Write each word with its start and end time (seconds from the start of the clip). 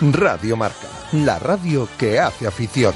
Radio 0.00 0.56
Marca, 0.56 0.88
la 1.12 1.38
radio 1.38 1.86
que 1.98 2.18
hace 2.18 2.46
afición. 2.46 2.94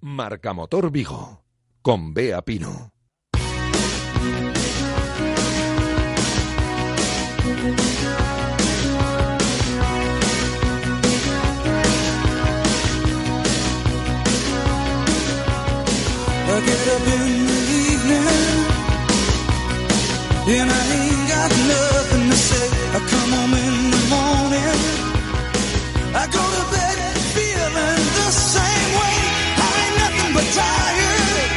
Marca 0.00 0.52
Motor 0.52 0.90
Vigo, 0.90 1.42
con 1.82 2.14
Bea 2.14 2.42
Pino. 2.42 2.92
I 16.52 16.60
get 16.62 16.88
up 16.88 17.00
in 17.06 17.20
the 17.20 17.26
evening 17.26 17.59
and 20.58 20.70
I 20.70 20.82
ain't 20.98 21.28
got 21.28 21.50
nothing 21.74 22.24
to 22.30 22.36
say. 22.36 22.66
I 22.96 22.98
come 23.12 23.30
home 23.38 23.54
in 23.54 23.76
the 23.94 24.02
morning. 24.14 24.78
I 26.22 26.24
go 26.26 26.42
to 26.56 26.62
bed 26.74 26.98
feeling 27.34 28.02
the 28.18 28.28
same 28.54 28.90
way. 28.98 29.16
I 29.66 29.70
ain't 29.82 29.96
nothing 30.02 30.30
but 30.36 30.46
tired. 30.58 31.50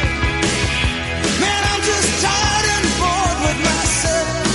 Man, 1.42 1.62
I'm 1.70 1.82
just 1.90 2.10
tired 2.22 2.66
and 2.76 2.86
bored 3.00 3.38
with 3.44 3.60
myself. 3.70 4.46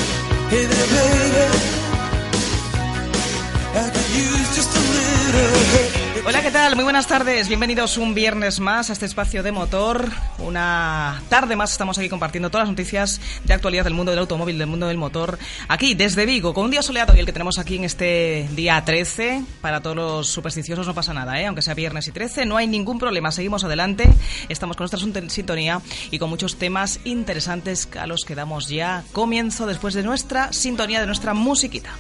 Hey 0.52 0.66
there, 0.72 0.90
baby. 0.96 1.48
I 3.84 3.86
could 3.94 4.12
use 4.24 4.50
just 4.56 4.72
a 4.72 4.84
little 4.96 5.64
help. 5.74 5.99
Hola, 6.26 6.42
¿qué 6.42 6.52
tal? 6.52 6.76
Muy 6.76 6.84
buenas 6.84 7.08
tardes. 7.08 7.48
Bienvenidos 7.48 7.98
un 7.98 8.14
viernes 8.14 8.60
más 8.60 8.90
a 8.90 8.94
este 8.94 9.06
espacio 9.06 9.42
de 9.42 9.52
motor. 9.52 10.10
Una 10.38 11.22
tarde 11.30 11.56
más 11.56 11.72
estamos 11.72 11.98
aquí 11.98 12.10
compartiendo 12.10 12.50
todas 12.50 12.68
las 12.68 12.72
noticias 12.72 13.22
de 13.46 13.54
actualidad 13.54 13.86
del 13.86 13.94
mundo 13.94 14.12
del 14.12 14.20
automóvil, 14.20 14.58
del 14.58 14.68
mundo 14.68 14.88
del 14.88 14.98
motor. 14.98 15.40
Aquí, 15.68 15.96
desde 15.96 16.26
Vigo, 16.26 16.54
con 16.54 16.66
un 16.66 16.72
día 16.72 16.82
soleado 16.82 17.16
y 17.16 17.20
el 17.20 17.26
que 17.26 17.32
tenemos 17.32 17.58
aquí 17.58 17.78
en 17.78 17.86
este 17.86 18.50
día 18.52 18.84
13. 18.84 19.44
Para 19.62 19.82
todos 19.82 19.96
los 19.96 20.28
supersticiosos 20.28 20.86
no 20.86 20.94
pasa 20.94 21.14
nada, 21.14 21.40
¿eh? 21.40 21.46
aunque 21.46 21.62
sea 21.62 21.74
viernes 21.74 22.08
y 22.08 22.12
13, 22.12 22.46
no 22.46 22.58
hay 22.58 22.68
ningún 22.68 23.00
problema. 23.00 23.32
Seguimos 23.32 23.64
adelante. 23.64 24.10
Estamos 24.50 24.76
con 24.76 24.90
nuestra 24.90 25.30
sintonía 25.30 25.82
y 26.12 26.20
con 26.20 26.30
muchos 26.30 26.58
temas 26.58 27.00
interesantes 27.06 27.88
a 28.00 28.08
los 28.08 28.26
que 28.26 28.36
damos 28.36 28.68
ya 28.68 29.04
comienzo 29.14 29.66
después 29.66 29.94
de 29.94 30.04
nuestra 30.04 30.52
sintonía, 30.52 31.00
de 31.00 31.08
nuestra 31.08 31.34
musiquita. 31.34 31.92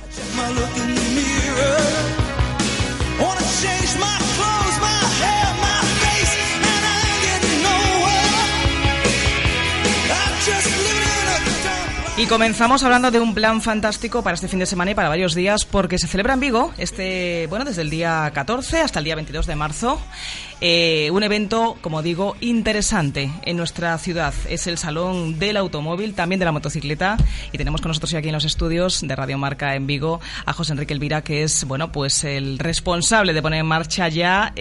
Y 12.20 12.26
comenzamos 12.26 12.84
hablando 12.84 13.12
de 13.12 13.22
un 13.22 13.34
plan 13.34 13.62
fantástico 13.62 14.22
para 14.22 14.36
este 14.36 14.50
fin 14.50 14.60
de 14.60 14.66
semana 14.66 14.92
y 14.92 14.94
para 14.94 15.08
varios 15.08 15.34
días, 15.36 15.64
porque 15.64 15.98
se 15.98 16.06
celebra 16.06 16.34
en 16.34 16.42
Vigo, 16.42 16.74
este, 16.78 17.48
bueno, 17.48 17.64
desde 17.64 17.82
el 17.82 17.90
día 17.90 18.30
14 18.34 18.82
hasta 18.82 19.00
el 19.00 19.06
día 19.06 19.16
22 19.16 19.46
de 19.46 19.56
marzo, 19.56 20.02
eh, 20.62 21.10
un 21.12 21.24
evento, 21.24 21.78
como 21.82 22.02
digo, 22.02 22.36
interesante 22.42 23.32
en 23.44 23.58
nuestra 23.58 23.98
ciudad. 23.98 24.34
Es 24.50 24.68
el 24.68 24.78
Salón 24.78 25.40
del 25.40 25.58
Automóvil, 25.58 26.14
también 26.14 26.40
de 26.40 26.46
la 26.46 26.52
motocicleta, 26.52 27.18
y 27.52 27.58
tenemos 27.58 27.82
con 27.82 27.90
nosotros 27.90 28.14
aquí 28.14 28.28
en 28.28 28.34
los 28.34 28.46
estudios 28.46 29.02
de 29.02 29.16
Radio 29.16 29.38
Marca 29.38 29.76
en 29.76 29.88
Vigo 29.88 30.20
a 30.46 30.54
José 30.54 30.74
Enrique 30.74 30.94
Elvira, 30.94 31.22
que 31.22 31.44
es, 31.44 31.64
bueno, 31.66 31.92
pues 31.92 32.24
el 32.24 32.60
responsable 32.60 33.34
de 33.34 33.42
poner 33.42 33.62
en 33.62 33.66
marcha 33.66 34.08
ya 34.10 34.54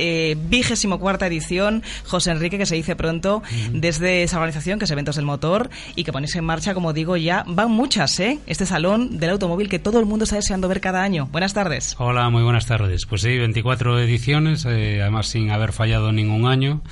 vigésimo 0.49 1.01
cuarta 1.01 1.27
edición. 1.27 1.83
José 2.07 2.31
Enrique, 2.31 2.59
que 2.59 2.67
se 2.67 2.75
dice 2.75 2.95
pronto, 2.95 3.43
desde 3.73 4.23
esa 4.23 4.37
organización, 4.37 4.79
que 4.79 4.85
es 4.85 4.91
Eventos 4.91 5.17
del 5.17 5.25
Motor, 5.25 5.71
y 5.97 6.05
que 6.05 6.13
ponéis 6.13 6.37
en 6.37 6.45
marcha, 6.45 6.75
como 6.75 6.93
digo, 6.93 7.17
ya 7.17 7.45
van 7.47 7.71
muchas, 7.71 8.19
¿eh? 8.21 8.39
Este 8.47 8.67
Salón 8.67 9.19
del 9.19 9.31
Automóvil 9.31 9.69
que 9.69 9.79
todo 9.79 9.99
el 9.99 10.07
mundo 10.07 10.25
está 10.25 10.37
deseando 10.37 10.69
ver 10.69 10.81
cada 10.81 11.03
año. 11.03 11.29
Buenas 11.33 11.55
tardes. 11.55 11.97
Hola, 11.99 12.29
muy 12.31 12.43
buenas 12.43 12.67
tardes. 12.67 13.07
Pues 13.07 13.23
sí, 13.23 13.37
24 13.37 13.99
ediciones, 14.01 14.65
eh, 14.65 15.01
además 15.01 15.27
sin 15.27 15.51
haber 15.51 15.73
fallado 15.73 15.88
ningún 16.13 16.47
año 16.47 16.83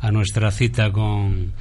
a 0.00 0.10
nuestra 0.10 0.50
cita 0.50 0.92
con, 0.92 1.52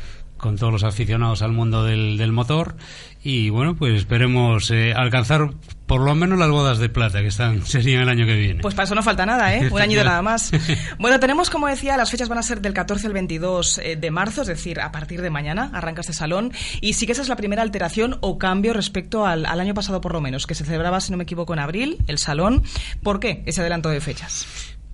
con 0.41 0.57
todos 0.57 0.73
los 0.73 0.83
aficionados 0.83 1.43
al 1.43 1.51
mundo 1.51 1.85
del, 1.85 2.17
del 2.17 2.31
motor. 2.31 2.75
Y 3.23 3.51
bueno, 3.51 3.75
pues 3.75 3.93
esperemos 3.93 4.71
eh, 4.71 4.93
alcanzar 4.95 5.51
por 5.85 6.01
lo 6.01 6.15
menos 6.15 6.39
las 6.39 6.49
bodas 6.49 6.79
de 6.79 6.89
plata 6.89 7.21
que 7.21 7.27
están 7.27 7.63
serían 7.65 8.01
el 8.01 8.09
año 8.09 8.25
que 8.25 8.33
viene. 8.33 8.61
Pues 8.61 8.73
para 8.73 8.85
eso 8.85 8.95
no 8.95 9.03
falta 9.03 9.25
nada, 9.25 9.53
¿eh? 9.53 9.69
Un 9.71 9.79
añito 9.79 10.03
nada 10.03 10.21
más. 10.21 10.51
Bueno, 10.97 11.19
tenemos, 11.19 11.49
como 11.49 11.67
decía, 11.67 11.97
las 11.97 12.09
fechas 12.09 12.29
van 12.29 12.37
a 12.37 12.43
ser 12.43 12.61
del 12.61 12.73
14 12.73 13.07
al 13.07 13.13
22 13.13 13.77
eh, 13.77 13.95
de 13.95 14.11
marzo, 14.11 14.41
es 14.41 14.47
decir, 14.47 14.79
a 14.79 14.91
partir 14.91 15.21
de 15.21 15.29
mañana 15.29 15.69
arranca 15.73 16.01
este 16.01 16.13
salón. 16.13 16.51
Y 16.79 16.93
sí 16.93 17.05
que 17.05 17.11
esa 17.11 17.21
es 17.21 17.29
la 17.29 17.35
primera 17.35 17.61
alteración 17.61 18.17
o 18.21 18.37
cambio 18.37 18.73
respecto 18.73 19.25
al, 19.25 19.45
al 19.45 19.59
año 19.59 19.73
pasado, 19.73 20.01
por 20.01 20.13
lo 20.13 20.21
menos, 20.21 20.47
que 20.47 20.55
se 20.55 20.65
celebraba, 20.65 21.01
si 21.01 21.11
no 21.11 21.17
me 21.17 21.23
equivoco, 21.23 21.53
en 21.53 21.59
abril, 21.59 21.97
el 22.07 22.17
salón. 22.17 22.63
¿Por 23.03 23.19
qué 23.19 23.43
ese 23.45 23.61
adelanto 23.61 23.89
de 23.89 24.01
fechas? 24.01 24.47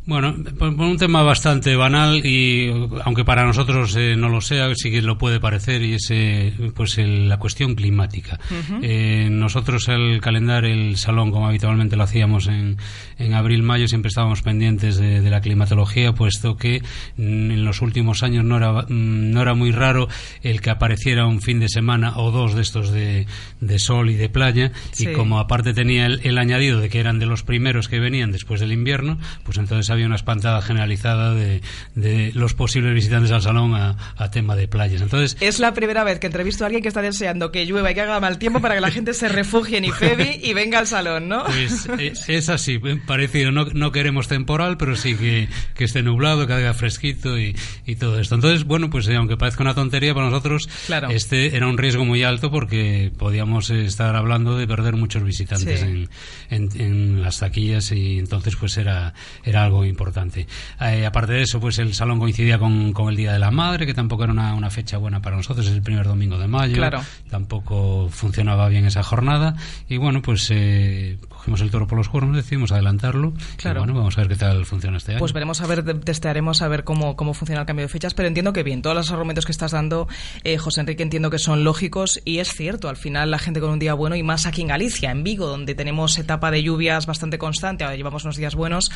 Bueno, 0.07 0.35
por, 0.57 0.69
un 0.69 0.97
tema 0.97 1.21
bastante 1.21 1.75
banal 1.75 2.25
y 2.25 2.71
aunque 3.03 3.25
para 3.25 3.45
nosotros 3.45 3.93
eh, 3.97 4.15
no 4.17 4.29
lo 4.29 4.39
sea, 4.39 4.73
sí 4.73 4.89
que 4.89 5.01
lo 5.01 5.17
puede 5.17 5.41
parecer 5.41 5.81
y 5.81 5.95
es 5.95 6.07
eh, 6.11 6.53
pues 6.73 6.97
el- 6.97 7.27
la 7.27 7.37
cuestión 7.39 7.75
climática. 7.75 8.39
Eh, 8.81 9.27
nosotros 9.29 9.89
al 9.89 10.21
calendar 10.21 10.63
el 10.63 10.95
salón, 10.95 11.29
como 11.31 11.47
habitualmente 11.49 11.97
lo 11.97 12.03
hacíamos 12.03 12.47
en, 12.47 12.77
en 13.19 13.33
abril-mayo, 13.33 13.89
siempre 13.89 14.07
estábamos 14.07 14.41
pendientes 14.43 14.95
de, 14.95 15.19
de 15.19 15.29
la 15.29 15.41
climatología, 15.41 16.13
puesto 16.13 16.55
que 16.55 16.81
mm, 17.17 17.51
en 17.51 17.65
los 17.65 17.81
últimos 17.81 18.23
años 18.23 18.45
no 18.45 18.55
era, 18.55 18.71
mm, 18.83 18.87
no 19.31 19.41
era 19.41 19.55
muy 19.55 19.71
raro 19.71 20.07
el 20.41 20.61
que 20.61 20.69
apareciera 20.69 21.25
un 21.27 21.41
fin 21.41 21.59
de 21.59 21.67
semana 21.67 22.13
o 22.17 22.31
dos 22.31 22.55
de 22.55 22.61
estos 22.61 22.91
de, 22.91 23.27
de 23.59 23.77
sol 23.79 24.09
y 24.09 24.15
de 24.15 24.29
playa 24.29 24.71
Sí. 24.93 25.09
y 25.09 25.13
como 25.13 25.39
aparte 25.39 25.73
tenía 25.73 26.05
el, 26.05 26.21
el 26.23 26.37
añadido 26.37 26.79
de 26.79 26.87
que 26.87 27.01
eran 27.01 27.19
de 27.19 27.25
los 27.25 27.43
primeros 27.43 27.89
que 27.89 27.99
venían 27.99 28.31
después 28.31 28.61
del 28.61 28.71
invierno, 28.71 29.17
pues 29.43 29.57
entonces 29.57 29.96
había 29.97 30.07
una 30.07 30.15
espantada 30.15 30.61
generalizada 30.61 31.33
de, 31.33 31.61
de 31.95 32.31
los 32.33 32.53
posibles 32.53 32.93
visitantes 32.93 33.31
al 33.31 33.41
salón 33.41 33.75
a, 33.75 33.95
a 34.15 34.31
tema 34.31 34.55
de 34.55 34.67
playas. 34.67 35.01
Entonces, 35.01 35.37
Es 35.41 35.59
la 35.59 35.73
primera 35.73 36.03
vez 36.03 36.19
que 36.19 36.27
entrevisto 36.27 36.63
a 36.63 36.67
alguien 36.67 36.81
que 36.81 36.87
está 36.89 37.01
deseando 37.01 37.51
que 37.51 37.65
llueva 37.65 37.91
y 37.91 37.93
que 37.93 38.01
haga 38.01 38.19
mal 38.19 38.37
tiempo 38.37 38.61
para 38.61 38.75
que 38.75 38.81
la 38.81 38.91
gente 38.91 39.13
se 39.13 39.27
refugie 39.29 39.77
en 39.77 39.85
Ifebi 39.85 40.39
y 40.43 40.53
venga 40.53 40.79
al 40.79 40.87
salón, 40.87 41.27
¿no? 41.29 41.43
pues, 41.45 41.87
eh, 41.99 42.13
es 42.27 42.49
así, 42.49 42.79
eh, 42.83 42.99
parecido. 43.05 43.51
No, 43.51 43.65
no 43.65 43.91
queremos 43.91 44.27
temporal, 44.27 44.77
pero 44.77 44.95
sí 44.95 45.15
que, 45.15 45.47
que 45.75 45.83
esté 45.85 46.03
nublado, 46.03 46.47
que 46.47 46.53
haga 46.53 46.73
fresquito 46.73 47.37
y, 47.39 47.55
y 47.85 47.95
todo 47.95 48.19
esto. 48.19 48.35
Entonces, 48.35 48.63
bueno, 48.65 48.89
pues 48.89 49.07
eh, 49.07 49.15
aunque 49.15 49.37
parezca 49.37 49.63
una 49.63 49.73
tontería, 49.75 50.13
para 50.13 50.29
nosotros 50.29 50.69
Claro. 50.85 51.09
este 51.09 51.55
era 51.55 51.67
un 51.67 51.77
riesgo 51.77 52.05
muy 52.05 52.23
alto 52.23 52.51
porque 52.51 53.11
podíamos 53.17 53.69
eh, 53.69 53.85
estar 53.85 54.15
hablando 54.15 54.57
de 54.57 54.67
perder 54.67 54.95
muchos 54.95 55.23
visitantes 55.23 55.79
Sí. 55.79 55.85
en, 55.85 56.09
en, 56.49 56.81
en 56.81 57.21
las 57.21 57.39
taquillas 57.39 57.91
y 57.91 58.19
entonces 58.19 58.55
pues 58.55 58.77
era, 58.77 59.13
era 59.43 59.63
algo 59.63 59.85
importante. 59.87 60.47
Eh, 60.81 61.05
aparte 61.05 61.33
de 61.33 61.41
eso, 61.43 61.59
pues 61.59 61.79
el 61.79 61.93
salón 61.93 62.19
coincidía 62.19 62.57
con, 62.59 62.93
con 62.93 63.09
el 63.09 63.15
Día 63.15 63.33
de 63.33 63.39
la 63.39 63.51
Madre, 63.51 63.85
que 63.85 63.93
tampoco 63.93 64.23
era 64.23 64.33
una, 64.33 64.53
una 64.53 64.69
fecha 64.69 64.97
buena 64.97 65.21
para 65.21 65.35
nosotros, 65.35 65.65
es 65.67 65.73
el 65.73 65.81
primer 65.81 66.05
domingo 66.05 66.37
de 66.37 66.47
mayo. 66.47 66.75
Claro. 66.75 67.01
Tampoco 67.29 68.09
funcionaba 68.09 68.67
bien 68.69 68.85
esa 68.85 69.03
jornada 69.03 69.55
y 69.87 69.97
bueno, 69.97 70.21
pues 70.21 70.47
eh, 70.51 71.17
cogimos 71.29 71.61
el 71.61 71.71
toro 71.71 71.87
por 71.87 71.97
los 71.97 72.09
cuernos, 72.09 72.35
decidimos 72.35 72.71
adelantarlo. 72.71 73.33
Claro. 73.57 73.79
Y 73.79 73.81
bueno, 73.81 73.93
vamos 73.93 74.17
a 74.17 74.21
ver 74.21 74.29
qué 74.29 74.35
tal 74.35 74.65
funciona 74.65 74.97
este 74.97 75.11
año. 75.13 75.19
Pues 75.19 75.33
veremos 75.33 75.61
a 75.61 75.67
ver, 75.67 75.83
testearemos 76.01 76.61
a 76.61 76.67
ver 76.67 76.83
cómo, 76.83 77.15
cómo 77.15 77.33
funciona 77.33 77.61
el 77.61 77.67
cambio 77.67 77.85
de 77.85 77.89
fechas, 77.89 78.13
pero 78.13 78.27
entiendo 78.27 78.53
que 78.53 78.63
bien, 78.63 78.81
todos 78.81 78.95
los 78.95 79.11
argumentos 79.11 79.45
que 79.45 79.51
estás 79.51 79.71
dando, 79.71 80.07
eh, 80.43 80.57
José 80.57 80.81
Enrique, 80.81 81.03
entiendo 81.03 81.29
que 81.29 81.39
son 81.39 81.63
lógicos 81.63 82.21
y 82.25 82.39
es 82.39 82.53
cierto, 82.53 82.89
al 82.89 82.97
final 82.97 83.31
la 83.31 83.39
gente 83.39 83.59
con 83.59 83.69
un 83.69 83.79
día 83.79 83.93
bueno 83.93 84.15
y 84.15 84.23
más 84.23 84.45
aquí 84.45 84.61
en 84.61 84.67
Galicia, 84.67 85.11
en 85.11 85.23
Vigo, 85.23 85.47
donde 85.47 85.75
tenemos 85.75 86.17
etapa 86.17 86.51
de 86.51 86.63
lluvias 86.63 87.05
bastante 87.05 87.37
constante, 87.37 87.83
ahora 87.83 87.95
llevamos 87.95 88.23
unos 88.23 88.37
días 88.37 88.55
buenos, 88.55 88.91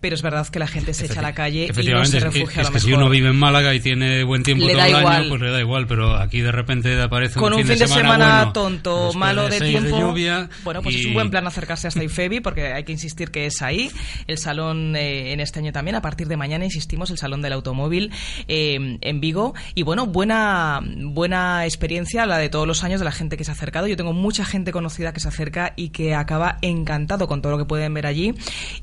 pero 0.00 0.14
es 0.14 0.22
verdad 0.30 0.46
que 0.48 0.58
la 0.58 0.66
gente 0.66 0.92
se 0.94 1.06
echa 1.06 1.20
a 1.20 1.22
la 1.22 1.34
calle 1.34 1.64
y 1.66 1.68
no 1.88 2.04
se 2.04 2.18
es 2.18 2.24
que- 2.24 2.30
refugia 2.30 2.58
a 2.58 2.62
es 2.62 2.68
lo 2.68 2.72
que 2.74 2.80
si 2.80 2.86
mejor. 2.88 3.02
uno 3.02 3.10
vive 3.10 3.28
en 3.30 3.36
Málaga 3.36 3.74
y 3.74 3.80
tiene 3.80 4.22
buen 4.24 4.42
tiempo 4.42 4.66
Le 4.66 4.74
todo 4.74 4.82
el 4.84 4.88
igual. 4.90 5.06
año, 5.06 5.28
pues 5.28 5.40
le 5.40 5.50
da 5.50 5.60
igual, 5.60 5.86
pero 5.86 6.16
aquí 6.16 6.40
de 6.40 6.52
repente 6.52 7.00
aparece 7.00 7.38
con 7.38 7.52
un 7.54 7.60
fin, 7.64 7.68
de 7.78 7.86
semana, 7.86 8.36
bueno, 8.38 8.52
tonto, 8.52 8.96
después 9.06 9.16
malo 9.16 9.48
de, 9.48 9.58
seis 9.58 9.70
tiempo. 9.78 9.98
lluvia 9.98 10.48
bueno, 10.64 10.82
pues 10.82 10.94
es 10.96 11.02
y- 11.04 11.06
un 11.08 11.14
buen 11.14 11.30
plan 11.30 11.46
acercarse 11.46 11.88
hasta 11.88 12.02
IFEBI 12.04 12.40
porque 12.40 12.72
hay 12.72 12.84
que 12.84 12.92
insistir 12.92 13.30
que 13.30 13.46
es 13.46 13.62
ahí. 13.62 13.90
El 14.26 14.38
salón 14.38 14.94
eh, 14.96 15.32
en 15.32 15.40
este 15.40 15.60
año 15.60 15.72
también, 15.72 15.94
a 15.96 16.02
partir 16.02 16.28
de 16.28 16.36
mañana, 16.36 16.64
insistimos, 16.64 17.10
el 17.10 17.18
salón 17.18 17.42
del 17.42 17.52
automóvil 17.52 18.10
eh, 18.48 18.98
en 19.00 19.20
Vigo. 19.20 19.54
Y 19.74 19.82
bueno, 19.82 20.06
buena, 20.06 20.80
buena 20.98 21.64
experiencia 21.64 22.26
la 22.26 22.38
de 22.38 22.48
todos 22.48 22.66
los 22.66 22.82
años 22.84 23.00
de 23.00 23.04
la 23.04 23.12
gente 23.12 23.36
que 23.36 23.44
se 23.44 23.50
ha 23.50 23.54
acercado. 23.54 23.86
Yo 23.86 23.96
tengo 23.96 24.12
mucha 24.12 24.44
gente 24.44 24.72
conocida 24.72 25.12
que 25.12 25.20
se 25.20 25.28
acerca 25.28 25.72
y 25.76 25.90
que 25.90 26.14
acaba 26.14 26.58
encantado 26.62 27.26
con 27.28 27.42
todo 27.42 27.52
lo 27.52 27.58
que 27.58 27.64
pueden 27.64 27.94
ver 27.94 28.06
allí. 28.06 28.34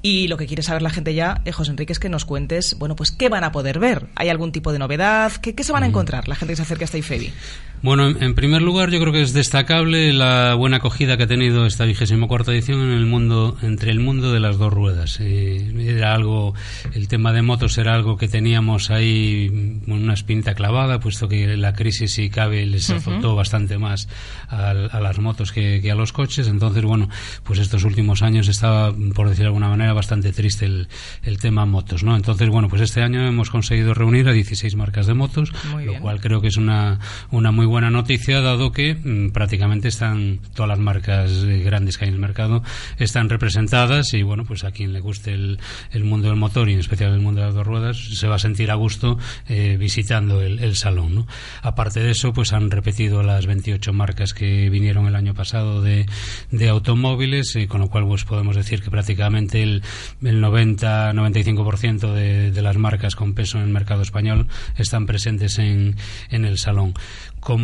Y 0.01 0.27
lo 0.27 0.37
que 0.37 0.45
quiere 0.47 0.63
saber 0.63 0.81
la 0.81 0.89
gente 0.89 1.13
ya, 1.13 1.32
eh, 1.45 1.51
José 1.51 1.71
Enrique, 1.71 1.93
es 1.93 1.99
que 1.99 2.09
nos 2.09 2.25
cuentes, 2.25 2.77
bueno, 2.77 2.95
pues 2.95 3.11
qué 3.11 3.29
van 3.29 3.43
a 3.43 3.51
poder 3.51 3.79
ver. 3.79 4.07
¿Hay 4.15 4.29
algún 4.29 4.51
tipo 4.51 4.71
de 4.71 4.79
novedad? 4.79 5.31
¿Qué, 5.41 5.55
qué 5.55 5.63
se 5.63 5.71
van 5.71 5.83
a 5.83 5.87
encontrar 5.87 6.27
la 6.27 6.35
gente 6.35 6.53
que 6.53 6.57
se 6.57 6.61
acerque 6.63 6.83
hasta 6.83 6.97
IFEBI? 6.97 7.33
Bueno, 7.83 8.07
en, 8.07 8.33
primer 8.33 8.61
lugar, 8.61 8.91
yo 8.91 8.99
creo 9.01 9.11
que 9.11 9.21
es 9.21 9.33
destacable 9.33 10.13
la 10.13 10.55
buena 10.55 10.77
acogida 10.77 11.17
que 11.17 11.23
ha 11.23 11.27
tenido 11.27 11.65
esta 11.65 11.83
vigésimo 11.83 12.29
cuarta 12.29 12.53
edición 12.53 12.79
en 12.79 12.91
el 12.91 13.05
mundo, 13.05 13.57
entre 13.61 13.91
el 13.91 13.99
mundo 13.99 14.31
de 14.31 14.39
las 14.39 14.57
dos 14.57 14.71
ruedas. 14.71 15.17
Eh, 15.19 15.69
era 15.89 16.13
algo, 16.13 16.53
el 16.93 17.09
tema 17.09 17.33
de 17.33 17.41
motos 17.41 17.77
era 17.77 17.93
algo 17.93 18.15
que 18.15 18.29
teníamos 18.29 18.89
ahí 18.89 19.81
mm, 19.85 19.91
una 19.91 20.13
espinita 20.13 20.53
clavada, 20.55 21.01
puesto 21.01 21.27
que 21.27 21.57
la 21.57 21.73
crisis, 21.73 22.13
si 22.13 22.29
cabe, 22.29 22.65
les 22.65 22.89
azotó 22.89 23.35
bastante 23.35 23.77
más 23.77 24.07
al- 24.47 24.89
a, 24.89 25.01
las 25.01 25.19
motos 25.19 25.51
que, 25.51 25.81
que 25.81 25.91
a 25.91 25.95
los 25.95 26.13
coches. 26.13 26.47
Entonces, 26.47 26.83
bueno, 26.85 27.09
pues 27.43 27.59
estos 27.59 27.83
últimos 27.83 28.21
años 28.21 28.47
estaba, 28.47 28.93
por 29.13 29.27
decir 29.27 29.41
de 29.41 29.47
alguna 29.47 29.67
manera, 29.67 29.91
bastante 29.91 30.31
triste 30.31 30.65
el, 30.67 30.87
el 31.23 31.37
tema 31.37 31.65
motos, 31.65 32.01
¿no? 32.05 32.15
Entonces, 32.15 32.47
bueno, 32.47 32.69
pues 32.69 32.81
este 32.81 33.01
año 33.01 33.27
hemos 33.27 33.49
conseguido 33.49 33.93
reunir 33.93 34.29
a 34.29 34.31
16 34.31 34.73
marcas 34.77 35.05
de 35.05 35.15
motos, 35.15 35.51
Muy 35.73 35.83
lo 35.83 35.91
bien. 35.91 36.01
cual 36.01 36.21
creo 36.21 36.39
que 36.39 36.47
es 36.47 36.55
una, 36.55 36.99
una 37.29 37.51
muy 37.51 37.65
buena 37.65 37.72
noticia, 37.81 38.41
dado 38.41 38.71
que 38.71 38.95
mm, 38.95 39.31
prácticamente 39.31 39.87
están 39.87 40.39
todas 40.53 40.69
las 40.69 40.79
marcas 40.79 41.31
eh, 41.31 41.61
grandes 41.63 41.97
que 41.97 42.05
hay 42.05 42.09
en 42.09 42.15
el 42.15 42.21
mercado 42.21 42.63
están 42.97 43.29
representadas 43.29 44.13
y 44.13 44.23
bueno, 44.23 44.45
pues 44.45 44.63
a 44.63 44.71
quien 44.71 44.93
le 44.93 44.99
guste 44.99 45.33
el, 45.33 45.59
el 45.91 46.03
mundo 46.03 46.27
del 46.27 46.37
motor 46.37 46.69
y 46.69 46.73
en 46.73 46.79
especial 46.79 47.13
el 47.13 47.21
mundo 47.21 47.41
de 47.41 47.47
las 47.47 47.55
dos 47.55 47.65
ruedas 47.65 47.97
se 47.97 48.27
va 48.27 48.35
a 48.35 48.39
sentir 48.39 48.71
a 48.71 48.75
gusto 48.75 49.17
eh, 49.47 49.77
visitando 49.79 50.41
el, 50.41 50.59
el 50.59 50.75
salón. 50.75 51.15
¿no? 51.15 51.27
Aparte 51.61 51.99
de 51.99 52.11
eso, 52.11 52.33
pues 52.33 52.53
han 52.53 52.71
repetido 52.71 53.23
las 53.23 53.45
28 53.45 53.93
marcas 53.93 54.33
que 54.33 54.69
vinieron 54.69 55.07
el 55.07 55.15
año 55.15 55.33
pasado 55.33 55.81
de, 55.81 56.05
de 56.51 56.69
automóviles, 56.69 57.55
eh, 57.55 57.67
con 57.67 57.81
lo 57.81 57.89
cual 57.89 58.05
pues 58.07 58.25
podemos 58.25 58.55
decir 58.55 58.81
que 58.81 58.91
prácticamente 58.91 59.63
el, 59.63 59.83
el 60.21 60.43
90-95% 60.43 62.13
de, 62.13 62.51
de 62.51 62.61
las 62.61 62.77
marcas 62.77 63.15
con 63.15 63.33
peso 63.33 63.57
en 63.57 63.63
el 63.63 63.69
mercado 63.69 64.01
español 64.01 64.47
están 64.77 65.05
presentes 65.05 65.59
en, 65.59 65.95
en 66.29 66.45
el 66.45 66.57
salón. 66.57 66.93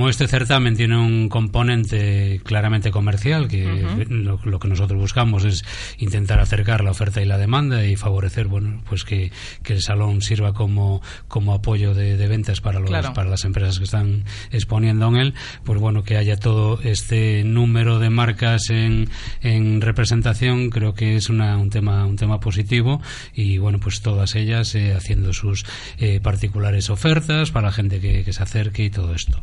Este 0.07 0.27
certamen 0.27 0.77
tiene 0.77 0.95
un 0.97 1.27
componente 1.27 2.39
claramente 2.45 2.91
comercial, 2.91 3.47
que 3.47 3.65
lo, 4.09 4.39
lo 4.45 4.59
que 4.59 4.67
nosotros 4.67 4.99
buscamos 4.99 5.43
es 5.45 5.65
intentar 5.97 6.39
acercar 6.39 6.83
la 6.83 6.91
oferta 6.91 7.21
y 7.21 7.25
la 7.25 7.37
demanda 7.37 7.85
y 7.85 7.95
favorecer, 7.95 8.47
bueno, 8.47 8.81
pues 8.87 9.03
que, 9.03 9.31
que 9.63 9.73
el 9.73 9.81
salón 9.81 10.21
sirva 10.21 10.53
como, 10.53 11.01
como 11.27 11.53
apoyo 11.53 11.93
de, 11.93 12.15
de 12.17 12.27
ventas 12.27 12.61
para 12.61 12.79
los, 12.79 12.89
Claro. 12.89 13.13
para 13.13 13.29
las 13.29 13.43
empresas 13.45 13.77
que 13.79 13.83
están 13.85 14.23
exponiendo 14.51 15.07
en 15.09 15.15
él, 15.17 15.33
pues 15.63 15.79
bueno, 15.79 16.03
que 16.03 16.15
haya 16.17 16.37
todo 16.37 16.79
este 16.83 17.43
número 17.43 17.99
de 17.99 18.09
marcas 18.09 18.69
en, 18.69 19.09
en 19.41 19.81
representación, 19.81 20.69
creo 20.69 20.93
que 20.93 21.15
es 21.15 21.29
una, 21.29 21.57
un 21.57 21.69
tema, 21.69 22.05
un 22.05 22.15
tema 22.15 22.39
positivo 22.39 23.01
y 23.33 23.57
bueno, 23.57 23.79
pues 23.79 24.01
todas 24.01 24.35
ellas 24.35 24.75
eh, 24.75 24.93
haciendo 24.93 25.33
sus 25.33 25.65
eh, 25.97 26.19
particulares 26.21 26.89
ofertas 26.89 27.51
para 27.51 27.67
la 27.67 27.73
gente 27.73 27.99
que, 27.99 28.23
que 28.23 28.33
se 28.33 28.43
acerque 28.43 28.83
y 28.85 28.89
todo 28.89 29.13
esto. 29.15 29.41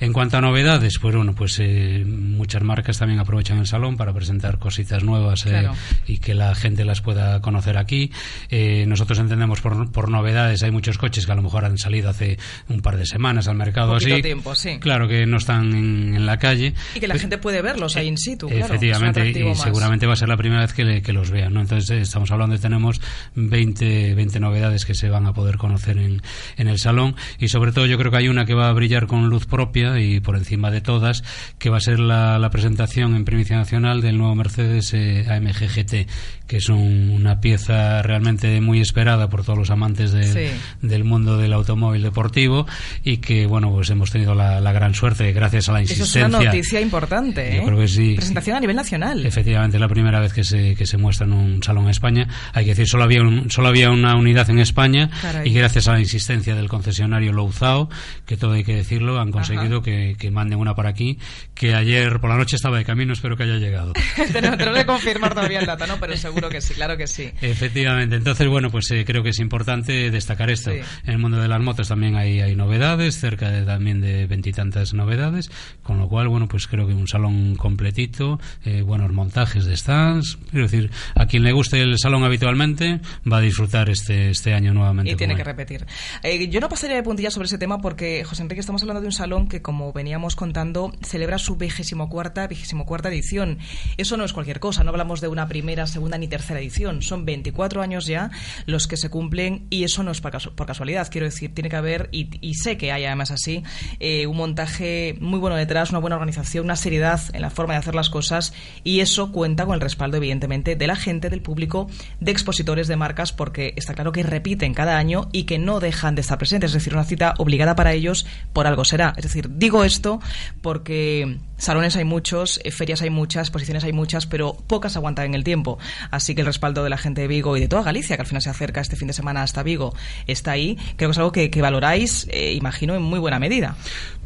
En 0.00 0.12
cuanto 0.12 0.36
a 0.36 0.40
novedades, 0.40 0.98
pues 1.00 1.14
bueno, 1.14 1.34
pues 1.34 1.58
eh, 1.60 2.04
muchas 2.06 2.62
marcas 2.62 2.98
también 2.98 3.20
aprovechan 3.20 3.58
el 3.58 3.66
salón 3.66 3.96
para 3.96 4.12
presentar 4.12 4.58
cositas 4.58 5.02
nuevas 5.04 5.46
eh, 5.46 5.50
Claro. 5.50 5.74
y 6.06 6.18
que 6.18 6.34
la 6.34 6.54
gente 6.54 6.84
las 6.84 7.00
pueda 7.00 7.40
conocer 7.40 7.78
aquí. 7.78 8.10
Eh, 8.50 8.84
nosotros 8.88 9.18
entendemos 9.18 9.60
por, 9.60 9.90
por 9.92 10.08
novedades, 10.10 10.62
hay 10.62 10.70
muchos 10.70 10.98
coches 10.98 11.26
que 11.26 11.32
a 11.32 11.34
lo 11.34 11.42
mejor 11.42 11.64
han 11.64 11.78
salido 11.78 12.10
hace 12.10 12.38
un 12.68 12.80
par 12.80 12.96
de 12.96 13.06
semanas 13.06 13.48
al 13.48 13.56
mercado 13.56 13.94
así. 13.94 14.20
tiempo, 14.22 14.54
sí. 14.54 14.78
Claro 14.80 15.08
que 15.08 15.26
no 15.26 15.36
están 15.38 15.72
en, 15.74 16.14
en 16.16 16.26
la 16.26 16.38
calle. 16.38 16.74
Y 16.94 17.00
que 17.00 17.08
la 17.08 17.18
gente 17.18 17.38
puede 17.38 17.62
verlos 17.62 17.96
ahí 17.96 18.08
in 18.08 18.18
situ, 18.18 18.48
claro. 18.48 18.64
Efectivamente, 18.66 19.30
y 19.30 19.54
seguramente 19.54 20.06
va 20.06 20.14
a 20.14 20.16
ser 20.16 20.28
la 20.28 20.36
primera 20.36 20.62
vez 20.62 20.72
que, 20.72 20.84
le- 20.84 21.02
que 21.02 21.12
los 21.12 21.30
vean. 21.30 21.54
¿no? 21.54 21.60
Entonces, 21.60 21.90
eh, 21.90 22.00
estamos 22.00 22.30
hablando 22.30 22.56
de 22.56 22.62
tenemos 22.62 23.00
20, 23.34 24.14
20 24.14 24.40
novedades 24.40 24.84
que 24.84 24.94
se 24.94 25.08
van 25.08 25.26
a 25.26 25.32
poder 25.32 25.56
conocer 25.58 25.98
en, 25.98 26.22
en 26.56 26.68
el 26.68 26.78
salón. 26.78 27.14
Y 27.38 27.48
sobre 27.48 27.72
todo, 27.72 27.86
yo 27.86 27.98
creo 27.98 28.10
que 28.10 28.18
hay 28.18 28.28
una 28.28 28.44
que 28.46 28.54
va 28.54 28.68
a 28.68 28.72
brillar 28.72 29.06
con 29.06 29.28
luz 29.28 29.46
propia 29.46 29.83
y 29.98 30.20
por 30.20 30.36
encima 30.36 30.70
de 30.70 30.80
todas, 30.80 31.22
que 31.58 31.70
va 31.70 31.76
a 31.78 31.80
ser 31.80 32.00
la, 32.00 32.38
la 32.38 32.50
presentación 32.50 33.14
en 33.16 33.24
primicia 33.24 33.56
nacional 33.56 34.00
del 34.00 34.18
nuevo 34.18 34.34
Mercedes 34.34 34.92
eh, 34.94 35.26
AMG 35.28 35.68
GT, 35.68 36.06
que 36.46 36.56
es 36.58 36.68
un- 36.68 37.10
una 37.10 37.40
pieza 37.40 38.02
realmente 38.02 38.60
muy 38.60 38.80
esperada 38.80 39.28
por 39.28 39.44
todos 39.44 39.58
los 39.58 39.70
amantes 39.70 40.12
de- 40.12 40.24
Sí. 40.24 40.56
del 40.82 41.04
mundo 41.04 41.38
del 41.38 41.52
automóvil 41.52 42.02
deportivo 42.02 42.66
y 43.02 43.18
que, 43.18 43.46
bueno, 43.46 43.70
pues 43.70 43.88
hemos 43.90 44.10
tenido 44.10 44.34
la, 44.34 44.60
la 44.60 44.72
gran 44.72 44.94
suerte, 44.94 45.32
gracias 45.32 45.68
a 45.68 45.72
la 45.72 45.80
Eso 45.82 45.92
es 45.92 45.98
insistencia. 46.00 46.38
una 46.38 46.44
noticia 46.50 46.80
importante, 46.80 47.56
Yo 47.56 47.62
¿eh? 47.62 47.64
creo 47.66 47.78
que 47.78 47.88
sí. 47.88 48.14
Presentación 48.16 48.56
a 48.56 48.60
nivel 48.60 48.76
nacional. 48.76 49.24
Efectivamente, 49.24 49.76
es 49.76 49.80
la 49.80 49.88
primera 49.88 50.20
vez 50.20 50.32
que 50.32 50.44
se, 50.44 50.74
que 50.74 50.86
se 50.86 50.96
muestra 50.98 51.26
en 51.26 51.32
un 51.32 51.62
salón 51.62 51.84
en 51.84 51.90
España. 51.90 52.28
Hay 52.52 52.64
que 52.64 52.70
decir, 52.70 52.86
solo 52.88 53.04
había, 53.04 53.22
un- 53.22 53.50
solo 53.50 53.68
había 53.68 53.90
una 53.90 54.16
unidad 54.16 54.48
en 54.50 54.58
España 54.58 55.10
Caray. 55.22 55.48
y 55.48 55.54
gracias 55.54 55.88
a 55.88 55.92
la 55.92 56.00
insistencia 56.00 56.54
del 56.54 56.68
concesionario 56.68 57.32
Louzao, 57.32 57.88
que 58.26 58.36
todo 58.36 58.52
hay 58.52 58.64
que 58.64 58.74
decirlo, 58.76 59.18
han 59.20 59.30
conseguido 59.30 59.73
que, 59.82 60.16
que 60.18 60.30
manden 60.30 60.58
una 60.58 60.74
para 60.74 60.90
aquí, 60.90 61.18
que 61.54 61.74
ayer 61.74 62.20
por 62.20 62.30
la 62.30 62.36
noche 62.36 62.56
estaba 62.56 62.78
de 62.78 62.84
camino, 62.84 63.12
espero 63.12 63.36
que 63.36 63.44
haya 63.44 63.56
llegado. 63.56 63.92
tenemos, 64.32 64.58
que 64.58 64.86
confirmar 64.86 65.34
todavía 65.34 65.60
el 65.60 65.66
dato, 65.66 65.86
¿no? 65.86 65.98
Pero 65.98 66.16
seguro 66.16 66.48
que 66.48 66.60
sí, 66.60 66.74
claro 66.74 66.96
que 66.96 67.06
sí. 67.06 67.30
Efectivamente, 67.40 68.16
entonces 68.16 68.48
bueno, 68.48 68.70
pues 68.70 68.90
eh, 68.90 69.04
creo 69.06 69.22
que 69.22 69.30
es 69.30 69.38
importante 69.38 70.10
destacar 70.10 70.50
esto. 70.50 70.70
Sí. 70.70 70.78
En 71.04 71.12
el 71.12 71.18
mundo 71.18 71.40
de 71.40 71.48
las 71.48 71.60
motos 71.60 71.88
también 71.88 72.16
hay, 72.16 72.40
hay 72.40 72.56
novedades, 72.56 73.18
cerca 73.18 73.50
de 73.50 73.62
también 73.62 74.00
de 74.00 74.26
veintitantas 74.26 74.94
novedades, 74.94 75.50
con 75.82 75.98
lo 75.98 76.08
cual 76.08 76.28
bueno, 76.28 76.48
pues 76.48 76.66
creo 76.66 76.86
que 76.86 76.94
un 76.94 77.08
salón 77.08 77.56
completito, 77.56 78.40
eh, 78.64 78.82
buenos 78.82 79.12
montajes 79.12 79.64
de 79.64 79.76
stands, 79.76 80.38
quiero 80.50 80.66
decir, 80.66 80.90
a 81.14 81.26
quien 81.26 81.42
le 81.42 81.52
guste 81.52 81.80
el 81.80 81.98
salón 81.98 82.24
habitualmente 82.24 83.00
va 83.30 83.38
a 83.38 83.40
disfrutar 83.40 83.90
este 83.90 84.30
este 84.30 84.54
año 84.54 84.74
nuevamente. 84.74 85.12
Y 85.12 85.16
tiene 85.16 85.34
que 85.34 85.42
él. 85.42 85.46
repetir. 85.46 85.86
Eh, 86.22 86.48
yo 86.48 86.60
no 86.60 86.68
pasaré 86.68 86.94
de 86.94 87.02
puntilla 87.02 87.30
sobre 87.30 87.46
ese 87.46 87.58
tema 87.58 87.78
porque, 87.78 88.24
José 88.24 88.42
Enrique, 88.42 88.60
estamos 88.60 88.82
hablando 88.82 89.00
de 89.00 89.06
un 89.06 89.12
salón 89.12 89.48
que, 89.48 89.62
como 89.64 89.92
veníamos 89.92 90.36
contando, 90.36 90.92
celebra 91.02 91.38
su 91.38 91.56
vigésimo 91.56 92.08
cuarta, 92.08 92.46
vigésimo 92.46 92.86
cuarta 92.86 93.08
edición. 93.08 93.58
Eso 93.96 94.16
no 94.16 94.24
es 94.24 94.32
cualquier 94.32 94.60
cosa, 94.60 94.84
no 94.84 94.90
hablamos 94.90 95.20
de 95.20 95.26
una 95.26 95.48
primera, 95.48 95.88
segunda 95.88 96.18
ni 96.18 96.28
tercera 96.28 96.60
edición. 96.60 97.02
Son 97.02 97.24
24 97.24 97.82
años 97.82 98.06
ya 98.06 98.30
los 98.66 98.86
que 98.86 98.96
se 98.96 99.10
cumplen 99.10 99.66
y 99.70 99.82
eso 99.82 100.04
no 100.04 100.12
es 100.12 100.20
por, 100.20 100.30
casu- 100.32 100.54
por 100.54 100.68
casualidad. 100.68 101.08
Quiero 101.10 101.24
decir, 101.26 101.52
tiene 101.52 101.68
que 101.70 101.76
haber, 101.76 102.08
y, 102.12 102.30
y 102.46 102.54
sé 102.54 102.76
que 102.76 102.92
hay 102.92 103.04
además 103.06 103.32
así, 103.32 103.64
eh, 103.98 104.28
un 104.28 104.36
montaje 104.36 105.16
muy 105.20 105.40
bueno 105.40 105.56
detrás, 105.56 105.90
una 105.90 105.98
buena 105.98 106.14
organización, 106.16 106.66
una 106.66 106.76
seriedad 106.76 107.20
en 107.32 107.42
la 107.42 107.50
forma 107.50 107.72
de 107.72 107.78
hacer 107.80 107.94
las 107.94 108.10
cosas 108.10 108.52
y 108.84 109.00
eso 109.00 109.32
cuenta 109.32 109.64
con 109.64 109.74
el 109.74 109.80
respaldo, 109.80 110.18
evidentemente, 110.18 110.76
de 110.76 110.86
la 110.86 110.94
gente, 110.94 111.30
del 111.30 111.40
público, 111.40 111.88
de 112.20 112.30
expositores 112.30 112.86
de 112.86 112.96
marcas, 112.96 113.32
porque 113.32 113.72
está 113.76 113.94
claro 113.94 114.12
que 114.12 114.22
repiten 114.22 114.74
cada 114.74 114.98
año 114.98 115.28
y 115.32 115.44
que 115.44 115.58
no 115.58 115.80
dejan 115.80 116.14
de 116.14 116.20
estar 116.20 116.36
presentes. 116.36 116.70
Es 116.70 116.74
decir, 116.74 116.92
una 116.92 117.04
cita 117.04 117.32
obligada 117.38 117.74
para 117.74 117.94
ellos 117.94 118.26
por 118.52 118.66
algo 118.66 118.84
será. 118.84 119.14
Es 119.16 119.22
decir, 119.22 119.48
digo 119.54 119.84
esto 119.84 120.20
porque 120.60 121.38
salones 121.56 121.96
hay 121.96 122.04
muchos, 122.04 122.60
eh, 122.64 122.70
ferias 122.70 123.02
hay 123.02 123.10
muchas, 123.10 123.48
exposiciones 123.48 123.84
hay 123.84 123.92
muchas, 123.92 124.26
pero 124.26 124.56
pocas 124.66 124.96
aguantan 124.96 125.26
en 125.26 125.34
el 125.34 125.44
tiempo. 125.44 125.78
Así 126.10 126.34
que 126.34 126.42
el 126.42 126.46
respaldo 126.46 126.84
de 126.84 126.90
la 126.90 126.98
gente 126.98 127.22
de 127.22 127.28
Vigo 127.28 127.56
y 127.56 127.60
de 127.60 127.68
toda 127.68 127.82
Galicia, 127.82 128.16
que 128.16 128.22
al 128.22 128.26
final 128.26 128.42
se 128.42 128.50
acerca 128.50 128.80
este 128.80 128.96
fin 128.96 129.08
de 129.08 129.14
semana 129.14 129.42
hasta 129.42 129.62
Vigo, 129.62 129.94
está 130.26 130.52
ahí. 130.52 130.76
Creo 130.96 131.08
que 131.08 131.12
es 131.12 131.18
algo 131.18 131.32
que, 131.32 131.50
que 131.50 131.62
valoráis, 131.62 132.26
eh, 132.30 132.52
imagino, 132.54 132.94
en 132.94 133.02
muy 133.02 133.18
buena 133.18 133.38
medida. 133.38 133.76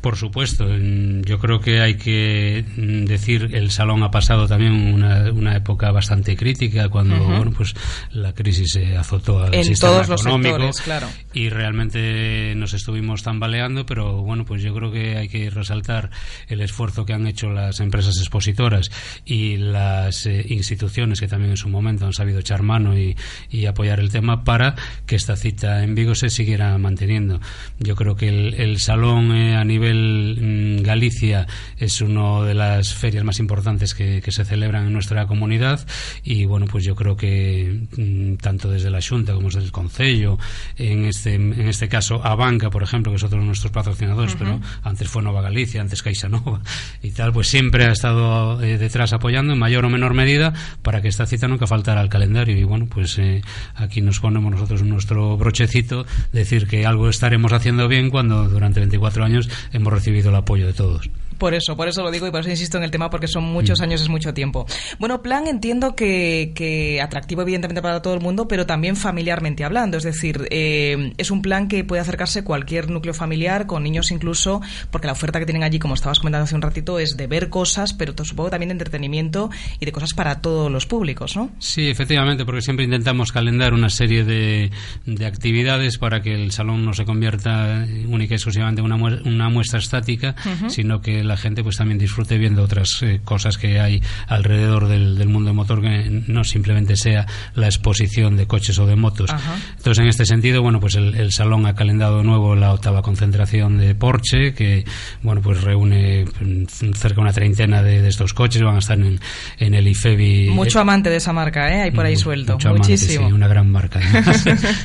Por 0.00 0.16
supuesto, 0.16 0.66
yo 0.68 1.38
creo 1.38 1.60
que 1.60 1.80
hay 1.80 1.94
que 1.96 2.64
mm, 2.76 3.04
decir 3.04 3.50
el 3.52 3.70
salón 3.70 4.02
ha 4.02 4.10
pasado 4.10 4.46
también 4.46 4.72
una, 4.72 5.32
una 5.32 5.56
época 5.56 5.90
bastante 5.90 6.36
crítica 6.36 6.88
cuando 6.88 7.18
bueno 7.18 7.50
pues 7.50 7.74
la 8.12 8.32
crisis 8.32 8.72
se 8.72 8.96
azotó 8.96 9.42
al 9.42 9.54
En 9.54 9.64
sistema 9.64 9.92
todos 9.92 10.08
los 10.08 10.20
económico 10.20 10.54
sectores, 10.54 10.80
claro. 10.82 11.08
y 11.32 11.48
realmente 11.48 12.54
nos 12.56 12.74
estuvimos 12.74 13.22
tambaleando, 13.22 13.86
pero 13.86 14.22
bueno 14.22 14.44
pues 14.44 14.62
yo 14.62 14.74
creo 14.74 14.92
que 14.92 15.16
hay 15.16 15.28
que 15.28 15.50
resaltar 15.50 16.10
el 16.48 16.60
esfuerzo 16.60 17.04
que 17.04 17.12
han 17.12 17.26
hecho 17.26 17.50
las 17.50 17.80
empresas 17.80 18.18
expositoras 18.18 18.90
y 19.24 19.56
las 19.56 20.26
eh, 20.26 20.44
instituciones 20.48 21.20
que 21.20 21.28
también 21.28 21.52
en 21.52 21.56
su 21.56 21.68
momento 21.68 22.06
han 22.06 22.12
sabido 22.12 22.38
echar 22.38 22.62
mano 22.62 22.96
y, 22.96 23.16
y 23.50 23.66
apoyar 23.66 24.00
el 24.00 24.10
tema 24.10 24.44
para 24.44 24.76
que 25.06 25.16
esta 25.16 25.36
cita 25.36 25.82
en 25.82 25.94
Vigo 25.94 26.14
se 26.14 26.30
siguiera 26.30 26.76
manteniendo. 26.78 27.40
Yo 27.78 27.96
creo 27.96 28.16
que 28.16 28.28
el, 28.28 28.54
el 28.54 28.78
salón 28.78 29.34
eh, 29.34 29.56
a 29.56 29.64
nivel 29.64 29.87
mm, 29.94 30.82
Galicia 30.82 31.46
es 31.76 32.00
una 32.00 32.42
de 32.44 32.54
las 32.54 32.94
ferias 32.94 33.24
más 33.24 33.38
importantes 33.38 33.94
que, 33.94 34.22
se 34.28 34.44
celebran 34.44 34.86
en 34.86 34.92
nuestra 34.92 35.26
comunidad. 35.26 35.86
Y 36.22 36.44
bueno, 36.44 36.66
pues 36.66 36.84
yo 36.84 36.94
creo 36.94 37.16
que 37.16 37.86
mm, 37.96 38.34
tanto 38.36 38.70
desde 38.70 38.90
la 38.90 39.00
Junta 39.00 39.32
como 39.32 39.48
desde 39.48 39.60
el 39.60 39.72
Concello, 39.72 40.38
en 40.76 41.04
este, 41.06 41.34
en 41.34 41.68
este 41.68 41.88
caso 41.88 42.24
a 42.24 42.34
Banca, 42.34 42.70
por 42.70 42.82
ejemplo, 42.82 43.10
que 43.12 43.16
es 43.16 43.24
otro 43.24 43.38
de 43.38 43.46
nuestros 43.46 43.72
patrocinadores, 43.72 44.34
pero 44.38 44.60
antes 44.82 45.08
fue 45.08 45.22
Nova 45.22 45.40
Galicia, 45.40 45.80
antes 45.80 46.02
Caixa 46.02 46.28
Nova 46.28 46.60
y 47.02 47.10
tal, 47.10 47.32
pues 47.32 47.48
siempre 47.48 47.86
ha 47.86 47.92
estado 47.92 48.62
eh, 48.62 48.78
detrás 48.78 49.12
apoyando 49.12 49.52
en 49.52 49.58
mayor 49.58 49.84
o 49.84 49.90
menor 49.90 50.14
medida 50.14 50.52
para 50.82 51.00
que 51.00 51.08
esta 51.08 51.26
cita 51.26 51.48
nunca 51.48 51.66
faltara 51.66 52.00
al 52.00 52.08
calendario. 52.08 52.56
Y 52.56 52.64
bueno, 52.64 52.86
pues 52.86 53.18
eh, 53.18 53.42
aquí 53.74 54.00
nos 54.00 54.20
ponemos 54.20 54.50
nosotros 54.50 54.82
nuestro 54.82 55.36
brochecito, 55.36 56.06
decir 56.32 56.66
que 56.66 56.86
algo 56.86 57.08
estaremos 57.08 57.52
haciendo 57.52 57.88
bien 57.88 58.10
cuando 58.10 58.48
durante 58.48 58.80
24 58.80 59.24
años 59.24 59.48
hemos 59.78 59.92
recibido 59.92 60.30
el 60.30 60.36
apoyo 60.36 60.66
de 60.66 60.74
todos. 60.74 61.08
Por 61.38 61.54
eso, 61.54 61.76
por 61.76 61.88
eso 61.88 62.02
lo 62.02 62.10
digo 62.10 62.26
y 62.26 62.30
por 62.30 62.40
eso 62.40 62.50
insisto 62.50 62.78
en 62.78 62.84
el 62.84 62.90
tema, 62.90 63.10
porque 63.10 63.28
son 63.28 63.44
muchos 63.44 63.80
mm. 63.80 63.82
años, 63.84 64.02
es 64.02 64.08
mucho 64.08 64.34
tiempo. 64.34 64.66
Bueno, 64.98 65.22
plan 65.22 65.46
entiendo 65.46 65.94
que, 65.94 66.52
que 66.54 67.00
atractivo 67.00 67.42
evidentemente 67.42 67.80
para 67.80 68.02
todo 68.02 68.14
el 68.14 68.20
mundo, 68.20 68.48
pero 68.48 68.66
también 68.66 68.96
familiarmente 68.96 69.64
hablando. 69.64 69.96
Es 69.96 70.02
decir, 70.02 70.46
eh, 70.50 71.12
es 71.16 71.30
un 71.30 71.42
plan 71.42 71.68
que 71.68 71.84
puede 71.84 72.02
acercarse 72.02 72.44
cualquier 72.44 72.90
núcleo 72.90 73.14
familiar, 73.14 73.66
con 73.66 73.82
niños 73.82 74.10
incluso, 74.10 74.60
porque 74.90 75.06
la 75.06 75.12
oferta 75.12 75.38
que 75.38 75.46
tienen 75.46 75.62
allí, 75.62 75.78
como 75.78 75.94
estabas 75.94 76.18
comentando 76.18 76.44
hace 76.44 76.54
un 76.54 76.62
ratito, 76.62 76.98
es 76.98 77.16
de 77.16 77.26
ver 77.26 77.48
cosas, 77.48 77.92
pero 77.92 78.14
supongo 78.24 78.50
también 78.50 78.68
de 78.68 78.72
entretenimiento 78.72 79.50
y 79.80 79.86
de 79.86 79.92
cosas 79.92 80.14
para 80.14 80.40
todos 80.40 80.70
los 80.70 80.86
públicos, 80.86 81.36
¿no? 81.36 81.50
Sí, 81.58 81.88
efectivamente, 81.88 82.44
porque 82.44 82.62
siempre 82.62 82.84
intentamos 82.84 83.32
calendar 83.32 83.74
una 83.74 83.88
serie 83.88 84.24
de, 84.24 84.70
de 85.06 85.26
actividades 85.26 85.98
para 85.98 86.20
que 86.20 86.34
el 86.34 86.52
salón 86.52 86.84
no 86.84 86.92
se 86.92 87.04
convierta 87.04 87.86
única 88.06 88.34
y 88.34 88.36
exclusivamente 88.36 88.80
en 88.80 88.92
una, 88.92 88.96
una 88.96 89.48
muestra 89.48 89.78
estática, 89.78 90.34
sino 90.68 91.00
que 91.00 91.22
la 91.28 91.36
gente 91.36 91.62
pues 91.62 91.76
también 91.76 91.98
disfrute 91.98 92.38
viendo 92.38 92.62
otras 92.62 93.02
eh, 93.02 93.20
cosas 93.24 93.58
que 93.58 93.78
hay 93.78 94.02
alrededor 94.26 94.88
del, 94.88 95.16
del, 95.16 95.28
mundo 95.28 95.54
motor 95.54 95.80
que 95.80 96.24
no 96.26 96.42
simplemente 96.44 96.96
sea 96.96 97.26
la 97.54 97.66
exposición 97.66 98.36
de 98.36 98.46
coches 98.46 98.78
o 98.78 98.86
de 98.86 98.96
motos. 98.96 99.30
Entonces, 99.76 100.02
en 100.02 100.08
este 100.08 100.24
sentido, 100.24 100.62
bueno, 100.62 100.80
pues 100.80 100.94
el, 100.96 101.32
salón 101.32 101.66
ha 101.66 101.74
calendado 101.74 102.18
de 102.18 102.24
nuevo 102.24 102.56
la 102.56 102.72
octava 102.72 103.02
concentración 103.02 103.78
de 103.78 103.94
Porsche, 103.94 104.54
que, 104.54 104.84
bueno, 105.22 105.42
pues 105.42 105.62
reúne 105.62 106.24
mm, 106.24 106.64
cerca 106.94 107.16
de 107.16 107.20
una 107.20 107.32
treintena 107.32 107.82
de, 107.82 108.08
estos 108.08 108.32
coches, 108.32 108.62
van 108.62 108.76
a 108.76 108.78
estar 108.78 108.98
en, 108.98 109.20
en 109.58 109.74
el 109.74 109.86
IFEBI. 109.86 110.50
Mucho 110.50 110.80
amante 110.80 111.10
de 111.10 111.16
esa 111.16 111.32
marca, 111.32 111.72
¿eh? 111.72 111.82
Hay 111.82 111.90
por 111.90 112.06
ahí 112.06 112.16
suelto. 112.16 112.58
Muchísimo. 112.68 113.28
una 113.28 113.48
gran 113.48 113.70
marca. 113.70 114.00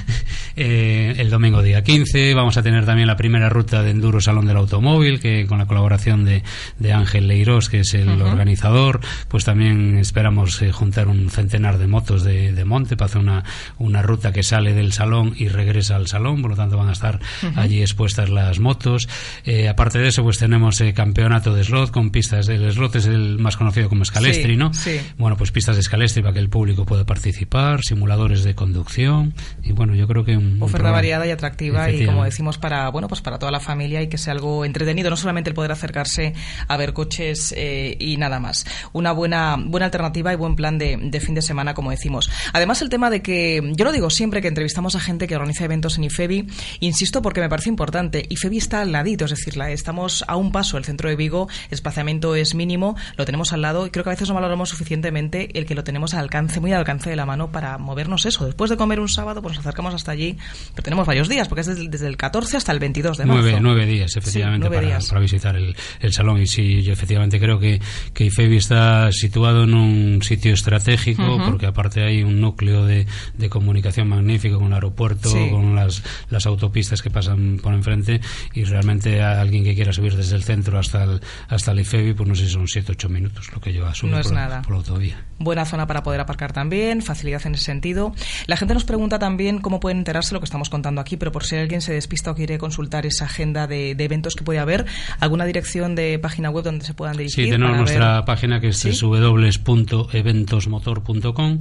eh, 0.56 1.16
el 1.18 1.30
domingo 1.30 1.62
día 1.62 1.84
15 1.84 2.34
vamos 2.34 2.58
a 2.58 2.64
tener 2.64 2.86
también 2.86 3.08
la 3.08 3.16
primera 3.16 3.50
ruta 3.50 3.82
de 3.82 3.92
Enduro 3.92 4.20
Salón 4.20 4.46
del 4.46 4.58
Automóvil, 4.58 5.20
que 5.20 5.46
con 5.46 5.58
la 5.58 5.66
colaboración 5.66 6.26
de 6.26 6.33
de, 6.80 6.94
Ángel 6.94 7.28
Leirós, 7.28 7.70
que 7.70 7.82
es 7.82 7.94
el 7.94 8.22
organizador, 8.22 9.00
pues 9.28 9.46
también 9.46 9.98
esperamos 9.98 10.62
eh, 10.62 10.72
juntar 10.72 11.08
un 11.08 11.30
centenar 11.30 11.78
de 11.78 11.88
motos 11.88 12.24
de, 12.24 12.64
monte 12.66 12.96
para 12.96 13.08
hacer 13.08 13.22
una, 13.22 13.44
una 13.78 14.02
ruta 14.02 14.32
que 14.32 14.42
sale 14.42 14.74
del 14.74 14.94
salón 14.94 15.34
y 15.36 15.50
regresa 15.50 15.98
al 15.98 16.08
salón, 16.08 16.42
por 16.42 16.52
lo 16.52 16.58
tanto 16.58 16.78
van 16.78 16.90
a 16.90 16.94
estar 16.94 17.20
allí 17.56 17.82
expuestas 17.82 18.30
las 18.30 18.60
motos. 18.60 19.10
Eh, 19.44 19.68
aparte 19.68 20.00
de 20.00 20.08
eso, 20.08 20.24
pues 20.24 20.38
tenemos 20.38 20.80
el 20.82 20.90
eh, 20.90 20.94
campeonato 20.94 21.54
de 21.54 21.64
slot 21.64 21.92
con 21.92 22.10
pistas. 22.10 22.48
El 22.48 22.72
slot 22.72 22.96
es 22.96 23.06
el 23.08 23.38
más 23.38 23.58
conocido 23.58 23.90
como 23.90 24.04
escalestri, 24.04 24.56
¿no? 24.56 24.72
Bueno, 25.18 25.36
pues 25.36 25.52
pistas 25.52 25.76
de 25.76 25.82
escalestri 25.82 26.22
para 26.22 26.34
que 26.34 26.40
el 26.40 26.50
público 26.50 26.86
pueda 26.86 27.06
participar, 27.06 27.82
simuladores 27.84 28.44
de 28.44 28.56
conducción 28.56 29.34
y 29.64 29.72
bueno, 29.74 29.96
yo 29.96 30.08
creo 30.08 30.24
que 30.24 30.38
un, 30.38 30.62
oferta 30.62 30.92
variada 30.92 31.28
y 31.28 31.32
atractiva 31.32 31.92
y 31.92 32.06
como 32.06 32.24
decimos 32.24 32.58
para 32.58 32.90
bueno 32.90 33.08
pues 33.08 33.22
para 33.22 33.40
toda 33.40 33.52
la 33.52 33.60
familia 33.60 34.02
y 34.02 34.08
que 34.08 34.18
sea 34.18 34.34
algo 34.34 34.66
entretenido, 34.66 35.10
no 35.10 35.18
solamente 35.18 35.50
el 35.50 35.54
poder 35.54 35.72
acercarse 35.72 36.23
a 36.68 36.78
ver 36.78 36.94
coches 36.94 37.54
eh, 37.58 37.98
y 38.00 38.18
nada 38.18 38.40
más. 38.40 38.66
Una 38.94 39.12
buena, 39.12 39.58
buena 39.60 39.86
alternativa 39.88 40.32
y 40.32 40.36
buen 40.36 40.56
plan 40.56 40.78
de, 40.78 41.20
fin 41.20 41.36
de 41.36 41.42
semana, 41.42 41.74
como 41.74 41.92
decimos. 41.92 42.30
Además, 42.54 42.82
el 42.82 42.90
tema 42.90 43.10
de 43.10 43.22
que, 43.22 43.62
yo 43.76 43.86
lo 43.86 43.92
digo 43.92 44.10
siempre 44.10 44.42
que 44.42 44.48
entrevistamos 44.48 44.96
a 44.96 45.00
gente 45.00 45.28
que 45.28 45.36
organiza 45.36 45.66
eventos 45.66 45.98
en 45.98 46.06
IFEBI, 46.06 46.48
insisto 46.80 47.22
porque 47.22 47.42
me 47.42 47.50
parece 47.50 47.70
importante. 47.70 48.26
IFEBI 48.30 48.58
está 48.58 48.82
al 48.82 48.92
ladito, 48.92 49.26
es 49.26 49.32
decir, 49.32 49.54
estamos 49.70 50.24
a 50.28 50.36
un 50.36 50.52
paso 50.52 50.78
del 50.78 50.86
centro 50.86 51.10
de 51.10 51.16
Vigo, 51.16 51.48
el 51.70 51.74
espaciamiento 51.74 52.36
es 52.36 52.56
mínimo, 52.56 52.96
lo 53.18 53.26
tenemos 53.26 53.54
al 53.54 53.62
lado 53.62 53.86
y 53.86 53.90
creo 53.90 54.04
que 54.04 54.12
a 54.12 54.14
veces 54.14 54.30
no 54.30 54.36
valoramos 54.36 54.70
suficientemente 54.70 55.58
el 55.58 55.66
que 55.66 55.76
lo 55.76 55.84
tenemos 55.84 56.14
al 56.14 56.22
alcance, 56.22 56.60
muy 56.60 56.72
al 56.72 56.80
alcance 56.80 57.10
de 57.10 57.16
la 57.16 57.26
mano 57.26 57.52
para 57.52 57.78
movernos 57.78 58.26
eso. 58.26 58.46
Después 58.46 58.70
de 58.70 58.78
comer 58.78 59.00
un 59.00 59.10
sábado, 59.10 59.42
pues 59.42 59.56
nos 59.56 59.66
acercamos 59.66 59.94
hasta 59.94 60.12
allí, 60.12 60.38
pero 60.74 60.84
tenemos 60.84 61.08
varios 61.08 61.30
días, 61.30 61.48
porque 61.48 61.62
es 61.62 61.90
desde, 61.90 62.08
el 62.08 62.18
14 62.18 62.58
hasta 62.58 62.72
el 62.72 62.80
22 62.80 63.18
de 63.18 63.26
marzo. 63.26 63.60
Nueve, 63.60 63.86
días, 63.86 64.16
efectivamente, 64.16 64.70
para, 64.70 65.20
visitar 65.20 65.56
el, 65.56 65.76
el 66.00 66.13
salón. 66.14 66.42
Y 66.42 66.48
sí, 66.48 66.82
yo 66.82 66.94
efectivamente 66.94 67.40
creo 67.40 67.60
que, 67.60 67.82
que 68.14 68.26
IFEBI 68.26 68.58
está 68.58 69.12
situado 69.12 69.64
en 69.64 69.74
un 69.74 70.22
sitio 70.24 70.54
estratégico, 70.54 71.40
porque 71.46 71.66
aparte 71.66 72.04
hay 72.04 72.24
un 72.24 72.40
núcleo 72.40 72.86
de, 72.86 73.06
de 73.38 73.50
comunicación 73.50 74.08
magnífico 74.08 74.58
con 74.58 74.68
el 74.68 74.74
aeropuerto, 74.74 75.30
con 75.50 75.76
las, 75.76 76.04
las 76.30 76.46
autopistas 76.46 77.02
que 77.02 77.10
pasan 77.10 77.60
por 77.62 77.74
enfrente, 77.74 78.22
y 78.54 78.64
realmente 78.64 79.22
a 79.22 79.42
alguien 79.42 79.64
que 79.64 79.76
quiera 79.76 79.94
subir 79.94 80.16
desde 80.16 80.36
el 80.36 80.44
centro 80.44 80.80
hasta 80.80 81.04
el, 81.04 81.22
hasta 81.48 81.72
el 81.72 81.80
IFEBI, 81.82 82.14
pues 82.14 82.30
no 82.30 82.36
sé 82.36 82.46
si 82.46 82.54
son 82.54 82.66
7-8 82.66 83.10
minutos 83.10 83.52
lo 83.54 83.60
que 83.60 83.74
lleva 83.74 83.90
a 83.90 83.96
subir 83.96 84.14
no 84.14 84.20
es 84.20 84.28
por, 84.28 84.36
nada. 84.36 84.62
por 84.62 84.72
la 84.72 84.78
autovía. 84.78 85.24
Buena 85.40 85.66
zona 85.66 85.88
para 85.88 86.04
poder 86.04 86.22
aparcar 86.22 86.54
también, 86.54 87.02
facilidad 87.02 87.46
en 87.46 87.56
ese 87.56 87.66
sentido. 87.66 88.14
La 88.48 88.56
gente 88.58 88.74
nos 88.74 88.86
pregunta 88.86 89.20
también 89.20 89.60
cómo 89.60 89.80
pueden 89.80 90.00
enterarse 90.00 90.30
de 90.30 90.36
lo 90.36 90.40
que 90.40 90.46
estamos 90.46 90.70
contando 90.70 91.02
aquí, 91.02 91.18
pero 91.18 91.32
por 91.32 91.44
si 91.44 91.56
alguien 91.56 91.82
se 91.82 91.94
despista 91.94 92.32
o 92.32 92.36
quiere 92.36 92.58
consultar 92.58 93.06
esa 93.06 93.26
agenda 93.26 93.68
de, 93.68 93.96
de 93.96 94.04
eventos 94.04 94.36
que 94.36 94.44
puede 94.44 94.60
haber, 94.60 94.86
alguna 95.20 95.46
dirección 95.46 95.96
de 95.96 96.03
página 96.22 96.50
web 96.50 96.64
donde 96.64 96.86
se 96.86 96.94
puedan 96.94 97.18
dirigir. 97.18 97.46
Sí, 97.46 97.52
tenemos 97.52 97.78
nuestra 97.78 98.24
página 98.26 98.60
que 98.60 98.70
es 98.70 98.78
¿Sí? 98.78 98.92
www.eventosmotor.com 99.02 101.60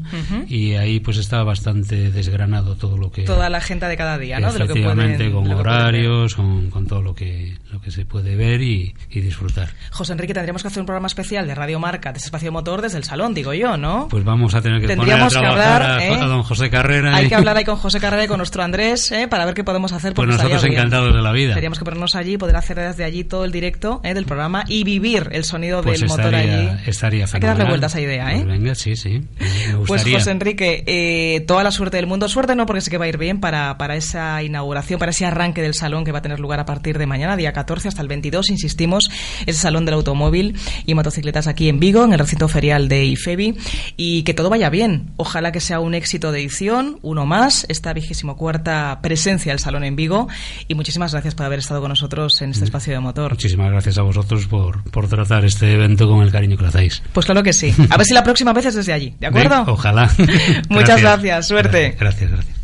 y 0.49 0.75
ahí 0.75 1.01
pues 1.01 1.19
está 1.19 1.43
bastante 1.43 2.11
desgranado 2.11 2.77
todo 2.77 2.97
lo 2.97 3.11
que... 3.11 3.23
Toda 3.23 3.49
la 3.49 3.59
agenda 3.59 3.89
de 3.89 3.97
cada 3.97 4.19
día, 4.19 4.41
¿no? 4.41 4.49
Efectivamente, 4.49 5.31
con 5.31 5.51
horarios, 5.51 6.35
con, 6.35 6.71
con, 6.71 6.87
todo 6.87 7.03
lo 7.03 7.15
que, 7.15 7.57
lo 7.71 7.81
que 7.81 7.91
se 7.91 8.05
puede 8.05 8.37
ver 8.37 8.63
y, 8.63 8.95
y, 9.11 9.21
disfrutar. 9.21 9.71
José 9.91 10.13
Enrique, 10.13 10.35
tendríamos 10.35 10.63
que 10.63 10.69
hacer 10.69 10.81
un 10.81 10.87
programa 10.87 11.07
especial 11.07 11.47
de 11.47 11.55
Radio 11.55 11.79
Marca, 11.79 12.13
de 12.13 12.19
espacio 12.19 12.53
motor, 12.53 12.83
desde 12.83 12.99
el 12.99 13.05
salón, 13.05 13.35
digo 13.35 13.55
yo, 13.55 13.77
¿no? 13.77 14.09
Pues 14.09 14.25
vamos 14.25 14.55
a 14.55 14.63
tener 14.63 14.81
que 14.81 14.87
Tendríamos 14.87 15.35
poner 15.35 15.51
a, 15.51 15.55
que 15.55 15.61
hablar, 15.61 15.83
a, 15.83 16.27
don 16.27 16.43
José 16.43 16.71
Carrera. 16.71 17.17
Hay 17.17 17.29
que 17.29 17.35
hablar 17.35 17.57
ahí 17.57 17.65
con 17.65 17.77
José 17.77 18.01
Carrera 18.01 18.25
y 18.25 18.29
con 18.29 18.39
nuestro 18.39 18.63
Andrés, 18.63 19.11
¿eh? 19.13 19.29
Para 19.29 19.45
ver 19.45 19.55
qué 19.55 19.65
podemos 19.65 19.93
hacer. 19.93 20.15
Pues 20.15 20.29
nosotros 20.29 20.65
encantados 20.65 21.15
de 21.15 21.23
la 21.23 21.33
vida. 21.33 21.51
Tendríamos 21.51 21.79
que 21.79 21.85
ponernos 21.85 22.15
allí, 22.15 22.37
poder 22.37 22.57
hacer 22.57 22.79
desde 22.79 23.05
allí 23.05 23.25
todo 23.25 23.45
el 23.45 23.53
directo 23.53 24.01
¿eh? 24.05 24.15
del 24.15 24.25
programa 24.33 24.65
y 24.67 24.83
vivir 24.85 25.29
el 25.33 25.45
sonido 25.45 25.83
pues 25.83 26.01
del 26.01 26.09
motor 26.09 26.35
allí. 26.35 26.71
Estaría 26.87 27.27
Hay 27.31 27.41
que 27.41 27.47
darle 27.47 27.65
vuelta 27.65 27.87
a 27.87 27.89
esa 27.89 28.01
idea, 28.01 28.33
¿eh? 28.33 28.43
Pues 28.43 28.47
venga, 28.47 28.75
sí, 28.75 28.97
sí. 28.97 29.21
Me 29.39 29.87
pues 29.87 30.05
José 30.05 30.31
Enrique, 30.31 30.85
eh, 30.87 31.41
toda 31.41 31.63
la 31.63 31.71
suerte 31.71 31.99
del 31.99 32.07
mundo. 32.07 32.29
Suerte 32.29 32.55
no, 32.57 32.65
porque 32.65 32.81
sé 32.81 32.91
que 32.91 32.97
va 32.97 33.05
a 33.05 33.09
ir 33.09 33.19
bien 33.19 33.41
para, 33.41 33.77
para 33.77 33.95
esa 33.97 34.43
inauguración, 34.43 34.99
para 34.99 35.11
ese 35.11 35.27
arranque 35.27 35.61
del 35.61 35.75
salón 35.75 36.05
que 36.05 36.13
va 36.13 36.21
a 36.21 36.23
tener 36.23 36.41
lugar 36.41 36.61
a 36.61 36.65
partir 36.65 36.97
de 36.97 37.07
mañana, 37.07 37.37
día 37.37 37.53
14 37.53 37.89
hasta 37.89 38.01
el 38.01 38.09
22, 38.09 38.49
insistimos, 38.51 39.11
ese 39.45 39.59
salón 39.59 39.85
del 39.85 39.95
automóvil 39.95 40.57
y 40.87 40.95
motocicletas 40.95 41.47
aquí 41.47 41.69
en 41.69 41.79
Vigo, 41.79 42.05
en 42.05 42.15
el 42.15 42.19
recinto 42.19 42.49
ferial 42.49 42.89
de 42.89 43.05
IFEBI, 43.05 43.55
y 43.99 44.23
que 44.23 44.33
todo 44.33 44.49
vaya 44.49 44.71
bien. 44.71 45.11
Ojalá 45.19 45.53
que 45.53 45.61
sea 45.61 45.81
un 45.81 45.95
éxito 45.95 46.33
de 46.33 46.41
edición, 46.41 46.99
uno 47.03 47.27
más, 47.27 47.67
esta 47.69 47.93
vigésimo 47.93 48.37
cuarta 48.37 49.01
presencia 49.03 49.53
del 49.53 49.59
salón 49.59 49.85
en 49.85 49.95
Vigo, 49.95 50.29
y 50.69 50.75
muchísimas 50.75 51.13
gracias 51.13 51.35
por 51.35 51.45
haber 51.45 51.59
estado 51.59 51.81
con 51.81 51.91
nosotros 51.91 52.41
en 52.41 52.51
este 52.51 52.63
mm. 52.63 52.65
espacio 52.65 52.93
de 52.95 53.01
motor. 53.01 53.33
Muchísimas 53.33 53.71
gracias 53.71 53.99
a 53.99 54.03
vosotros 54.03 54.12
por, 54.49 54.83
por 54.91 55.09
tratar 55.09 55.45
este 55.45 55.73
evento 55.73 56.09
con 56.09 56.23
el 56.23 56.31
cariño 56.31 56.57
que 56.57 56.63
lo 56.63 56.69
hacéis. 56.69 57.03
Pues 57.13 57.27
claro 57.27 57.43
que 57.43 57.53
sí. 57.53 57.75
A 57.91 57.97
ver 57.97 58.07
si 58.07 58.15
la 58.15 58.23
próxima 58.25 58.53
vez 58.53 58.67
es 58.67 58.75
desde 58.75 58.93
allí, 58.93 59.15
¿de 59.19 59.27
acuerdo? 59.27 59.65
ojalá. 59.67 60.11
Muchas 60.69 61.01
gracias, 61.01 61.49
suerte. 61.49 61.97
Gracias, 61.99 62.31
gracias. 62.31 62.57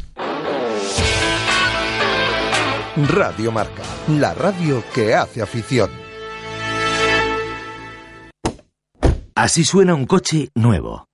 Radio 3.09 3.53
Marca, 3.53 3.83
la 4.09 4.35
radio 4.35 4.83
que 4.93 5.15
hace 5.15 5.41
afición. 5.41 5.91
Así 9.37 9.65
suena 9.65 9.95
un 9.95 10.05
coche 10.05 10.49
nuevo. 10.57 11.08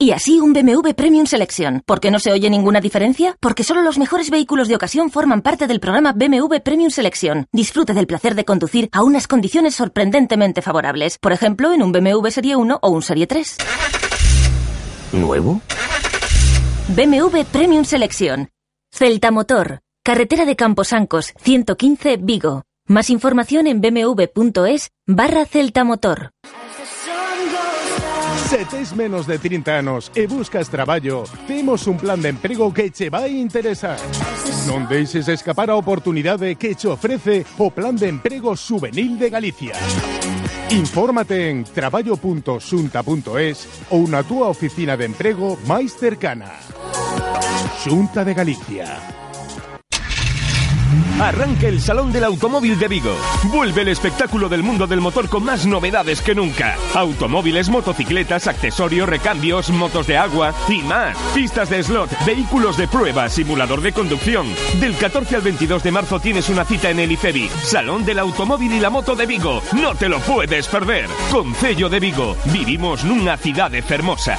Y 0.00 0.12
así 0.12 0.38
un 0.38 0.52
BMW 0.52 0.92
Premium 0.94 1.26
Selection. 1.26 1.82
¿Por 1.84 1.98
qué 1.98 2.12
no 2.12 2.20
se 2.20 2.30
oye 2.30 2.48
ninguna 2.48 2.80
diferencia? 2.80 3.36
Porque 3.40 3.64
solo 3.64 3.82
los 3.82 3.98
mejores 3.98 4.30
vehículos 4.30 4.68
de 4.68 4.76
ocasión 4.76 5.10
forman 5.10 5.42
parte 5.42 5.66
del 5.66 5.80
programa 5.80 6.12
BMW 6.12 6.60
Premium 6.62 6.90
Selection. 6.90 7.46
Disfrute 7.52 7.94
del 7.94 8.06
placer 8.06 8.36
de 8.36 8.44
conducir 8.44 8.88
a 8.92 9.02
unas 9.02 9.26
condiciones 9.26 9.74
sorprendentemente 9.74 10.62
favorables. 10.62 11.18
Por 11.18 11.32
ejemplo, 11.32 11.72
en 11.72 11.82
un 11.82 11.90
BMW 11.90 12.28
Serie 12.28 12.54
1 12.54 12.78
o 12.80 12.88
un 12.90 13.02
Serie 13.02 13.26
3. 13.26 13.56
¿Nuevo? 15.14 15.60
BMW 16.90 17.42
Premium 17.50 17.84
Selection. 17.84 18.50
Celta 18.92 19.32
Motor. 19.32 19.80
Carretera 20.04 20.44
de 20.44 20.54
Camposancos, 20.54 21.34
115 21.42 22.18
Vigo. 22.18 22.62
Más 22.86 23.10
información 23.10 23.66
en 23.66 23.80
bmw.es 23.80 24.90
barra 25.08 25.44
Celta 25.44 25.82
Motor. 25.82 26.30
Se 28.48 28.64
tes 28.64 28.96
menos 28.96 29.26
de 29.26 29.38
30 29.38 29.76
anos 29.76 30.10
e 30.16 30.26
buscas 30.26 30.70
traballo, 30.70 31.24
temos 31.46 31.86
un 31.86 31.98
plan 32.00 32.16
de 32.16 32.30
emprego 32.32 32.72
que 32.72 32.88
che 32.88 33.12
vai 33.12 33.36
interesar. 33.36 34.00
Non 34.64 34.88
deixes 34.88 35.28
escapar 35.28 35.68
a 35.68 35.76
oportunidade 35.76 36.56
que 36.56 36.72
che 36.72 36.88
ofrece 36.88 37.44
o 37.60 37.68
Plan 37.68 37.92
de 37.92 38.08
Emprego 38.08 38.56
Juvenil 38.56 39.20
de 39.20 39.28
Galicia. 39.28 39.76
Infórmate 40.72 41.52
en 41.52 41.68
traballo.xunta.es 41.68 43.68
ou 43.92 44.08
na 44.08 44.24
túa 44.24 44.48
oficina 44.48 44.96
de 44.96 45.04
emprego 45.04 45.60
máis 45.68 45.92
cercana. 45.92 46.56
Xunta 47.84 48.24
de 48.24 48.32
Galicia 48.32 49.27
Arranca 51.20 51.66
el 51.66 51.80
Salón 51.80 52.12
del 52.12 52.22
Automóvil 52.22 52.78
de 52.78 52.86
Vigo. 52.86 53.12
Vuelve 53.52 53.82
el 53.82 53.88
espectáculo 53.88 54.48
del 54.48 54.62
mundo 54.62 54.86
del 54.86 55.00
motor 55.00 55.28
con 55.28 55.44
más 55.44 55.66
novedades 55.66 56.22
que 56.22 56.32
nunca. 56.32 56.76
Automóviles, 56.94 57.68
motocicletas, 57.68 58.46
accesorios, 58.46 59.08
recambios, 59.08 59.70
motos 59.70 60.06
de 60.06 60.16
agua 60.16 60.54
y 60.68 60.80
más. 60.82 61.16
Pistas 61.34 61.70
de 61.70 61.82
slot, 61.82 62.08
vehículos 62.24 62.76
de 62.76 62.86
prueba, 62.86 63.28
simulador 63.28 63.80
de 63.80 63.92
conducción. 63.92 64.46
Del 64.78 64.96
14 64.96 65.34
al 65.36 65.42
22 65.42 65.82
de 65.82 65.90
marzo 65.90 66.20
tienes 66.20 66.48
una 66.50 66.64
cita 66.64 66.90
en 66.90 67.00
el 67.00 67.10
IFEBI. 67.10 67.50
Salón 67.64 68.04
del 68.04 68.20
Automóvil 68.20 68.72
y 68.72 68.78
la 68.78 68.90
Moto 68.90 69.16
de 69.16 69.26
Vigo. 69.26 69.60
No 69.72 69.96
te 69.96 70.08
lo 70.08 70.20
puedes 70.20 70.68
perder. 70.68 71.08
Concello 71.32 71.88
de 71.88 71.98
Vigo. 71.98 72.36
Vivimos 72.44 73.04
nunha 73.04 73.36
cidade 73.36 73.82
fermosa. 73.82 74.38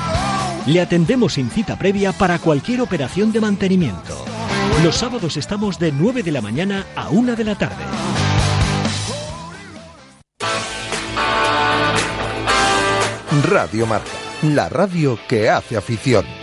Le 0.65 0.81
atendemos 0.81 1.33
sin 1.33 1.49
cita 1.49 1.77
previa 1.77 2.11
para 2.11 2.39
cualquier 2.39 2.81
operación 2.81 3.31
de 3.31 3.41
mantenimiento. 3.41 4.25
Los 4.83 4.95
sábados 4.95 5.37
estamos 5.37 5.79
de 5.79 5.91
9 5.91 6.23
de 6.23 6.31
la 6.31 6.41
mañana 6.41 6.85
a 6.95 7.09
1 7.09 7.35
de 7.35 7.43
la 7.43 7.55
tarde. 7.55 7.83
Radio 13.43 13.87
Marca, 13.87 14.09
la 14.43 14.69
radio 14.69 15.17
que 15.27 15.49
hace 15.49 15.77
afición. 15.77 16.40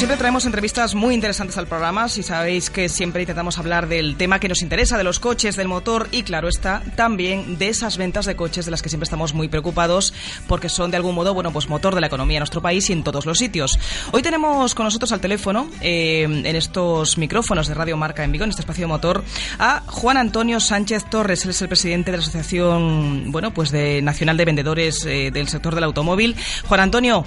Siempre 0.00 0.16
traemos 0.16 0.46
entrevistas 0.46 0.94
muy 0.94 1.14
interesantes 1.14 1.58
al 1.58 1.66
programa. 1.66 2.08
Si 2.08 2.22
sabéis 2.22 2.70
que 2.70 2.88
siempre 2.88 3.20
intentamos 3.20 3.58
hablar 3.58 3.86
del 3.86 4.16
tema 4.16 4.40
que 4.40 4.48
nos 4.48 4.62
interesa, 4.62 4.96
de 4.96 5.04
los 5.04 5.20
coches, 5.20 5.56
del 5.56 5.68
motor 5.68 6.08
y, 6.10 6.22
claro 6.22 6.48
está, 6.48 6.82
también 6.96 7.58
de 7.58 7.68
esas 7.68 7.98
ventas 7.98 8.24
de 8.24 8.34
coches 8.34 8.64
de 8.64 8.70
las 8.70 8.80
que 8.80 8.88
siempre 8.88 9.04
estamos 9.04 9.34
muy 9.34 9.48
preocupados 9.48 10.14
porque 10.48 10.70
son 10.70 10.90
de 10.90 10.96
algún 10.96 11.14
modo, 11.14 11.34
bueno, 11.34 11.52
pues 11.52 11.68
motor 11.68 11.94
de 11.94 12.00
la 12.00 12.06
economía 12.06 12.38
en 12.38 12.40
nuestro 12.40 12.62
país 12.62 12.88
y 12.88 12.94
en 12.94 13.04
todos 13.04 13.26
los 13.26 13.36
sitios. 13.36 13.78
Hoy 14.12 14.22
tenemos 14.22 14.74
con 14.74 14.84
nosotros 14.84 15.12
al 15.12 15.20
teléfono, 15.20 15.68
eh, 15.82 16.22
en 16.22 16.56
estos 16.56 17.18
micrófonos 17.18 17.68
de 17.68 17.74
Radio 17.74 17.98
Marca 17.98 18.24
en 18.24 18.32
Vigo, 18.32 18.44
en 18.44 18.50
este 18.50 18.62
espacio 18.62 18.84
de 18.84 18.88
motor, 18.88 19.22
a 19.58 19.82
Juan 19.86 20.16
Antonio 20.16 20.60
Sánchez 20.60 21.10
Torres. 21.10 21.44
Él 21.44 21.50
es 21.50 21.60
el 21.60 21.68
presidente 21.68 22.10
de 22.10 22.16
la 22.16 22.22
Asociación, 22.22 23.30
bueno, 23.32 23.52
pues 23.52 23.70
de 23.70 24.00
Nacional 24.00 24.38
de 24.38 24.46
Vendedores 24.46 25.04
eh, 25.04 25.30
del 25.30 25.48
sector 25.48 25.74
del 25.74 25.84
automóvil. 25.84 26.36
Juan 26.66 26.80
Antonio, 26.80 27.26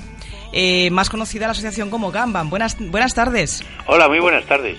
eh, 0.53 0.89
más 0.91 1.09
conocida 1.09 1.47
la 1.47 1.51
asociación 1.51 1.89
como 1.89 2.11
Gambam. 2.11 2.49
Buenas, 2.49 2.77
buenas 2.79 3.13
tardes. 3.13 3.63
Hola, 3.87 4.07
muy 4.07 4.19
buenas 4.19 4.45
tardes. 4.45 4.77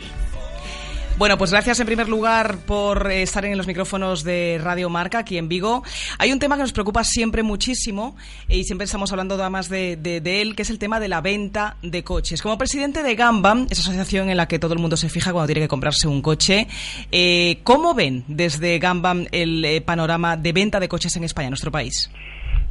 Bueno, 1.17 1.39
pues 1.39 1.53
gracias 1.53 1.79
en 1.79 1.87
primer 1.87 2.09
lugar 2.09 2.59
por 2.67 3.09
eh, 3.09 3.23
estar 3.23 3.45
en 3.45 3.57
los 3.57 3.69
micrófonos 3.69 4.25
de 4.25 4.59
Radio 4.61 4.91
Marca 4.91 5.19
aquí 5.19 5.39
en 5.39 5.49
Vigo. 5.49 5.85
Hay 6.19 6.33
un 6.33 6.41
tema 6.41 6.57
que 6.57 6.63
nos 6.63 6.73
preocupa 6.73 7.05
siempre 7.05 7.45
muchísimo 7.45 8.17
eh, 8.49 8.59
y 8.59 8.65
siempre 8.65 8.87
estamos 8.87 9.13
hablando 9.13 9.37
además 9.37 9.69
de, 9.69 9.97
de, 9.97 10.21
de, 10.21 10.43
él, 10.43 10.57
que 10.57 10.63
es 10.63 10.71
el 10.71 10.81
tema 10.81 10.99
de 10.99 11.07
la 11.07 11.21
venta 11.21 11.77
de 11.83 12.03
coches. 12.03 12.43
Como 12.43 12.59
presidente 12.59 13.05
de 13.05 13.15
Gambam, 13.15 13.69
esa 13.71 13.83
asociación 13.83 14.29
en 14.29 14.37
la 14.37 14.49
que 14.49 14.59
todo 14.59 14.73
el 14.73 14.81
mundo 14.81 14.97
se 14.97 15.09
fija 15.09 15.33
cuando 15.33 15.47
tiene 15.47 15.61
que 15.61 15.69
comprarse 15.69 16.09
un 16.09 16.21
coche, 16.21 16.67
eh, 17.13 17.61
¿cómo 17.63 17.95
ven 17.95 18.25
desde 18.27 18.81
Gambam 18.81 19.27
el 19.31 19.65
eh, 19.65 19.81
panorama 19.83 20.37
de 20.37 20.53
venta 20.53 20.81
de 20.81 20.89
coches 20.89 21.15
en 21.15 21.23
España, 21.23 21.47
en 21.47 21.53
nuestro 21.53 21.71
país? 21.71 22.11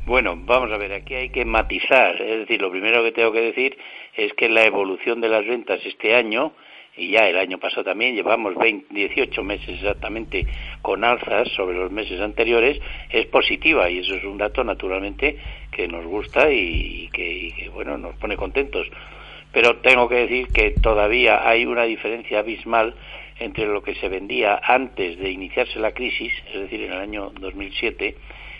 Bueno, 0.05 0.35
vamos 0.35 0.69
a 0.73 0.77
ver, 0.77 0.91
aquí 0.91 1.15
hay 1.15 1.29
que 1.29 1.45
matizar. 1.45 2.21
Es 2.21 2.39
decir, 2.39 2.61
lo 2.61 2.69
primero 2.69 3.01
que 3.03 3.13
tengo 3.13 3.31
que 3.31 3.39
decir 3.39 3.77
es 4.17 4.33
que 4.33 4.49
la 4.49 4.65
evolución 4.65 5.21
de 5.21 5.29
las 5.29 5.45
ventas 5.47 5.79
este 5.85 6.13
año, 6.13 6.51
y 6.97 7.11
ya 7.11 7.29
el 7.29 7.37
año 7.37 7.57
pasado 7.57 7.85
también, 7.85 8.13
llevamos 8.13 8.53
20, 8.55 8.93
18 8.93 9.43
meses 9.43 9.69
exactamente 9.69 10.45
con 10.81 11.05
alzas 11.05 11.47
sobre 11.55 11.77
los 11.77 11.89
meses 11.89 12.19
anteriores, 12.19 12.81
es 13.11 13.27
positiva 13.27 13.89
y 13.89 13.99
eso 13.99 14.15
es 14.15 14.25
un 14.25 14.37
dato 14.37 14.61
naturalmente 14.65 15.37
que 15.71 15.87
nos 15.87 16.05
gusta 16.05 16.51
y 16.51 17.07
que, 17.13 17.31
y 17.31 17.51
que 17.53 17.69
bueno, 17.69 17.97
nos 17.97 18.13
pone 18.15 18.35
contentos. 18.35 18.85
Pero 19.53 19.77
tengo 19.77 20.09
que 20.09 20.15
decir 20.15 20.49
que 20.49 20.71
todavía 20.71 21.47
hay 21.47 21.65
una 21.65 21.83
diferencia 21.83 22.39
abismal 22.39 22.93
entre 23.39 23.67
lo 23.67 23.81
que 23.81 23.95
se 23.95 24.09
vendía 24.09 24.59
antes 24.61 25.17
de 25.17 25.31
iniciarse 25.31 25.79
la 25.79 25.93
crisis, 25.93 26.33
es 26.53 26.59
decir, 26.59 26.81
en 26.81 26.91
el 26.91 26.99
año 26.99 27.31
2007, 27.39 28.15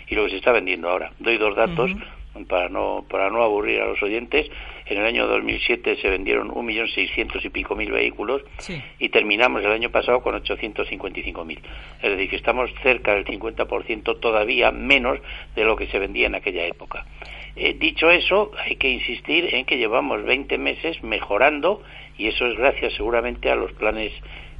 y 0.08 0.14
lo 0.14 0.24
que 0.24 0.30
se 0.30 0.36
está 0.36 0.52
vendiendo 0.52 0.88
ahora. 0.88 1.12
Doy 1.18 1.36
dos 1.38 1.56
datos 1.56 1.90
uh 1.90 1.94
-huh. 1.94 2.46
para 2.46 2.68
no 2.68 3.04
para 3.08 3.30
no 3.30 3.42
aburrir 3.42 3.80
a 3.80 3.86
los 3.86 4.02
oyentes. 4.02 4.50
En 4.86 4.98
el 4.98 5.06
año 5.06 5.26
2007 5.26 5.96
se 5.96 6.10
vendieron 6.10 6.50
un 6.50 6.66
millón 6.66 6.88
seiscientos 6.88 7.44
y 7.44 7.48
pico 7.48 7.74
mil 7.74 7.90
vehículos 7.90 8.42
sí. 8.58 8.82
y 8.98 9.08
terminamos 9.08 9.64
el 9.64 9.72
año 9.72 9.90
pasado 9.90 10.20
con 10.20 10.34
855.000. 10.34 11.58
Es 12.02 12.10
decir, 12.10 12.28
que 12.28 12.36
estamos 12.36 12.70
cerca 12.82 13.14
del 13.14 13.24
50% 13.24 14.20
todavía 14.20 14.72
menos 14.72 15.18
de 15.56 15.64
lo 15.64 15.76
que 15.76 15.86
se 15.86 15.98
vendía 15.98 16.26
en 16.26 16.34
aquella 16.34 16.66
época. 16.66 17.06
Eh, 17.56 17.74
dicho 17.78 18.10
eso, 18.10 18.50
hay 18.58 18.76
que 18.76 18.90
insistir 18.90 19.54
en 19.54 19.64
que 19.64 19.78
llevamos 19.78 20.24
20 20.24 20.58
meses 20.58 21.02
mejorando 21.02 21.82
y 22.18 22.26
eso 22.26 22.46
es 22.46 22.58
gracias 22.58 22.94
seguramente 22.94 23.48
a 23.48 23.54
los 23.54 23.72
planes 23.72 24.12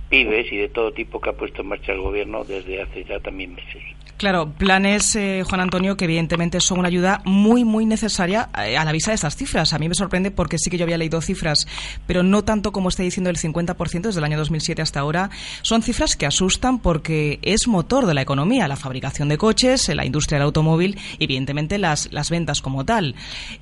pibes 0.09 0.51
y 0.53 0.57
de 0.57 0.69
todo 0.69 0.93
tipo 0.93 1.21
que 1.21 1.31
ha 1.31 1.33
puesto 1.33 1.62
en 1.62 1.69
marcha 1.69 1.93
el 1.93 2.01
gobierno 2.01 2.45
desde 2.45 2.83
hace 2.83 3.05
ya 3.05 3.19
también 3.21 3.55
meses. 3.55 3.83
Claro, 4.17 4.53
planes, 4.57 5.17
eh, 5.17 5.43
Juan 5.45 5.61
Antonio, 5.61 5.97
que 5.97 6.05
evidentemente 6.05 6.61
son 6.61 6.79
una 6.79 6.88
ayuda 6.88 7.21
muy, 7.25 7.64
muy 7.64 7.85
necesaria 7.85 8.49
eh, 8.64 8.77
a 8.77 8.85
la 8.85 8.93
vista 8.93 9.11
de 9.11 9.17
estas 9.17 9.35
cifras. 9.35 9.73
A 9.73 9.79
mí 9.81 9.88
me 9.88 9.95
sorprende 9.97 10.31
porque 10.31 10.57
sí 10.57 10.71
que 10.71 10.79
yo 10.79 10.85
había 10.85 10.97
leído 10.97 11.21
cifras, 11.21 11.67
pero 12.07 12.23
no 12.23 12.45
tanto 12.45 12.71
como 12.71 12.90
está 12.90 13.03
diciendo 13.03 13.29
el 13.29 13.37
50% 13.37 14.03
desde 14.03 14.21
el 14.21 14.25
año 14.25 14.38
2007 14.38 14.81
hasta 14.83 15.01
ahora. 15.01 15.31
Son 15.62 15.83
cifras 15.83 16.17
que 16.17 16.27
asustan 16.27 16.79
porque 16.79 17.40
es 17.43 17.67
motor 17.67 18.07
de 18.07 18.14
la 18.14 18.23
economía, 18.23 18.69
la 18.69 18.77
fabricación 18.77 19.29
de 19.29 19.37
coches, 19.37 19.88
la 19.88 20.07
industria 20.07 20.38
del 20.38 20.47
automóvil 20.47 20.97
y 21.19 21.25
evidentemente 21.25 21.79
las, 21.79 22.12
las 22.12 22.31
ventas 22.31 22.62
como 22.62 22.85
tal. 22.85 23.17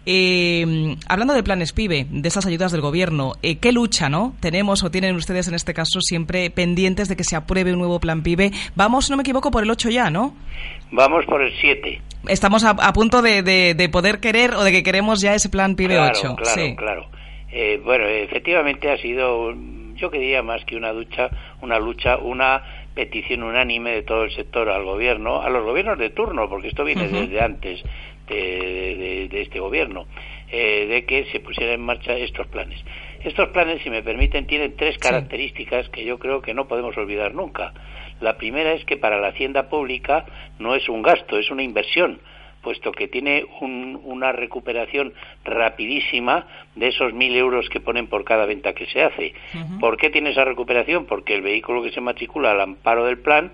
Eh, 0.05 0.97
hablando 1.09 1.33
de 1.33 1.43
planes 1.43 1.73
PIBE, 1.73 2.07
de 2.11 2.29
estas 2.29 2.45
ayudas 2.45 2.73
del 2.73 2.83
gobierno, 2.83 3.33
eh, 3.43 3.57
¿qué 3.57 3.73
lucha 3.73 4.11
no 4.11 4.35
tenemos 4.41 4.83
o 4.83 4.91
tienen 4.91 5.17
ustedes 5.17 5.49
en 5.49 5.55
este 5.55 5.73
caso 5.73 6.01
siempre 6.03 6.32
pendientes 6.55 7.09
de 7.09 7.17
que 7.17 7.25
se 7.25 7.37
apruebe 7.37 7.73
un 7.73 7.79
nuevo 7.79 8.01
plan 8.01 8.23
PIBE? 8.23 8.51
Vamos, 8.75 9.11
no 9.11 9.17
me 9.17 9.23
equivoco, 9.23 9.51
por 9.51 9.63
el 9.63 9.71
8 9.71 9.91
ya, 9.91 10.11
¿no? 10.11 10.35
Vamos 10.91 11.25
por 11.27 11.43
el 11.43 11.53
7. 11.61 12.01
Estamos 12.29 12.65
a, 12.65 12.71
a 12.71 12.93
punto 12.93 13.23
de, 13.23 13.43
de, 13.43 13.75
de, 13.75 13.89
poder 13.89 14.21
querer 14.21 14.55
o 14.55 14.63
de 14.63 14.73
que 14.73 14.83
queremos 14.83 15.21
ya 15.21 15.35
ese 15.35 15.49
plan 15.49 15.75
PIBE 15.75 15.95
claro, 15.95 16.13
8. 16.15 16.37
Claro, 16.37 16.51
sí. 16.55 16.77
claro. 16.77 17.07
Eh, 17.51 17.81
bueno, 17.85 18.07
efectivamente 18.07 18.91
ha 18.91 18.97
sido, 18.97 19.55
yo 19.97 20.11
quería 20.11 20.43
más 20.43 20.65
que 20.65 20.77
una 20.77 20.93
ducha, 20.93 21.29
una 21.61 21.79
lucha, 21.79 22.17
una 22.17 22.63
petición 22.95 23.43
unánime 23.43 23.91
de 23.91 24.03
todo 24.03 24.25
el 24.25 24.35
sector 24.35 24.69
al 24.71 24.85
gobierno, 24.85 25.43
a 25.43 25.51
los 25.51 25.65
gobiernos 25.65 25.99
de 25.99 26.11
turno, 26.11 26.49
porque 26.49 26.69
esto 26.69 26.85
viene 26.85 27.05
uh 27.05 27.11
-huh. 27.11 27.21
desde 27.21 27.41
antes 27.41 27.83
de, 28.27 28.37
de, 28.37 29.29
de 29.29 29.43
este 29.43 29.61
gobierno, 29.61 30.07
eh, 30.51 30.87
de 30.87 31.05
que 31.05 31.27
se 31.33 31.41
pusieran 31.41 31.75
en 31.75 31.83
marcha 31.83 32.15
estos 32.17 32.47
planes. 32.47 32.79
Estos 33.25 33.51
planes, 33.51 33.83
si 33.83 33.91
me 33.91 34.03
permiten, 34.03 34.47
tienen 34.47 34.77
tres 34.77 34.99
características 34.99 35.89
que 35.91 36.05
yo 36.05 36.19
creo 36.19 36.43
que 36.43 36.55
no 36.55 36.67
podemos 36.67 36.97
olvidar 36.97 37.35
nunca. 37.35 37.73
La 38.21 38.37
primera 38.37 38.73
es 38.73 38.85
que 38.85 38.97
para 38.97 39.21
la 39.21 39.29
hacienda 39.29 39.69
pública 39.69 40.25
no 40.59 40.75
es 40.75 40.89
un 40.89 41.03
gasto, 41.03 41.39
es 41.39 41.51
una 41.51 41.63
inversión, 41.63 42.21
puesto 42.63 42.93
que 42.93 43.09
tiene 43.09 43.45
una 43.61 44.33
recuperación 44.33 45.13
rapidísima 45.45 46.47
de 46.75 46.89
esos 46.89 47.13
mil 47.13 47.35
euros 47.37 47.69
que 47.69 47.81
ponen 47.81 48.07
por 48.09 48.25
cada 48.25 48.47
venta 48.47 48.73
que 48.73 48.87
se 48.87 49.03
hace. 49.03 49.35
¿Por 49.81 49.97
qué 49.97 50.11
tiene 50.11 50.31
esa 50.31 50.45
recuperación? 50.45 51.07
Porque 51.07 51.35
el 51.35 51.43
vehículo 51.43 51.83
que 51.83 51.93
se 51.93 52.01
matricula 52.01 52.53
al 52.53 52.61
amparo 52.61 53.05
del 53.05 53.19
plan 53.19 53.53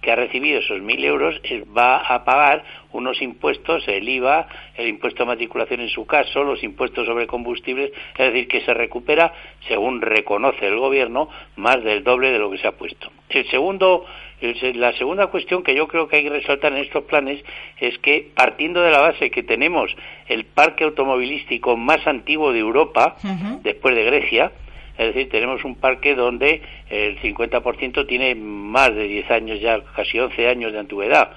que 0.00 0.12
ha 0.12 0.16
recibido 0.16 0.60
esos 0.60 0.80
mil 0.80 1.04
euros 1.04 1.40
va 1.76 1.98
a 1.98 2.24
pagar 2.24 2.64
unos 2.92 3.20
impuestos, 3.20 3.86
el 3.88 4.08
IVA, 4.08 4.46
el 4.76 4.88
impuesto 4.88 5.24
de 5.24 5.28
matriculación 5.28 5.80
en 5.80 5.88
su 5.88 6.06
caso, 6.06 6.44
los 6.44 6.62
impuestos 6.62 7.06
sobre 7.06 7.26
combustibles, 7.26 7.92
es 8.16 8.32
decir, 8.32 8.48
que 8.48 8.60
se 8.62 8.72
recupera, 8.72 9.32
según 9.68 10.00
reconoce 10.00 10.66
el 10.66 10.76
gobierno, 10.78 11.28
más 11.56 11.82
del 11.84 12.04
doble 12.04 12.30
de 12.30 12.38
lo 12.38 12.50
que 12.50 12.58
se 12.58 12.66
ha 12.66 12.72
puesto. 12.72 13.10
El 13.28 13.48
segundo, 13.50 14.06
la 14.40 14.92
segunda 14.94 15.26
cuestión 15.26 15.62
que 15.62 15.74
yo 15.74 15.88
creo 15.88 16.08
que 16.08 16.16
hay 16.16 16.22
que 16.22 16.30
resaltar 16.30 16.72
en 16.72 16.78
estos 16.78 17.04
planes 17.04 17.44
es 17.78 17.98
que, 17.98 18.30
partiendo 18.34 18.80
de 18.82 18.90
la 18.90 19.00
base 19.00 19.30
que 19.30 19.42
tenemos 19.42 19.94
el 20.28 20.44
parque 20.44 20.84
automovilístico 20.84 21.76
más 21.76 22.06
antiguo 22.06 22.52
de 22.52 22.60
Europa, 22.60 23.16
después 23.62 23.94
de 23.94 24.04
Grecia, 24.04 24.52
es 24.98 25.14
decir, 25.14 25.28
tenemos 25.28 25.64
un 25.64 25.74
parque 25.74 26.14
donde 26.14 26.62
el 26.88 27.20
50% 27.20 28.06
tiene 28.06 28.34
más 28.34 28.94
de 28.94 29.06
10 29.06 29.30
años 29.30 29.60
ya, 29.60 29.80
casi 29.94 30.18
11 30.18 30.48
años 30.48 30.72
de 30.72 30.78
antigüedad. 30.78 31.32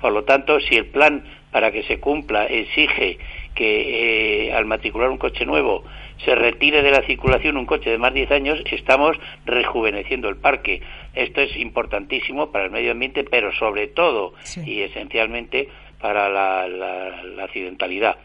Por 0.00 0.12
lo 0.12 0.24
tanto, 0.24 0.58
si 0.60 0.74
el 0.76 0.86
plan 0.86 1.24
para 1.52 1.70
que 1.70 1.84
se 1.84 2.00
cumpla 2.00 2.46
exige 2.46 3.18
que 3.54 4.48
eh, 4.48 4.52
al 4.52 4.64
matricular 4.64 5.10
un 5.10 5.18
coche 5.18 5.46
nuevo 5.46 5.84
se 6.24 6.34
retire 6.34 6.82
de 6.82 6.90
la 6.90 7.02
circulación 7.02 7.56
un 7.56 7.66
coche 7.66 7.90
de 7.90 7.98
más 7.98 8.12
de 8.12 8.20
10 8.20 8.30
años, 8.32 8.62
estamos 8.70 9.16
rejuveneciendo 9.44 10.28
el 10.28 10.36
parque. 10.36 10.80
Esto 11.14 11.40
es 11.40 11.56
importantísimo 11.56 12.50
para 12.50 12.64
el 12.64 12.70
medio 12.72 12.92
ambiente, 12.92 13.24
pero 13.24 13.52
sobre 13.52 13.86
todo 13.88 14.34
y 14.64 14.80
esencialmente 14.80 15.68
para 16.00 16.28
la 16.28 17.44
accidentalidad. 17.44 18.16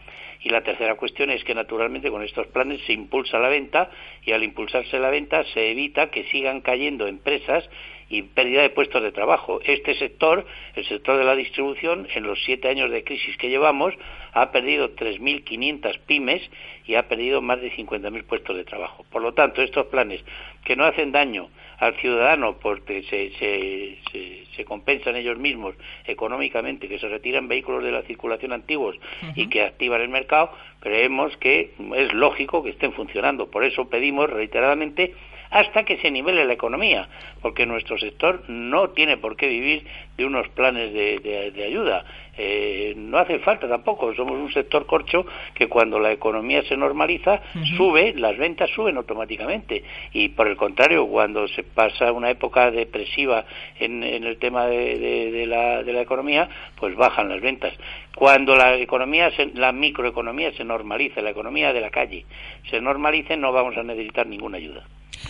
Y 0.42 0.48
la 0.48 0.62
tercera 0.62 0.94
cuestión 0.94 1.30
es 1.30 1.44
que 1.44 1.54
naturalmente 1.54 2.10
con 2.10 2.22
estos 2.22 2.46
planes 2.46 2.80
se 2.86 2.92
impulsa 2.92 3.38
la 3.38 3.48
venta 3.48 3.90
y 4.24 4.32
al 4.32 4.42
impulsarse 4.42 4.98
la 4.98 5.10
venta 5.10 5.44
se 5.52 5.70
evita 5.70 6.10
que 6.10 6.24
sigan 6.24 6.62
cayendo 6.62 7.06
empresas 7.06 7.68
y 8.10 8.22
pérdida 8.22 8.62
de 8.62 8.70
puestos 8.70 9.02
de 9.02 9.12
trabajo. 9.12 9.60
Este 9.64 9.94
sector, 9.94 10.44
el 10.74 10.84
sector 10.84 11.16
de 11.16 11.24
la 11.24 11.36
distribución, 11.36 12.08
en 12.12 12.24
los 12.24 12.42
siete 12.44 12.68
años 12.68 12.90
de 12.90 13.04
crisis 13.04 13.36
que 13.36 13.48
llevamos, 13.48 13.94
ha 14.32 14.50
perdido 14.50 14.96
3.500 14.96 16.00
pymes 16.06 16.42
y 16.86 16.96
ha 16.96 17.06
perdido 17.06 17.40
más 17.40 17.60
de 17.60 17.70
50.000 17.70 18.24
puestos 18.24 18.56
de 18.56 18.64
trabajo. 18.64 19.04
Por 19.10 19.22
lo 19.22 19.32
tanto, 19.32 19.62
estos 19.62 19.86
planes 19.86 20.24
que 20.64 20.74
no 20.74 20.84
hacen 20.84 21.12
daño 21.12 21.50
al 21.80 21.96
ciudadano 21.96 22.58
porque 22.58 23.02
se, 23.04 23.30
se, 23.38 24.46
se, 24.54 24.64
compensan 24.66 25.16
ellos 25.16 25.38
mismos 25.38 25.74
económicamente, 26.04 26.86
que 26.86 26.98
se 26.98 27.08
retiran 27.08 27.48
vehículos 27.48 27.82
de 27.82 27.90
la 27.90 28.02
circulación 28.02 28.52
antiguos 28.52 28.96
y 29.34 29.48
que 29.48 29.62
activan 29.62 30.02
el 30.02 30.10
mercado, 30.10 30.52
creemos 30.80 31.34
que 31.38 31.72
es 31.96 32.12
lógico 32.12 32.62
que 32.62 32.70
estén 32.70 32.92
funcionando. 32.92 33.50
Por 33.50 33.64
eso 33.64 33.88
pedimos 33.88 34.28
reiteradamente 34.28 35.14
hasta 35.50 35.84
que 35.84 35.98
se 35.98 36.10
nivele 36.10 36.44
la 36.44 36.52
economía, 36.52 37.08
porque 37.42 37.66
nuestro 37.66 37.98
sector 37.98 38.44
no 38.48 38.90
tiene 38.90 39.16
por 39.16 39.36
qué 39.36 39.48
vivir 39.48 39.84
de 40.16 40.24
unos 40.24 40.48
planes 40.50 40.92
de, 40.92 41.18
de, 41.54 41.64
ayuda. 41.64 42.04
Eh, 42.42 42.94
no 42.96 43.18
hace 43.18 43.38
falta 43.40 43.68
tampoco, 43.68 44.14
somos 44.14 44.32
un 44.32 44.50
sector 44.50 44.86
corcho 44.86 45.26
que 45.52 45.68
cuando 45.68 45.98
la 45.98 46.10
economía 46.10 46.62
se 46.62 46.74
normaliza, 46.74 47.42
sube, 47.76 48.14
las 48.16 48.38
ventas 48.38 48.70
suben 48.70 48.96
automáticamente. 48.96 49.84
Y 50.14 50.30
por 50.30 50.48
el 50.48 50.56
contrario, 50.56 51.06
cuando 51.06 51.46
se 51.48 51.64
pasa 51.64 52.12
una 52.12 52.30
época 52.30 52.70
depresiva 52.70 53.44
en, 53.78 54.02
el 54.02 54.38
tema 54.38 54.64
de, 54.66 55.44
la, 55.46 55.82
de 55.82 55.92
la 55.92 56.00
economía, 56.00 56.48
pues 56.76 56.96
bajan 56.96 57.28
las 57.28 57.42
ventas. 57.42 57.74
Cuando 58.14 58.56
la 58.56 58.74
economía, 58.76 59.30
la 59.52 59.72
microeconomía 59.72 60.50
se 60.52 60.64
normalice, 60.64 61.20
la 61.20 61.30
economía 61.30 61.74
de 61.74 61.80
la 61.82 61.90
calle 61.90 62.24
se 62.70 62.80
normalice, 62.80 63.36
no 63.36 63.52
vamos 63.52 63.76
a 63.76 63.82
necesitar 63.82 64.26
ninguna 64.26 64.56
ayuda. 64.56 64.86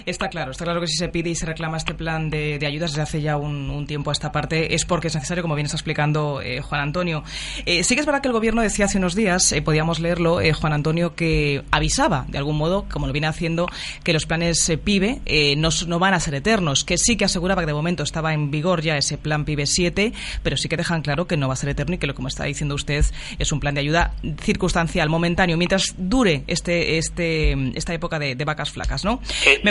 Está 0.06 0.28
claro, 0.28 0.52
está 0.52 0.64
claro 0.64 0.80
que 0.80 0.86
si 0.86 0.96
se 0.96 1.08
pide 1.08 1.30
y 1.30 1.34
se 1.34 1.46
reclama 1.46 1.76
este 1.76 1.94
plan 1.94 2.30
de, 2.30 2.58
ayudas 2.66 2.92
desde 2.92 3.02
hace 3.02 3.22
ya 3.22 3.36
un, 3.36 3.86
tiempo 3.86 4.10
a 4.10 4.12
esta 4.12 4.30
parte 4.30 4.74
es 4.74 4.84
porque 4.84 5.08
es 5.08 5.14
necesario, 5.14 5.42
como 5.42 5.54
bien 5.54 5.66
está 5.66 5.76
explicando 5.76 6.40
eh, 6.42 6.60
Juan 6.60 6.80
Antonio. 6.80 7.24
Eh, 7.66 7.82
sí 7.84 7.94
que 7.94 8.00
es 8.00 8.06
verdad 8.06 8.20
que 8.20 8.28
el 8.28 8.32
Gobierno 8.32 8.62
decía 8.62 8.84
hace 8.84 8.98
unos 8.98 9.14
días, 9.14 9.52
eh, 9.52 9.62
podíamos 9.62 10.00
leerlo, 10.00 10.40
Juan 10.54 10.72
Antonio, 10.72 11.14
que 11.14 11.62
avisaba, 11.70 12.24
de 12.28 12.38
algún 12.38 12.56
modo, 12.56 12.86
como 12.90 13.06
lo 13.06 13.12
viene 13.12 13.26
haciendo, 13.26 13.66
que 14.04 14.12
los 14.12 14.26
planes 14.26 14.72
PIBE 14.84 15.56
no, 15.56 15.70
no, 15.86 15.98
van 15.98 16.14
a 16.14 16.20
ser 16.20 16.34
eternos, 16.34 16.84
que 16.84 16.98
sí 16.98 17.16
que 17.16 17.24
aseguraba 17.24 17.62
que 17.62 17.66
de 17.66 17.74
momento 17.74 18.02
estaba 18.02 18.32
en 18.32 18.50
vigor 18.50 18.82
ya 18.82 18.96
ese 18.96 19.18
plan 19.18 19.44
PIBE 19.44 19.66
7, 19.66 20.12
pero 20.42 20.56
sí 20.56 20.68
que 20.68 20.76
dejan 20.76 21.02
claro 21.02 21.26
que 21.26 21.36
no 21.36 21.48
va 21.48 21.54
a 21.54 21.56
ser 21.56 21.70
eterno 21.70 21.94
y 21.94 21.98
que 21.98 22.06
lo 22.06 22.14
como 22.14 22.28
está 22.28 22.44
diciendo 22.44 22.74
usted 22.74 23.04
es 23.38 23.52
un 23.52 23.60
plan 23.60 23.74
de 23.74 23.80
ayuda 23.80 24.14
circunstancial, 24.42 25.08
momentáneo, 25.08 25.56
mientras 25.56 25.94
dure 25.96 26.44
este, 26.46 26.98
este, 26.98 27.76
esta 27.76 27.94
época 27.94 28.18
de, 28.18 28.34
vacas 28.44 28.70
flacas, 28.70 29.04
¿no? 29.04 29.20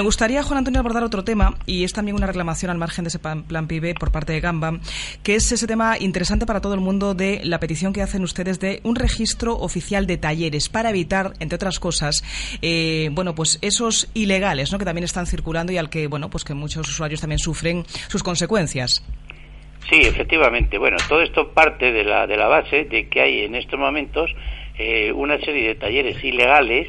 Gustaría, 0.01 0.43
Juan 0.43 0.59
Antonio, 0.59 0.79
abordar 0.79 1.03
otro 1.03 1.23
tema, 1.23 1.55
y 1.65 1.83
es 1.83 1.93
también 1.93 2.15
una 2.15 2.27
reclamación 2.27 2.71
al 2.71 2.77
margen 2.77 3.03
de 3.03 3.09
ese 3.09 3.19
plan, 3.19 3.67
PIB 3.67 3.95
por 3.99 4.11
parte 4.11 4.33
de 4.33 4.39
Gamba, 4.39 4.79
que 5.23 5.35
es 5.35 5.51
ese 5.51 5.67
tema 5.67 5.97
interesante 5.99 6.45
para 6.45 6.61
todo 6.61 6.73
el 6.73 6.79
mundo 6.79 7.13
de 7.13 7.41
la 7.43 7.59
petición 7.59 7.93
que 7.93 8.01
hacen 8.01 8.23
ustedes 8.23 8.59
de 8.59 8.81
un 8.83 8.95
registro 8.95 9.57
oficial 9.57 10.07
de 10.07 10.17
talleres 10.17 10.69
para 10.69 10.89
evitar, 10.89 11.33
entre 11.39 11.55
otras 11.55 11.79
cosas, 11.79 12.23
eh, 12.61 13.09
bueno, 13.11 13.35
pues 13.35 13.59
esos 13.61 14.09
ilegales, 14.13 14.71
¿no? 14.71 14.77
Que 14.77 14.85
también 14.85 15.05
están 15.05 15.25
circulando 15.25 15.71
y 15.71 15.77
al 15.77 15.89
que, 15.89 16.07
bueno, 16.07 16.29
pues 16.29 16.43
que 16.43 16.53
muchos 16.53 16.87
usuarios 16.87 17.21
también 17.21 17.39
sufren 17.39 17.85
sus 18.07 18.23
consecuencias. 18.23 19.03
Sí, 19.89 20.01
efectivamente. 20.01 20.77
Bueno, 20.77 20.97
todo 21.07 21.21
esto 21.21 21.49
parte 21.51 21.91
de 21.91 22.03
la, 22.03 22.27
de 22.27 22.37
la 22.37 22.47
base 22.47 22.85
de 22.85 23.07
que 23.07 23.21
hay 23.21 23.39
en 23.41 23.55
estos 23.55 23.79
momentos 23.79 24.29
eh, 24.77 25.11
una 25.11 25.39
serie 25.39 25.69
de 25.69 25.75
talleres 25.75 26.23
ilegales 26.23 26.87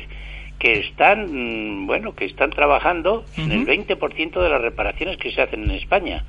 que 0.61 0.79
están, 0.79 1.27
mm, 1.33 1.87
bueno, 1.87 2.15
que 2.15 2.27
están 2.27 2.51
trabajando 2.51 3.25
en 3.37 3.51
el 3.51 3.65
20% 3.65 4.41
de 4.43 4.51
las 4.51 4.61
reparaciones 4.61 5.17
que 5.17 5.33
se 5.33 5.41
hacen 5.41 5.65
en 5.65 5.71
España. 5.73 6.25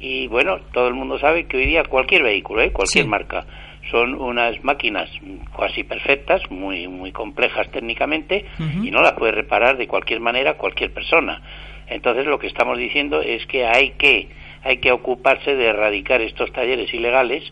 Y 0.00 0.26
bueno, 0.28 0.58
todo 0.72 0.88
el 0.88 0.94
mundo 0.94 1.18
sabe 1.18 1.44
que 1.44 1.58
hoy 1.58 1.66
día 1.66 1.84
cualquier 1.84 2.22
vehículo, 2.22 2.62
¿eh? 2.62 2.72
cualquier 2.72 3.06
marca, 3.06 3.46
son 3.90 4.14
unas 4.14 4.64
máquinas 4.64 5.10
casi 5.56 5.84
perfectas, 5.84 6.42
muy 6.50 6.88
muy 6.88 7.12
complejas 7.12 7.70
técnicamente 7.70 8.46
y 8.82 8.90
no 8.90 9.00
las 9.00 9.12
puede 9.12 9.32
reparar 9.32 9.76
de 9.76 9.86
cualquier 9.86 10.20
manera 10.20 10.54
cualquier 10.54 10.92
persona. 10.92 11.42
Entonces 11.86 12.26
lo 12.26 12.38
que 12.38 12.48
estamos 12.48 12.78
diciendo 12.78 13.20
es 13.20 13.46
que 13.46 13.66
hay 13.66 13.90
que 13.90 14.28
hay 14.64 14.78
que 14.78 14.90
ocuparse 14.90 15.54
de 15.54 15.66
erradicar 15.66 16.20
estos 16.20 16.50
talleres 16.52 16.92
ilegales 16.92 17.44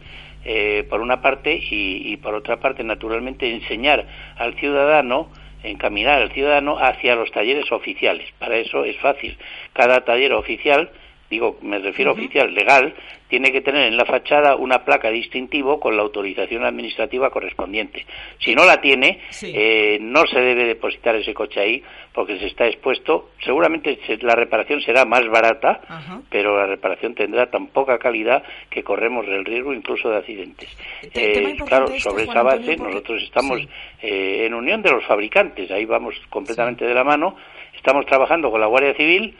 eh, 0.45 0.85
por 0.91 1.01
una 1.01 1.23
parte 1.23 1.55
y, 1.55 2.13
y 2.13 2.17
por 2.17 2.35
otra 2.35 2.59
parte 2.59 2.83
naturalmente 2.83 3.49
enseñar 3.51 4.07
al 4.37 4.55
ciudadano 4.55 5.29
encaminar 5.65 6.23
al 6.23 6.33
ciudadano 6.33 6.79
hacia 6.79 7.17
los 7.17 7.31
talleres 7.31 7.71
oficiales. 7.73 8.31
Para 8.39 8.57
eso 8.57 8.85
es 8.85 8.97
fácil. 8.99 9.37
Cada 9.73 10.05
taller 10.05 10.33
oficial, 10.33 10.91
digo, 11.35 11.59
me 11.63 11.79
refiero 11.79 12.13
a 12.13 12.15
oficial 12.15 12.55
legal, 12.55 12.95
tiene 13.29 13.51
que 13.51 13.61
tener 13.61 13.89
en 13.89 13.97
la 13.97 14.05
fachada 14.05 14.55
una 14.55 14.85
placa 14.85 15.11
distintivo 15.11 15.81
con 15.81 15.97
la 15.97 16.03
autorización 16.03 16.65
administrativa 16.65 17.31
correspondiente. 17.31 18.07
Si 18.39 18.55
no 18.55 18.65
la 18.65 18.81
tiene, 18.81 19.21
eh, 19.43 19.99
no 20.01 20.25
se 20.27 20.41
debe 20.41 20.65
depositar 20.65 21.17
ese 21.17 21.35
coche 21.35 21.61
ahí 21.61 21.83
porque 22.13 22.39
se 22.39 22.47
está 22.47 22.67
expuesto. 22.67 23.31
Seguramente 23.45 23.99
la 24.21 24.37
reparación 24.37 24.81
será 24.83 25.05
más 25.05 25.27
barata, 25.29 25.81
pero 26.31 26.57
la 26.57 26.67
reparación 26.67 27.15
tendrá 27.15 27.51
tan 27.51 27.67
poca 27.69 27.99
calidad 27.99 28.45
que 28.71 28.85
corremos 28.85 29.27
el 29.27 29.45
riesgo 29.45 29.75
incluso 29.75 30.11
de 30.11 30.19
accidentes. 30.19 30.69
Eh, 31.03 31.57
claro, 31.67 31.89
sobre 31.99 32.25
esa 32.25 32.43
base 32.43 32.77
nosotros 32.77 33.21
estamos 33.21 33.61
eh, 34.01 34.47
en 34.47 34.55
unión 34.55 34.81
de 34.81 34.93
los 34.93 35.05
fabricantes, 35.07 35.73
ahí 35.73 35.87
vamos 35.87 36.15
completamente 36.31 36.85
de 36.85 36.95
la 36.95 37.03
mano. 37.03 37.37
Estamos 37.75 38.07
trabajando 38.07 38.51
con 38.51 38.61
la 38.61 38.67
Guardia 38.69 38.95
Civil 38.95 39.35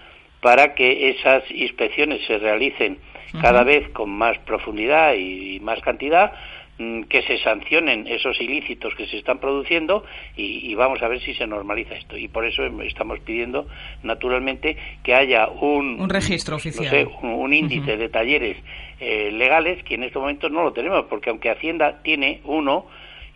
para 0.45 0.75
que 0.75 1.09
esas 1.09 1.43
inspecciones 1.51 2.21
se 2.27 2.37
realicen 2.37 2.99
cada 3.41 3.65
vez 3.65 3.89
con 3.95 4.11
más 4.11 4.37
profundidad 4.41 5.15
y 5.15 5.59
más 5.61 5.81
cantidad 5.81 6.35
mm, 6.77 7.05
que 7.05 7.23
se 7.23 7.39
sancionen 7.39 8.07
esos 8.07 8.39
ilícitos 8.43 8.95
que 8.95 9.07
se 9.07 9.17
están 9.17 9.39
produciendo 9.39 10.05
y, 10.37 10.75
vamos 10.75 11.03
a 11.03 11.09
ver 11.09 11.23
si 11.23 11.33
se 11.33 11.47
normaliza 11.47 11.95
esto. 11.95 12.19
Y 12.19 12.29
por 12.29 12.45
eso 12.45 12.63
estamos 12.83 13.21
pidiendo, 13.21 13.67
naturalmente, 14.03 14.77
que 15.03 15.15
haya 15.15 15.49
un, 15.49 16.07
registro 16.11 16.57
oficial, 16.57 17.09
un, 17.23 17.55
índice 17.55 17.97
de 17.97 18.11
talleres 18.11 18.59
eh, 19.01 19.31
legales 19.33 19.83
que 19.83 19.95
en 19.95 20.03
estos 20.03 20.21
momentos 20.21 20.53
no 20.53 20.63
lo 20.63 20.75
tenemos, 20.75 21.07
porque 21.07 21.31
aunque 21.31 21.49
Hacienda 21.49 22.03
tiene 22.03 22.43
uno, 22.45 22.85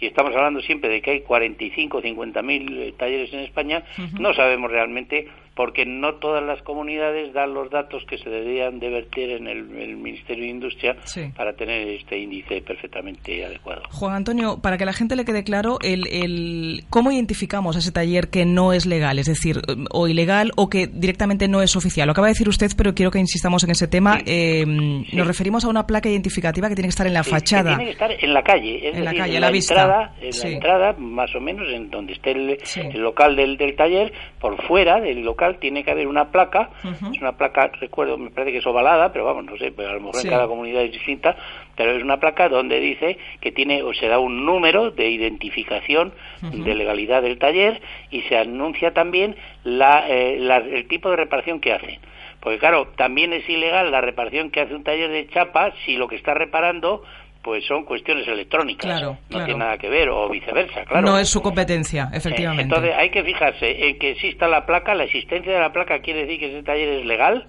y 0.01 0.07
estamos 0.07 0.35
hablando 0.37 0.61
siempre 0.61 0.91
de 0.91 1.01
que 1.01 1.11
hay 1.11 1.21
45 1.23 1.97
o 1.97 2.03
50 2.03 2.43
mil 2.43 2.79
eh, 2.79 2.95
talleres 2.97 3.33
en 3.33 3.41
España, 3.41 3.83
no 4.19 4.33
sabemos 4.35 4.71
realmente 4.71 5.27
porque 5.59 5.85
no 5.85 6.15
todas 6.15 6.41
las 6.45 6.63
comunidades 6.63 7.33
dan 7.33 7.53
los 7.53 7.69
datos 7.69 8.05
que 8.09 8.17
se 8.17 8.31
deberían 8.31 8.79
de 8.79 8.91
vertir 8.91 9.31
en 9.31 9.49
el, 9.49 9.77
el 9.77 9.97
Ministerio 9.97 10.45
de 10.45 10.51
Industria 10.51 10.97
Sí. 11.03 11.23
para 11.37 11.53
tener 11.55 11.89
este 11.89 12.17
índice 12.17 12.63
perfectamente 12.63 13.45
adecuado. 13.45 13.83
Juan 13.91 14.15
Antonio, 14.15 14.61
para 14.63 14.79
que 14.79 14.85
la 14.85 14.93
gente 14.93 15.17
le 15.17 15.25
quede 15.25 15.43
claro, 15.43 15.79
el, 15.83 16.07
el, 16.07 16.85
¿cómo 16.91 17.11
identificamos 17.11 17.75
a 17.75 17.81
ese 17.81 17.91
taller 17.91 18.29
que 18.29 18.47
no 18.47 18.73
es 18.73 18.87
legal? 18.87 19.19
Es 19.19 19.27
decir, 19.27 19.61
o 19.91 20.07
ilegal 20.07 20.53
o 20.57 20.71
que 20.71 20.87
directamente 20.87 21.49
no 21.49 21.61
es 21.61 21.75
oficial. 21.75 22.07
Lo 22.07 22.13
acaba 22.13 22.29
de 22.29 22.35
decir 22.35 22.49
usted, 22.49 22.71
pero 22.77 22.95
quiero 22.95 23.11
que 23.11 23.19
insistamos 23.19 23.65
en 23.65 23.71
ese 23.71 23.89
tema. 23.89 24.21
Eh, 24.27 24.65
Nos 25.13 25.27
referimos 25.27 25.65
a 25.65 25.69
una 25.69 25.89
placa 25.89 26.09
identificativa 26.09 26.69
que 26.69 26.77
tiene 26.77 26.87
que 26.87 26.91
estar 26.91 27.07
en 27.09 27.15
la 27.15 27.25
que 27.25 27.31
fachada. 27.31 27.71
tiene 27.71 27.87
que 27.87 27.91
estar 27.91 28.13
en 28.13 28.33
la 28.33 28.45
calle, 28.45 28.89
es 28.91 28.95
En 28.97 29.05
la 29.05 29.13
calle, 29.13 29.35
en 29.35 29.41
la 29.41 29.49
la, 29.49 29.53
vista. 29.53 29.75
entrada, 29.75 30.15
en 30.21 30.33
Sí. 30.33 30.47
la 30.49 30.55
entrada, 30.55 30.93
más 30.99 31.35
o 31.35 31.41
menos 31.41 31.67
en 31.69 31.91
donde 31.91 32.13
esté 32.13 32.31
el, 32.31 32.59
el 32.77 33.01
local 33.01 33.35
del, 33.35 33.57
del 33.57 33.75
taller, 33.75 34.13
por 34.41 34.57
fuera 34.69 35.01
del 35.01 35.23
local 35.25 35.48
tiene 35.57 35.83
que 35.85 35.91
haber 35.91 36.07
una 36.07 36.31
placa, 36.31 36.71
es 37.13 37.21
una 37.21 37.33
placa, 37.37 37.69
recuerdo, 37.81 38.19
me 38.19 38.31
parece 38.31 38.53
que 38.53 38.59
es 38.59 38.67
ovalada, 38.67 39.13
pero 39.13 39.25
vamos, 39.25 39.45
no 39.45 39.57
sé, 39.57 39.73
pero 39.73 39.89
a 39.91 39.93
lo 39.95 40.01
mejor 40.01 40.17
Sí. 40.17 40.27
en 40.29 40.33
cada 40.35 40.47
comunidad 40.47 40.83
es 40.83 40.93
distinta, 40.93 41.37
pero 41.77 41.93
es 41.93 42.03
una 42.03 42.19
placa 42.21 42.49
donde 42.49 42.79
dice 42.81 43.19
que 43.41 43.51
tiene 43.53 43.83
o 43.83 43.95
se 43.95 44.09
da 44.09 44.19
un 44.19 44.45
número 44.45 44.91
de 44.91 45.09
identificación 45.09 46.13
de 46.43 46.75
legalidad 46.75 47.23
del 47.23 47.39
taller 47.39 47.81
y 48.11 48.23
se 48.23 48.37
anuncia 48.37 48.93
también 48.93 49.37
la, 49.65 50.05
eh, 50.09 50.37
la- 50.41 50.59
el 50.59 50.87
tipo 50.89 51.11
de 51.11 51.17
reparación 51.17 51.61
que 51.61 51.73
hacen. 51.73 51.99
Porque 52.41 52.59
claro, 52.59 52.89
también 52.97 53.33
es 53.33 53.49
ilegal 53.49 53.91
la 53.91 54.01
reparación 54.01 54.51
que 54.51 54.61
hace 54.61 54.75
un 54.75 54.85
taller 54.85 55.11
de 55.11 55.27
chapa 55.29 55.73
si 55.85 55.97
lo 55.97 56.07
que 56.07 56.15
está 56.15 56.35
reparando 56.35 57.03
pues 57.43 57.65
son 57.67 57.85
cuestiones 57.85 58.27
electrónicas. 58.29 58.85
Claro, 58.85 59.13
no 59.13 59.19
claro. 59.29 59.45
tiene 59.45 59.61
nada 59.61 59.79
que 59.79 59.89
ver 59.89 60.09
o 60.09 60.29
viceversa, 60.29 60.85
claro. 60.85 61.07
No 61.07 61.19
es 61.19 61.29
su 61.29 61.41
competencia, 61.41 62.11
Eh, 62.13 62.17
efectivamente. 62.17 62.63
Entonces 62.65 62.93
hay 62.97 63.11
que 63.11 63.23
fijarse 63.23 63.89
en 63.89 63.99
que 63.99 64.11
exista 64.11 64.49
la 64.49 64.67
placa, 64.67 64.95
la 64.95 65.05
existencia 65.05 65.53
de 65.53 65.61
la 65.61 65.73
placa 65.73 66.01
quiere 66.01 66.27
decir 66.27 66.41
que 66.41 66.51
ese 66.51 66.63
taller 66.63 66.89
es 66.89 67.07
legal 67.07 67.47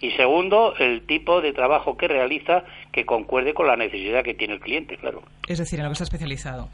y 0.00 0.10
segundo, 0.12 0.74
el 0.78 1.02
tipo 1.06 1.40
de 1.40 1.52
trabajo 1.52 1.96
que 1.96 2.08
realiza 2.08 2.64
que 2.92 3.04
concuerde 3.04 3.54
con 3.54 3.66
la 3.66 3.76
necesidad 3.76 4.22
que 4.22 4.34
tiene 4.34 4.54
el 4.54 4.60
cliente, 4.60 4.96
claro. 4.96 5.22
Es 5.46 5.58
decir, 5.58 5.78
en 5.78 5.84
lo 5.84 5.90
que 5.90 5.94
está 5.94 6.04
especializado. 6.04 6.68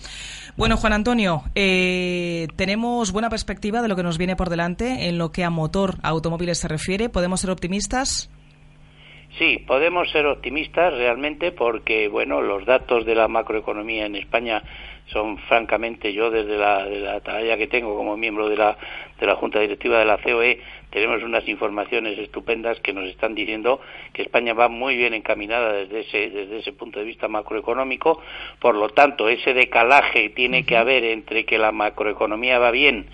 Bueno, 0.57 0.77
Juan 0.77 0.93
Antonio, 0.93 1.43
eh, 1.55 2.49
tenemos 2.57 3.13
buena 3.13 3.31
perspectiva 3.31 3.83
de 3.83 3.89
lo 3.89 3.97
que 3.97 4.03
nos 4.03 4.19
viene 4.19 4.37
por 4.37 4.49
delante 4.49 5.09
en 5.09 5.19
lo 5.19 5.31
que 5.31 5.45
a 5.45 5.51
motor 5.51 5.97
a 6.03 6.09
automóviles 6.09 6.59
se 6.59 6.69
refiere. 6.69 7.09
¿Podemos 7.09 7.41
ser 7.41 7.51
optimistas? 7.51 8.31
Sí, 9.39 9.59
podemos 9.67 10.11
ser 10.11 10.27
optimistas 10.27 10.95
realmente 10.95 11.51
porque, 11.51 12.07
bueno, 12.09 12.41
los 12.41 12.65
datos 12.65 13.05
de 13.05 13.17
la 13.17 13.27
macroeconomía 13.27 14.07
en 14.07 14.15
España 14.15 14.63
son 15.07 15.39
francamente, 15.39 16.13
yo 16.13 16.31
desde 16.31 16.57
la, 16.57 16.85
de 16.85 17.01
la 17.01 17.21
tarea 17.21 17.59
que 17.59 17.67
tengo 17.67 17.97
como 17.97 18.17
miembro 18.17 18.49
de 18.49 18.57
la, 18.57 18.77
de 19.19 19.27
la 19.27 19.35
Junta 19.35 19.61
Directiva 19.61 19.99
de 19.99 20.05
la 20.05 20.19
COE, 20.19 20.61
tenemos 20.91 21.23
unas 21.25 21.47
informaciones 21.49 22.17
estupendas 22.19 22.79
que 22.79 22.93
nos 22.93 23.09
están 23.09 23.35
diciendo 23.35 23.81
que 24.13 24.23
España 24.23 24.55
va 24.55 24.69
muy 24.69 24.97
bien 24.97 25.13
encaminada 25.13 25.73
desde 25.73 26.01
ese, 26.01 26.31
desde 26.31 26.59
ese 26.59 26.73
punto 26.73 27.01
de 27.01 27.05
vista 27.05 27.27
macroeconómico, 27.27 28.23
por 28.61 28.77
lo 28.77 28.89
tanto, 28.91 29.29
ese 29.29 29.53
decalaje 29.53 30.31
tiene 30.31 30.65
que 30.65 30.77
haber 30.77 31.05
entre 31.05 31.45
que 31.45 31.59
la 31.59 31.73
macroeconomía 31.73 32.61
va 32.61 32.71
bien 32.71 33.07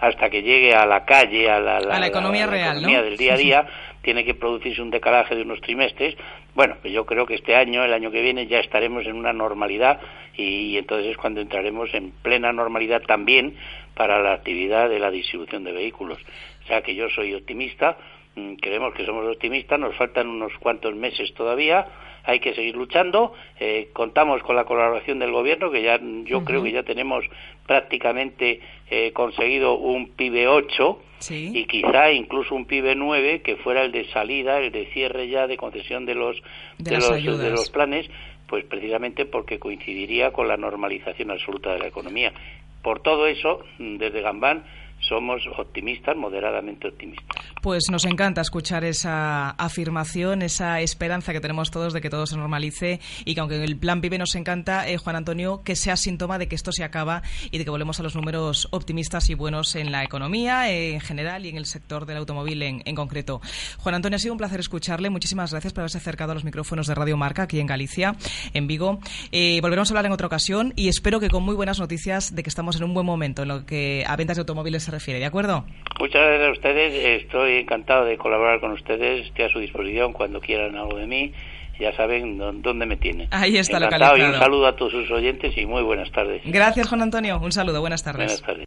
hasta 0.00 0.30
que 0.30 0.42
llegue 0.42 0.74
a 0.74 0.86
la 0.86 1.04
calle, 1.04 1.48
a 1.48 1.60
la, 1.60 1.76
A 1.76 1.98
la 2.00 2.06
economía 2.06 2.46
real, 2.46 2.78
economía 2.78 2.98
¿no? 2.98 3.04
del 3.04 3.16
día 3.16 3.34
a 3.34 3.36
día, 3.36 3.66
tiene 4.08 4.24
que 4.24 4.32
producirse 4.32 4.80
un 4.80 4.88
decalaje 4.88 5.36
de 5.36 5.42
unos 5.42 5.60
trimestres. 5.60 6.16
Bueno, 6.54 6.78
pues 6.80 6.94
yo 6.94 7.04
creo 7.04 7.26
que 7.26 7.34
este 7.34 7.54
año, 7.54 7.84
el 7.84 7.92
año 7.92 8.10
que 8.10 8.22
viene, 8.22 8.46
ya 8.46 8.58
estaremos 8.58 9.04
en 9.04 9.16
una 9.16 9.34
normalidad 9.34 10.00
y, 10.34 10.78
entonces 10.78 11.08
es 11.08 11.18
cuando 11.18 11.42
entraremos 11.42 11.92
en 11.92 12.12
plena 12.22 12.50
normalidad 12.50 13.02
también 13.02 13.54
para 13.94 14.22
la 14.22 14.32
actividad 14.32 14.88
de 14.88 14.98
la 14.98 15.10
distribución 15.10 15.62
de 15.62 15.72
vehículos. 15.72 16.16
O 16.64 16.66
sea 16.68 16.80
que 16.80 16.94
yo 16.94 17.10
soy 17.10 17.34
optimista, 17.34 17.98
mm, 18.34 18.54
creemos 18.54 18.94
que 18.94 19.04
somos 19.04 19.26
optimistas, 19.26 19.78
nos 19.78 19.94
faltan 19.94 20.26
unos 20.26 20.54
cuantos 20.58 20.94
meses 20.94 21.34
todavía, 21.34 21.86
hay 22.28 22.40
que 22.40 22.54
seguir 22.54 22.76
luchando, 22.76 23.32
eh, 23.58 23.88
contamos 23.94 24.42
con 24.42 24.54
la 24.54 24.64
colaboración 24.64 25.18
del 25.18 25.32
gobierno, 25.32 25.70
que 25.70 25.82
ya 25.82 25.98
yo 26.24 26.44
creo 26.44 26.62
que 26.62 26.72
ya 26.72 26.82
tenemos 26.82 27.24
prácticamente 27.66 28.60
eh, 28.90 29.12
conseguido 29.14 29.78
un 29.78 30.10
PIB 30.10 30.46
8, 30.46 31.02
Sí. 31.20 31.50
y 31.54 31.64
quizá 31.64 32.12
incluso 32.12 32.54
un 32.54 32.66
PIB 32.66 32.94
9 32.96 33.40
que 33.40 33.56
fuera 33.56 33.82
el 33.82 33.92
de 33.92 34.04
salida, 34.12 34.60
el 34.60 34.70
de 34.70 34.86
cierre 34.92 35.28
ya 35.28 35.46
de 35.46 35.56
concesión 35.56 36.04
de 36.04 36.14
los 36.14 36.36
De 36.76 36.90
de, 36.90 36.96
los, 36.98 37.38
de 37.40 37.50
los 37.50 37.70
planes, 37.70 38.08
pues 38.46 38.64
precisamente 38.66 39.24
porque 39.24 39.58
coincidiría 39.58 40.30
con 40.30 40.48
la 40.48 40.58
normalización 40.58 41.30
absoluta 41.30 41.72
de 41.72 41.78
la 41.78 41.88
economía. 41.88 42.34
Por 42.82 43.00
todo 43.00 43.26
eso, 43.26 43.64
mm, 43.78 43.96
desde 43.96 44.20
Gambán 44.20 44.64
somos 45.08 45.42
optimistas, 45.56 46.16
moderadamente 46.16 46.88
optimistas. 46.88 47.44
Pues 47.62 47.84
nos 47.90 48.04
encanta 48.04 48.40
escuchar 48.40 48.84
esa 48.84 49.50
afirmación, 49.50 50.42
esa 50.42 50.80
esperanza 50.80 51.32
que 51.32 51.40
tenemos 51.40 51.70
todos 51.70 51.92
de 51.92 52.00
que 52.00 52.10
todo 52.10 52.26
se 52.26 52.36
normalice 52.36 53.00
y 53.24 53.34
que 53.34 53.40
aunque 53.40 53.62
el 53.62 53.76
plan 53.76 54.00
PIB 54.00 54.18
nos 54.18 54.34
encanta, 54.34 54.88
eh, 54.88 54.96
Juan 54.96 55.16
Antonio, 55.16 55.62
que 55.64 55.76
sea 55.76 55.96
síntoma 55.96 56.38
de 56.38 56.48
que 56.48 56.54
esto 56.54 56.72
se 56.72 56.84
acaba 56.84 57.22
y 57.50 57.58
de 57.58 57.64
que 57.64 57.70
volvemos 57.70 57.98
a 58.00 58.02
los 58.02 58.14
números 58.14 58.68
optimistas 58.70 59.30
y 59.30 59.34
buenos 59.34 59.74
en 59.74 59.90
la 59.90 60.04
economía 60.04 60.70
eh, 60.70 60.94
en 60.94 61.00
general 61.00 61.46
y 61.46 61.48
en 61.48 61.56
el 61.56 61.66
sector 61.66 62.06
del 62.06 62.18
automóvil 62.18 62.62
en, 62.62 62.82
en 62.84 62.94
concreto. 62.94 63.40
Juan 63.78 63.94
Antonio, 63.94 64.16
ha 64.16 64.18
sido 64.18 64.34
un 64.34 64.38
placer 64.38 64.60
escucharle. 64.60 65.10
Muchísimas 65.10 65.50
gracias 65.50 65.72
por 65.72 65.82
haberse 65.82 65.98
acercado 65.98 66.32
a 66.32 66.34
los 66.34 66.44
micrófonos 66.44 66.86
de 66.86 66.94
Radio 66.94 67.16
Marca 67.16 67.44
aquí 67.44 67.60
en 67.60 67.66
Galicia, 67.66 68.14
en 68.54 68.66
Vigo. 68.66 69.00
Eh, 69.32 69.60
volveremos 69.62 69.90
a 69.90 69.92
hablar 69.92 70.06
en 70.06 70.12
otra 70.12 70.26
ocasión 70.26 70.72
y 70.76 70.88
espero 70.88 71.20
que 71.20 71.28
con 71.28 71.42
muy 71.42 71.54
buenas 71.54 71.80
noticias 71.80 72.34
de 72.34 72.42
que 72.42 72.48
estamos 72.48 72.76
en 72.76 72.84
un 72.84 72.94
buen 72.94 73.06
momento 73.06 73.42
en 73.42 73.48
lo 73.48 73.66
que 73.66 74.04
a 74.06 74.16
ventas 74.16 74.36
de 74.36 74.42
automóviles 74.42 74.82
se 74.82 74.90
refiere. 74.98 75.18
¿De 75.20 75.26
acuerdo? 75.26 75.64
Muchas 75.98 76.20
gracias 76.22 76.48
a 76.48 76.52
ustedes, 76.52 77.22
estoy 77.22 77.56
encantado 77.58 78.04
de 78.04 78.16
colaborar 78.18 78.60
con 78.60 78.70
ustedes, 78.72 79.26
estoy 79.26 79.46
a 79.46 79.48
su 79.48 79.58
disposición 79.58 80.12
cuando 80.12 80.40
quieran 80.40 80.76
algo 80.76 80.96
de 80.96 81.06
mí, 81.06 81.32
ya 81.80 81.92
saben 81.96 82.38
dó- 82.38 82.52
dónde 82.52 82.86
me 82.86 82.96
tienen. 82.96 83.26
Ahí 83.32 83.56
está 83.56 83.78
Encantado 83.78 84.16
y 84.16 84.20
un 84.20 84.26
localizado. 84.26 84.44
saludo 84.44 84.66
a 84.68 84.76
todos 84.76 84.92
sus 84.92 85.10
oyentes 85.10 85.56
y 85.56 85.66
muy 85.66 85.82
buenas 85.82 86.10
tardes. 86.12 86.42
Gracias, 86.44 86.88
Juan 86.88 87.02
Antonio. 87.02 87.40
Un 87.42 87.50
saludo. 87.52 87.80
Buenas 87.80 88.04
tardes. 88.04 88.40
Buenas 88.44 88.64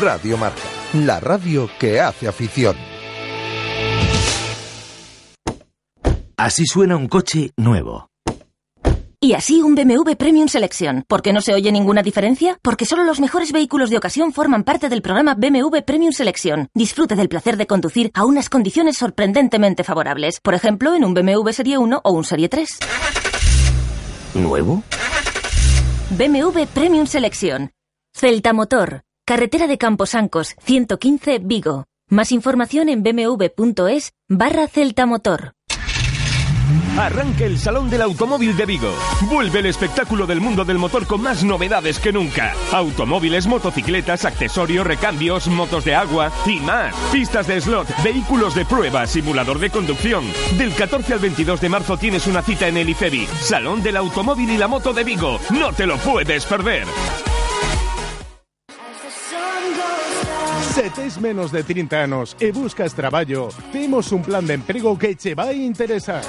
Radio 0.00 0.36
Marca, 0.36 0.60
la 0.94 1.18
radio 1.18 1.68
que 1.80 2.00
hace 2.00 2.28
afición. 2.28 2.76
Así 6.36 6.64
suena 6.66 6.96
un 6.96 7.08
coche 7.08 7.50
nuevo. 7.56 8.08
Y 9.24 9.34
así 9.34 9.62
un 9.62 9.76
BMW 9.76 10.16
Premium 10.18 10.48
Selección. 10.48 11.04
¿Por 11.06 11.22
qué 11.22 11.32
no 11.32 11.40
se 11.40 11.54
oye 11.54 11.70
ninguna 11.70 12.02
diferencia? 12.02 12.58
Porque 12.60 12.84
solo 12.84 13.04
los 13.04 13.20
mejores 13.20 13.52
vehículos 13.52 13.88
de 13.88 13.96
ocasión 13.96 14.32
forman 14.32 14.64
parte 14.64 14.88
del 14.88 15.00
programa 15.00 15.36
BMW 15.36 15.78
Premium 15.86 16.10
Selección. 16.10 16.66
Disfrute 16.74 17.14
del 17.14 17.28
placer 17.28 17.56
de 17.56 17.68
conducir 17.68 18.10
a 18.14 18.24
unas 18.24 18.50
condiciones 18.50 18.98
sorprendentemente 18.98 19.84
favorables. 19.84 20.40
Por 20.40 20.54
ejemplo, 20.54 20.92
en 20.96 21.04
un 21.04 21.14
BMW 21.14 21.50
Serie 21.52 21.78
1 21.78 22.00
o 22.02 22.10
un 22.10 22.24
Serie 22.24 22.48
3. 22.48 22.68
¿Nuevo? 24.34 24.82
BMW 26.18 26.64
Premium 26.74 27.06
Selección. 27.06 27.70
Celta 28.12 28.52
Motor. 28.52 29.02
Carretera 29.24 29.68
de 29.68 29.78
Camposancos, 29.78 30.56
115 30.64 31.38
Vigo. 31.38 31.84
Más 32.08 32.32
información 32.32 32.88
en 32.88 33.04
bmw.es 33.04 34.14
barra 34.28 34.66
Celta 34.66 35.06
Motor. 35.06 35.52
Arranca 36.98 37.44
el 37.44 37.58
Salón 37.58 37.88
del 37.88 38.02
Automóvil 38.02 38.54
de 38.54 38.66
Vigo. 38.66 38.92
Vuelve 39.22 39.60
el 39.60 39.66
espectáculo 39.66 40.26
del 40.26 40.42
mundo 40.42 40.64
del 40.64 40.78
motor 40.78 41.06
con 41.06 41.22
más 41.22 41.42
novedades 41.42 41.98
que 41.98 42.12
nunca. 42.12 42.52
Automóviles, 42.70 43.46
motocicletas, 43.46 44.26
accesorios, 44.26 44.86
recambios, 44.86 45.48
motos 45.48 45.86
de 45.86 45.94
agua 45.94 46.30
y 46.44 46.60
más. 46.60 46.94
Pistas 47.10 47.46
de 47.46 47.60
slot, 47.62 47.88
vehículos 48.02 48.54
de 48.54 48.66
prueba, 48.66 49.06
simulador 49.06 49.58
de 49.58 49.70
conducción. 49.70 50.24
Del 50.58 50.74
14 50.74 51.14
al 51.14 51.18
22 51.20 51.60
de 51.62 51.68
marzo 51.70 51.96
tienes 51.96 52.26
una 52.26 52.42
cita 52.42 52.68
en 52.68 52.76
el 52.76 52.90
IFEBI. 52.90 53.26
Salón 53.40 53.82
del 53.82 53.96
Automóvil 53.96 54.50
y 54.50 54.58
la 54.58 54.68
Moto 54.68 54.92
de 54.92 55.04
Vigo. 55.04 55.40
No 55.50 55.72
te 55.72 55.86
lo 55.86 55.96
puedes 55.96 56.44
perder. 56.44 56.86
Se 60.74 60.88
tes 60.88 61.20
menos 61.20 61.52
de 61.52 61.62
30 61.62 62.04
anos 62.04 62.34
e 62.40 62.50
buscas 62.50 62.94
traballo, 62.94 63.50
temos 63.72 64.10
un 64.10 64.22
plan 64.22 64.46
de 64.46 64.54
emprego 64.54 64.96
que 64.96 65.14
che 65.20 65.34
vai 65.36 65.60
interesar. 65.60 66.24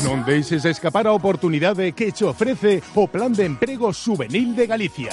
Non 0.00 0.24
deixes 0.24 0.64
escapar 0.64 1.04
a 1.04 1.12
oportunidade 1.12 1.92
que 1.92 2.08
che 2.08 2.24
ofrece 2.24 2.80
o 2.96 3.04
Plan 3.12 3.36
de 3.36 3.44
Emprego 3.44 3.92
Juvenil 3.92 4.56
de 4.56 4.64
Galicia. 4.64 5.12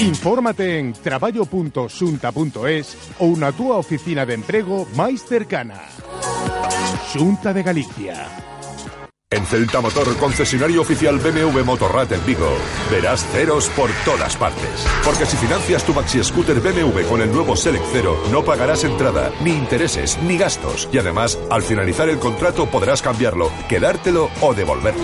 Infórmate 0.00 0.80
en 0.80 0.96
traballo.xunta.es 0.96 2.86
ou 3.20 3.36
na 3.36 3.52
túa 3.52 3.76
oficina 3.76 4.24
de 4.24 4.40
emprego 4.40 4.88
máis 4.96 5.20
cercana. 5.20 5.76
Xunta 7.12 7.52
de 7.52 7.60
Galicia 7.60 8.55
En 9.28 9.44
Celta 9.44 9.80
Motor, 9.80 10.16
concesionario 10.18 10.82
oficial 10.82 11.18
BMW 11.18 11.64
Motorrad 11.64 12.12
en 12.12 12.24
Vigo, 12.24 12.48
verás 12.92 13.26
ceros 13.32 13.68
por 13.70 13.90
todas 14.04 14.36
partes. 14.36 14.86
Porque 15.04 15.26
si 15.26 15.36
financias 15.36 15.82
tu 15.84 15.92
maxi 15.92 16.22
scooter 16.22 16.60
BMW 16.60 17.00
con 17.08 17.20
el 17.20 17.32
nuevo 17.32 17.56
Select 17.56 17.84
Cero, 17.90 18.16
no 18.30 18.44
pagarás 18.44 18.84
entrada, 18.84 19.32
ni 19.42 19.50
intereses, 19.50 20.16
ni 20.22 20.38
gastos. 20.38 20.88
Y 20.92 20.98
además, 20.98 21.40
al 21.50 21.62
finalizar 21.62 22.08
el 22.08 22.20
contrato 22.20 22.66
podrás 22.66 23.02
cambiarlo, 23.02 23.50
quedártelo 23.68 24.30
o 24.42 24.54
devolverlo. 24.54 25.02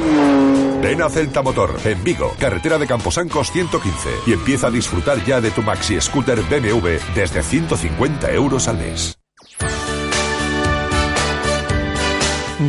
Ven 0.80 1.02
a 1.02 1.10
Celta 1.10 1.42
Motor, 1.42 1.80
en 1.84 2.04
Vigo, 2.04 2.32
carretera 2.38 2.78
de 2.78 2.86
Camposancos 2.86 3.50
115, 3.50 4.08
y 4.28 4.34
empieza 4.34 4.68
a 4.68 4.70
disfrutar 4.70 5.24
ya 5.24 5.40
de 5.40 5.50
tu 5.50 5.62
maxi 5.62 6.00
scooter 6.00 6.42
BMW 6.42 6.98
desde 7.16 7.42
150 7.42 8.30
euros 8.30 8.68
al 8.68 8.78
mes. 8.78 9.18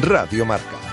Radio 0.01 0.45
Marca, 0.45 0.77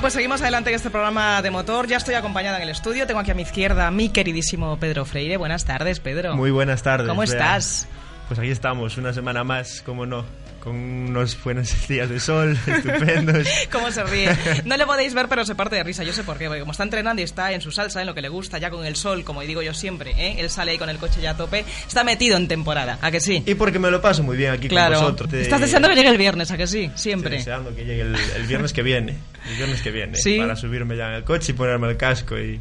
Bueno, 0.00 0.06
pues 0.06 0.14
seguimos 0.14 0.40
adelante 0.40 0.70
en 0.70 0.76
este 0.76 0.88
programa 0.88 1.42
de 1.42 1.50
motor. 1.50 1.86
Ya 1.86 1.98
estoy 1.98 2.14
acompañada 2.14 2.56
en 2.56 2.62
el 2.62 2.70
estudio. 2.70 3.06
Tengo 3.06 3.20
aquí 3.20 3.32
a 3.32 3.34
mi 3.34 3.42
izquierda 3.42 3.86
a 3.86 3.90
mi 3.90 4.08
queridísimo 4.08 4.78
Pedro 4.78 5.04
Freire. 5.04 5.36
Buenas 5.36 5.66
tardes, 5.66 6.00
Pedro. 6.00 6.34
Muy 6.36 6.50
buenas 6.50 6.82
tardes. 6.82 7.06
¿Cómo 7.06 7.20
Bea. 7.20 7.30
estás? 7.30 7.86
Pues 8.26 8.40
aquí 8.40 8.48
estamos, 8.48 8.96
una 8.96 9.12
semana 9.12 9.44
más, 9.44 9.82
como 9.82 10.06
no, 10.06 10.24
con 10.60 10.74
unos 10.76 11.42
buenos 11.42 11.74
días 11.88 12.08
de 12.08 12.20
sol, 12.20 12.56
estupendos. 12.66 13.46
¿Cómo 13.72 13.90
se 13.90 14.02
ríe? 14.04 14.30
No 14.64 14.76
le 14.76 14.86
podéis 14.86 15.14
ver, 15.14 15.26
pero 15.28 15.44
se 15.44 15.54
parte 15.54 15.76
de 15.76 15.82
risa. 15.82 16.04
Yo 16.04 16.12
sé 16.12 16.22
por 16.24 16.38
qué. 16.38 16.46
Porque 16.46 16.60
como 16.60 16.72
está 16.72 16.84
entrenando 16.84 17.20
y 17.22 17.24
está 17.24 17.52
en 17.52 17.60
su 17.60 17.70
salsa, 17.72 18.00
en 18.00 18.06
lo 18.06 18.14
que 18.14 18.22
le 18.22 18.28
gusta, 18.28 18.58
ya 18.58 18.70
con 18.70 18.84
el 18.84 18.96
sol, 18.96 19.24
como 19.24 19.40
digo 19.42 19.62
yo 19.62 19.74
siempre, 19.74 20.12
¿eh? 20.16 20.36
él 20.38 20.50
sale 20.50 20.72
ahí 20.72 20.78
con 20.78 20.88
el 20.90 20.98
coche 20.98 21.20
ya 21.20 21.30
a 21.32 21.36
tope. 21.36 21.64
Está 21.86 22.04
metido 22.04 22.36
en 22.36 22.46
temporada, 22.48 22.98
¿a 23.00 23.10
que 23.10 23.20
sí? 23.20 23.42
Y 23.46 23.54
porque 23.54 23.78
me 23.78 23.90
lo 23.90 24.00
paso 24.00 24.22
muy 24.22 24.36
bien 24.36 24.52
aquí 24.52 24.68
Claro. 24.68 24.94
con 24.96 25.04
vosotros. 25.04 25.30
Te- 25.30 25.40
Estás 25.42 25.60
deseando 25.60 25.88
que 25.88 25.94
llegue 25.96 26.08
el 26.10 26.18
viernes, 26.18 26.50
¿a 26.50 26.56
que 26.56 26.66
sí? 26.66 26.90
Siempre. 26.94 27.36
Estoy 27.36 27.52
deseando 27.52 27.74
que 27.74 27.84
llegue 27.84 28.02
el, 28.02 28.14
el 28.36 28.46
viernes 28.46 28.72
que 28.72 28.82
viene, 28.82 29.16
el 29.50 29.56
viernes 29.56 29.82
que 29.82 29.90
viene, 29.90 30.16
Sí. 30.18 30.38
para 30.38 30.56
subirme 30.56 30.96
ya 30.96 31.08
en 31.08 31.14
el 31.14 31.24
coche 31.24 31.52
y 31.52 31.54
ponerme 31.54 31.88
el 31.88 31.96
casco 31.96 32.38
y... 32.38 32.60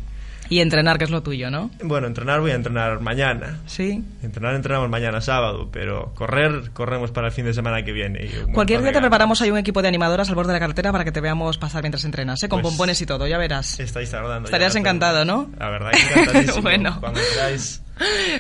Y 0.49 0.62
entrenar, 0.62 0.97
que 0.97 1.03
es 1.03 1.12
lo 1.12 1.21
tuyo, 1.21 1.51
¿no? 1.51 1.69
Bueno, 1.83 2.07
entrenar 2.07 2.39
voy 2.41 2.51
a 2.51 2.55
entrenar 2.55 2.99
mañana. 3.01 3.59
Sí. 3.67 4.03
Entrenar 4.23 4.55
entrenamos 4.55 4.89
mañana 4.89 5.21
sábado, 5.21 5.69
pero 5.71 6.12
correr, 6.15 6.71
corremos 6.73 7.12
para 7.12 7.27
el 7.27 7.33
fin 7.33 7.45
de 7.45 7.53
semana 7.53 7.83
que 7.83 7.91
viene. 7.91 8.29
Cualquier 8.53 8.81
día 8.81 8.91
te 8.91 8.99
preparamos 8.99 9.41
ahí 9.41 9.51
un 9.51 9.57
equipo 9.59 9.81
de 9.81 9.88
animadoras 9.89 10.27
al 10.29 10.35
borde 10.35 10.49
de 10.49 10.53
la 10.55 10.59
carretera 10.59 10.91
para 10.91 11.03
que 11.03 11.12
te 11.12 11.21
veamos 11.21 11.57
pasar 11.59 11.83
mientras 11.83 12.03
entrenas, 12.03 12.41
¿eh? 12.43 12.49
Con 12.49 12.62
Pues- 12.62 12.71
pompones 12.71 12.99
y 13.01 13.05
todo, 13.05 13.27
ya 13.27 13.38
verás. 13.38 13.79
Estáis 13.79 14.09
tardando. 14.09 14.47
Estarías 14.47 14.75
encantado, 14.75 15.23
¿no? 15.23 15.49
La 15.59 15.69
verdad 15.69 15.91
encantadísimo. 15.93 16.62
Bueno. 16.69 16.97
Cuando 16.99 17.19
queráis. 17.33 17.81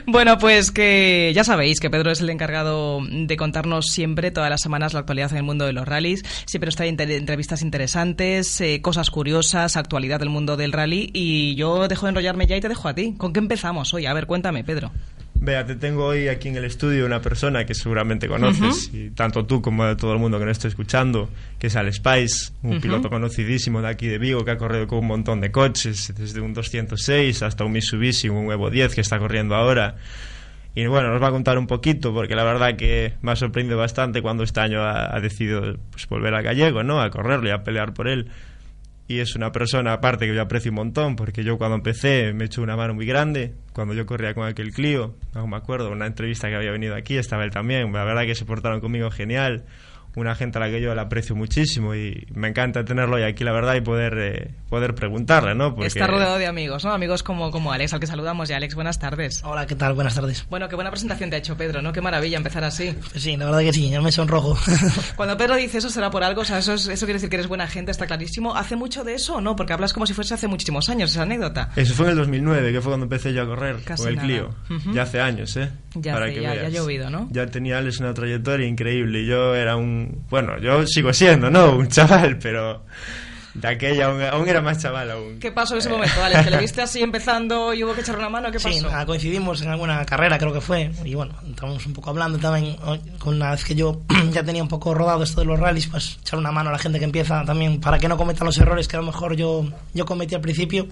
Bueno, 0.05 0.37
pues 0.37 0.71
que 0.71 1.31
ya 1.35 1.43
sabéis 1.43 1.79
que 1.79 1.89
Pedro 1.89 2.11
es 2.11 2.21
el 2.21 2.29
encargado 2.29 2.99
de 3.09 3.37
contarnos 3.37 3.87
siempre, 3.87 4.31
todas 4.31 4.49
las 4.49 4.61
semanas, 4.61 4.93
la 4.93 5.01
actualidad 5.01 5.31
en 5.31 5.37
el 5.37 5.43
mundo 5.43 5.65
de 5.65 5.73
los 5.73 5.87
rallies. 5.87 6.23
Siempre 6.45 6.71
trae 6.71 6.87
inter- 6.87 7.11
entrevistas 7.11 7.61
interesantes, 7.61 8.61
eh, 8.61 8.81
cosas 8.81 9.09
curiosas, 9.09 9.75
actualidad 9.77 10.19
del 10.19 10.29
mundo 10.29 10.55
del 10.57 10.71
rally. 10.71 11.09
Y 11.13 11.55
yo 11.55 11.87
dejo 11.87 12.05
de 12.05 12.11
enrollarme 12.11 12.47
ya 12.47 12.57
y 12.57 12.61
te 12.61 12.69
dejo 12.69 12.87
a 12.87 12.95
ti. 12.95 13.15
¿Con 13.17 13.33
qué 13.33 13.39
empezamos 13.39 13.93
hoy? 13.93 14.05
A 14.05 14.13
ver, 14.13 14.25
cuéntame, 14.27 14.63
Pedro. 14.63 14.91
Vea, 15.41 15.65
te 15.65 15.75
tengo 15.75 16.05
hoy 16.05 16.27
aquí 16.27 16.49
en 16.49 16.57
el 16.57 16.65
estudio 16.65 17.05
una 17.05 17.21
persona 17.21 17.65
que 17.65 17.73
seguramente 17.73 18.27
conoces, 18.27 18.91
y 18.93 19.09
tanto 19.11 19.45
tú 19.45 19.61
como 19.61 19.95
todo 19.95 20.11
el 20.11 20.19
mundo 20.19 20.37
que 20.37 20.43
nos 20.43 20.57
está 20.57 20.67
escuchando, 20.67 21.29
que 21.57 21.67
es 21.67 21.75
Al 21.77 21.91
Spice, 21.93 22.51
un 22.61 22.81
piloto 22.81 23.09
conocidísimo 23.09 23.81
de 23.81 23.87
aquí 23.87 24.07
de 24.07 24.17
Vigo 24.17 24.43
que 24.43 24.51
ha 24.51 24.57
corrido 24.57 24.85
con 24.87 24.99
un 24.99 25.07
montón 25.07 25.39
de 25.39 25.49
coches, 25.49 26.13
desde 26.17 26.41
un 26.41 26.53
206 26.53 27.41
hasta 27.41 27.63
un 27.63 27.71
Mitsubishi, 27.71 28.27
un 28.27 28.51
Evo 28.51 28.69
10 28.69 28.93
que 28.93 29.01
está 29.01 29.17
corriendo 29.17 29.55
ahora. 29.55 29.95
Y 30.75 30.85
bueno, 30.87 31.09
nos 31.09 31.23
va 31.23 31.29
a 31.29 31.31
contar 31.31 31.57
un 31.57 31.67
poquito, 31.67 32.13
porque 32.13 32.35
la 32.35 32.43
verdad 32.43 32.75
que 32.75 33.13
me 33.21 33.31
ha 33.31 33.35
sorprendido 33.37 33.77
bastante 33.77 34.21
cuando 34.21 34.43
este 34.43 34.59
año 34.59 34.81
ha, 34.81 35.15
ha 35.15 35.19
decidido 35.21 35.77
pues, 35.91 36.07
volver 36.09 36.35
a 36.35 36.41
Gallego, 36.41 36.83
¿no? 36.83 37.01
A 37.01 37.09
correrlo 37.09 37.47
y 37.47 37.51
a 37.51 37.63
pelear 37.63 37.93
por 37.93 38.09
él. 38.09 38.29
Y 39.09 39.21
es 39.21 39.35
una 39.35 39.51
persona, 39.51 39.93
aparte, 39.93 40.27
que 40.27 40.35
yo 40.35 40.41
aprecio 40.43 40.69
un 40.69 40.75
montón, 40.75 41.15
porque 41.15 41.43
yo 41.43 41.57
cuando 41.57 41.75
empecé 41.75 42.31
me 42.31 42.45
echó 42.45 42.61
una 42.61 42.75
mano 42.75 42.93
muy 42.93 43.07
grande. 43.07 43.55
Cuando 43.73 43.95
yo 43.95 44.05
corría 44.05 44.35
con 44.35 44.45
aquel 44.47 44.71
Clio, 44.71 45.15
aún 45.33 45.49
me 45.49 45.57
acuerdo, 45.57 45.89
una 45.89 46.05
entrevista 46.05 46.47
que 46.47 46.55
había 46.55 46.69
venido 46.69 46.95
aquí, 46.95 47.17
estaba 47.17 47.43
él 47.43 47.49
también. 47.49 47.91
La 47.91 48.03
verdad 48.03 48.27
que 48.27 48.35
se 48.35 48.45
portaron 48.45 48.81
conmigo 48.81 49.09
genial. 49.09 49.65
Una 50.19 50.35
gente 50.35 50.57
a 50.57 50.61
la 50.61 50.69
que 50.69 50.81
yo 50.81 50.93
le 50.93 51.01
aprecio 51.01 51.35
muchísimo 51.35 51.95
y 51.95 52.27
me 52.33 52.49
encanta 52.49 52.83
tenerlo 52.85 53.15
hoy 53.15 53.23
aquí, 53.23 53.43
la 53.43 53.51
verdad, 53.51 53.75
y 53.75 53.81
poder, 53.81 54.13
eh, 54.19 54.51
poder 54.69 54.93
preguntarle, 54.95 55.55
¿no? 55.55 55.73
Porque- 55.73 55.87
Está 55.87 56.07
rodeado 56.07 56.37
de 56.37 56.45
amigos, 56.47 56.83
¿no? 56.85 56.91
Amigos 56.91 57.23
como, 57.23 57.51
como 57.51 57.71
Alex, 57.71 57.93
al 57.93 57.99
que 57.99 58.07
saludamos. 58.07 58.49
Y 58.49 58.53
Alex, 58.53 58.75
buenas 58.75 58.99
tardes. 58.99 59.41
Hola, 59.43 59.65
¿qué 59.65 59.75
tal? 59.75 59.93
Buenas 59.93 60.15
tardes. 60.15 60.45
Bueno, 60.49 60.67
qué 60.69 60.75
buena 60.75 60.91
presentación 60.91 61.29
te 61.29 61.37
ha 61.37 61.39
hecho 61.39 61.55
Pedro, 61.57 61.81
¿no? 61.81 61.91
Qué 61.93 62.01
maravilla 62.01 62.37
empezar 62.37 62.63
así. 62.63 62.93
Sí, 63.15 63.37
la 63.37 63.45
verdad 63.45 63.59
que 63.61 63.73
sí, 63.73 63.89
yo 63.89 64.01
me 64.01 64.11
sonrojo. 64.11 64.57
Cuando 65.15 65.37
Pedro 65.37 65.55
dice 65.55 65.77
eso 65.79 65.89
será 65.89 66.09
por 66.11 66.23
algo, 66.23 66.41
o 66.41 66.45
sea, 66.45 66.57
eso, 66.59 66.73
es- 66.73 66.87
eso 66.87 67.05
quiere 67.05 67.13
decir 67.17 67.29
que 67.29 67.37
eres 67.37 67.47
buena 67.47 67.67
gente, 67.67 67.91
está 67.91 68.05
clarísimo. 68.05 68.55
¿Hace 68.55 68.75
mucho 68.75 69.03
de 69.03 69.13
eso 69.15 69.35
o 69.37 69.41
no? 69.41 69.55
Porque 69.55 69.73
hablas 69.73 69.93
como 69.93 70.05
si 70.05 70.13
fuese 70.13 70.33
hace 70.33 70.47
muchísimos 70.47 70.89
años, 70.89 71.11
esa 71.11 71.23
anécdota. 71.23 71.69
Eso 71.75 71.93
fue 71.93 72.05
en 72.07 72.11
el 72.11 72.17
2009, 72.17 72.71
que 72.71 72.81
fue 72.81 72.91
cuando 72.91 73.05
empecé 73.05 73.33
yo 73.33 73.43
a 73.43 73.45
correr 73.45 73.77
Casi 73.85 74.03
con 74.03 74.09
el 74.09 74.15
nada. 74.17 74.27
Clio. 74.27 74.55
Ya 74.93 75.03
hace 75.03 75.21
años, 75.21 75.55
¿eh? 75.57 75.69
Ya 75.95 76.13
Para 76.13 76.25
hace- 76.25 76.35
que 76.35 76.41
ya- 76.41 76.55
ya 76.55 76.65
ha 76.65 76.69
llovido, 76.69 77.09
¿no? 77.09 77.27
Ya 77.31 77.45
tenía 77.47 77.77
Alex 77.77 77.99
una 77.99 78.13
trayectoria 78.13 78.67
increíble. 78.67 79.21
y 79.21 79.25
Yo 79.27 79.55
era 79.55 79.75
un... 79.75 80.08
Bueno, 80.29 80.57
yo 80.59 80.85
sigo 80.85 81.13
siendo, 81.13 81.49
¿no? 81.49 81.75
Un 81.75 81.87
chaval, 81.87 82.37
pero... 82.37 82.83
De 83.53 83.67
aquella 83.67 84.05
aún, 84.05 84.21
aún 84.21 84.47
era 84.47 84.61
más 84.61 84.77
chaval 84.79 85.09
aún. 85.09 85.39
¿Qué 85.39 85.51
pasó 85.51 85.73
en 85.73 85.79
ese 85.79 85.89
momento, 85.89 86.23
Alex? 86.23 86.43
¿Que 86.43 86.49
le 86.51 86.57
viste 86.59 86.81
así 86.83 87.01
empezando 87.01 87.73
y 87.73 87.83
hubo 87.83 87.93
que 87.93 88.01
echarle 88.01 88.19
una 88.19 88.29
mano? 88.29 88.51
¿Qué 88.51 88.59
pasó? 88.59 88.69
Sí, 88.69 88.81
nada, 88.81 89.05
coincidimos 89.05 89.61
en 89.61 89.69
alguna 89.69 90.05
carrera, 90.05 90.37
creo 90.37 90.53
que 90.53 90.61
fue, 90.61 90.91
y 91.03 91.15
bueno, 91.15 91.33
estábamos 91.49 91.85
un 91.85 91.93
poco 91.93 92.11
hablando 92.11 92.37
también, 92.37 92.77
con 93.17 93.35
una 93.35 93.51
vez 93.51 93.63
que 93.65 93.75
yo 93.75 94.01
ya 94.31 94.43
tenía 94.43 94.61
un 94.61 94.69
poco 94.69 94.93
rodado 94.93 95.23
esto 95.23 95.41
de 95.41 95.47
los 95.47 95.59
rallies, 95.59 95.87
pues 95.87 96.19
echar 96.21 96.37
una 96.39 96.51
mano 96.51 96.69
a 96.69 96.73
la 96.73 96.79
gente 96.79 96.99
que 96.99 97.05
empieza 97.05 97.43
también 97.43 97.81
para 97.81 97.97
que 97.97 98.07
no 98.07 98.17
cometan 98.17 98.45
los 98.45 98.57
errores 98.59 98.87
que 98.87 98.95
a 98.95 98.99
lo 98.99 99.05
mejor 99.07 99.35
yo, 99.35 99.65
yo 99.93 100.05
cometí 100.05 100.35
al 100.35 100.41
principio. 100.41 100.87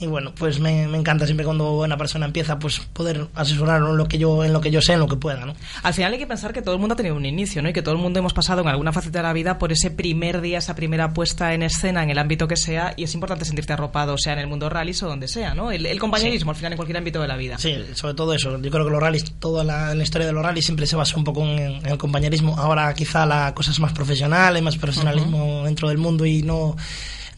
Y 0.00 0.06
bueno, 0.06 0.32
pues 0.36 0.60
me, 0.60 0.86
me, 0.86 0.96
encanta 0.96 1.26
siempre 1.26 1.44
cuando 1.44 1.72
una 1.78 1.96
persona 1.96 2.26
empieza 2.26 2.58
pues 2.58 2.78
poder 2.78 3.26
asesorar 3.34 3.82
en 3.82 3.96
lo 3.96 4.06
que 4.06 4.16
yo 4.16 4.44
en 4.44 4.52
lo 4.52 4.60
que 4.60 4.70
yo 4.70 4.80
sé, 4.80 4.92
en 4.92 5.00
lo 5.00 5.08
que 5.08 5.16
pueda, 5.16 5.44
¿no? 5.44 5.54
Al 5.82 5.92
final 5.92 6.12
hay 6.12 6.18
que 6.18 6.26
pensar 6.26 6.52
que 6.52 6.62
todo 6.62 6.74
el 6.74 6.80
mundo 6.80 6.92
ha 6.92 6.96
tenido 6.96 7.16
un 7.16 7.26
inicio, 7.26 7.62
¿no? 7.62 7.68
Y 7.68 7.72
que 7.72 7.82
todo 7.82 7.94
el 7.94 8.00
mundo 8.00 8.20
hemos 8.20 8.32
pasado 8.32 8.62
en 8.62 8.68
alguna 8.68 8.92
faceta 8.92 9.18
de 9.18 9.24
la 9.24 9.32
vida 9.32 9.58
por 9.58 9.72
ese 9.72 9.90
primer 9.90 10.40
día, 10.40 10.58
esa 10.58 10.76
primera 10.76 11.12
puesta 11.12 11.52
en 11.52 11.64
escena 11.64 12.04
en 12.04 12.10
el 12.10 12.18
ámbito 12.18 12.46
que 12.46 12.56
sea 12.56 12.94
y 12.96 13.02
es 13.02 13.14
importante 13.14 13.44
sentirte 13.44 13.72
arropado, 13.72 14.16
sea 14.18 14.34
en 14.34 14.38
el 14.38 14.46
mundo 14.46 14.68
rallies 14.68 15.02
o 15.02 15.08
donde 15.08 15.26
sea, 15.26 15.54
¿no? 15.54 15.72
El, 15.72 15.84
el 15.84 15.98
compañerismo 15.98 16.52
sí. 16.52 16.56
al 16.56 16.58
final 16.58 16.72
en 16.74 16.76
cualquier 16.76 16.98
ámbito 16.98 17.20
de 17.20 17.28
la 17.28 17.36
vida. 17.36 17.58
Sí, 17.58 17.76
sobre 17.94 18.14
todo 18.14 18.32
eso. 18.34 18.56
Yo 18.60 18.70
creo 18.70 18.84
que 18.84 18.92
los 18.92 19.00
rallies, 19.00 19.32
toda 19.40 19.64
la, 19.64 19.96
la 19.96 20.02
historia 20.02 20.28
de 20.28 20.32
los 20.32 20.44
rallies 20.44 20.64
siempre 20.64 20.86
se 20.86 20.94
basa 20.94 21.16
un 21.16 21.24
poco 21.24 21.42
en, 21.42 21.58
en 21.58 21.86
el 21.86 21.98
compañerismo. 21.98 22.56
Ahora 22.56 22.94
quizá 22.94 23.26
la 23.26 23.52
cosa 23.52 23.72
es 23.72 23.80
más 23.80 23.92
profesional, 23.92 24.54
hay 24.54 24.62
más 24.62 24.76
profesionalismo 24.76 25.38
uh 25.38 25.62
-huh. 25.62 25.64
dentro 25.64 25.88
del 25.88 25.98
mundo 25.98 26.24
y 26.24 26.42
no 26.42 26.76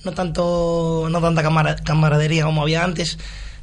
no 0.04 0.12
tanto 0.12 1.08
no 1.10 1.20
tanta 1.20 1.42
camaradería 1.84 2.44
como 2.44 2.62
había 2.62 2.84
antes 2.84 3.18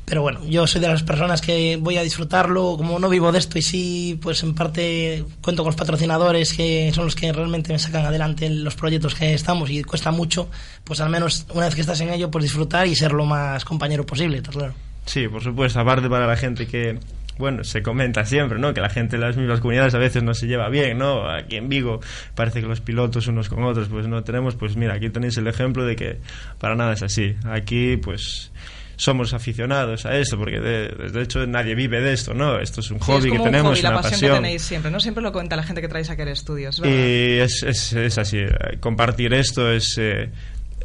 pero 0.08 0.22
bueno, 0.22 0.40
yo 0.46 0.66
soy 0.68 0.80
de 0.80 0.88
las 0.88 1.04
personas 1.04 1.42
que 1.42 1.76
voy 1.76 1.98
a 1.98 2.02
disfrutarlo, 2.02 2.78
como 2.78 2.98
no 2.98 3.10
vivo 3.10 3.30
de 3.34 3.40
esto 3.40 3.60
y 3.60 3.62
sí, 3.62 4.18
pues 4.22 4.42
en 4.42 4.56
parte 4.56 5.26
cuento 5.42 5.64
con 5.64 5.72
los 5.72 5.76
patrocinadores 5.76 6.54
que 6.54 6.94
son 6.96 7.04
los 7.04 7.14
que 7.14 7.34
realmente 7.34 7.74
me 7.74 7.80
sacan 7.80 8.06
adelante 8.06 8.50
los 8.50 8.76
proyectos 8.76 9.16
que 9.16 9.34
estamos 9.34 9.70
y 9.70 9.84
cuesta 9.84 10.12
mucho, 10.12 10.50
pues 10.86 11.02
al 11.02 11.10
menos 11.10 11.46
una 11.54 11.66
vez 11.66 11.76
que 11.76 11.82
estás 11.82 12.00
en 12.00 12.10
ello, 12.12 12.32
pues 12.32 12.44
disfrutar 12.44 12.88
y 12.88 12.96
ser 12.96 13.12
lo 13.12 13.26
más 13.26 13.66
compañero 13.66 14.06
posible, 14.06 14.38
está 14.38 14.52
claro. 14.52 14.74
Sí, 15.06 15.28
por 15.28 15.44
supuesto, 15.44 15.82
aparte 15.82 16.08
para 16.08 16.26
la 16.26 16.38
gente 16.38 16.68
que, 16.68 16.98
bueno, 17.38 17.64
se 17.64 17.82
comenta 17.82 18.26
siempre, 18.26 18.60
¿no? 18.60 18.74
Que 18.74 18.82
la 18.82 18.90
gente 18.90 19.18
de 19.18 19.26
las 19.26 19.38
mismas 19.38 19.60
comunidades 19.60 19.94
a 19.94 19.98
veces 19.98 20.24
no 20.24 20.34
se 20.34 20.48
lleva 20.48 20.70
bien, 20.70 20.98
¿no? 20.98 21.30
Aquí 21.30 21.58
en 21.58 21.70
Vigo 21.70 22.00
parece 22.36 22.62
que 22.62 22.68
los 22.68 22.82
pilotos 22.82 23.28
unos 23.28 23.50
con 23.50 23.64
otros, 23.64 23.88
pues 23.90 24.08
no 24.08 24.24
tenemos, 24.24 24.56
pues 24.56 24.76
mira, 24.76 24.96
aquí 24.96 25.10
tenéis 25.10 25.38
el 25.38 25.48
ejemplo 25.48 25.86
de 25.86 25.96
que 25.96 26.18
para 26.60 26.76
nada 26.76 26.94
es 26.94 27.04
así. 27.04 27.36
Aquí, 27.46 27.98
pues 27.98 28.52
somos 28.98 29.34
aficionados 29.34 30.06
a 30.06 30.18
esto, 30.18 30.38
porque 30.38 30.60
de, 30.60 30.88
de, 31.12 31.22
hecho 31.22 31.46
nadie 31.46 31.76
vive 31.76 32.02
de 32.02 32.14
esto, 32.14 32.34
¿no? 32.34 32.60
Esto 32.60 32.82
es 32.82 32.90
un 32.90 33.00
hobby 33.00 33.22
sí, 33.22 33.28
es 33.28 33.34
que 33.34 33.40
tenemos, 33.40 33.72
hobby, 33.72 33.80
una 33.80 33.90
la 33.90 33.96
pasión, 33.98 34.12
pasión. 34.12 34.32
que 34.32 34.38
tenéis 34.38 34.62
siempre, 34.64 34.92
¿no? 34.92 35.00
Siempre 35.00 35.24
lo 35.24 35.32
cuenta 35.32 35.56
la 35.56 35.64
gente 35.64 35.82
que 35.82 35.88
traéis 35.88 36.10
aquí 36.10 36.24
al 36.24 36.30
estudio, 36.30 36.70
¿es 36.70 36.80
verdad? 36.80 36.98
Y 36.98 37.40
es, 37.40 37.64
es, 37.64 37.94
es 37.94 38.18
así, 38.18 38.40
compartir 38.80 39.34
esto 39.34 39.72
es... 39.72 39.98
Eh, 39.98 40.30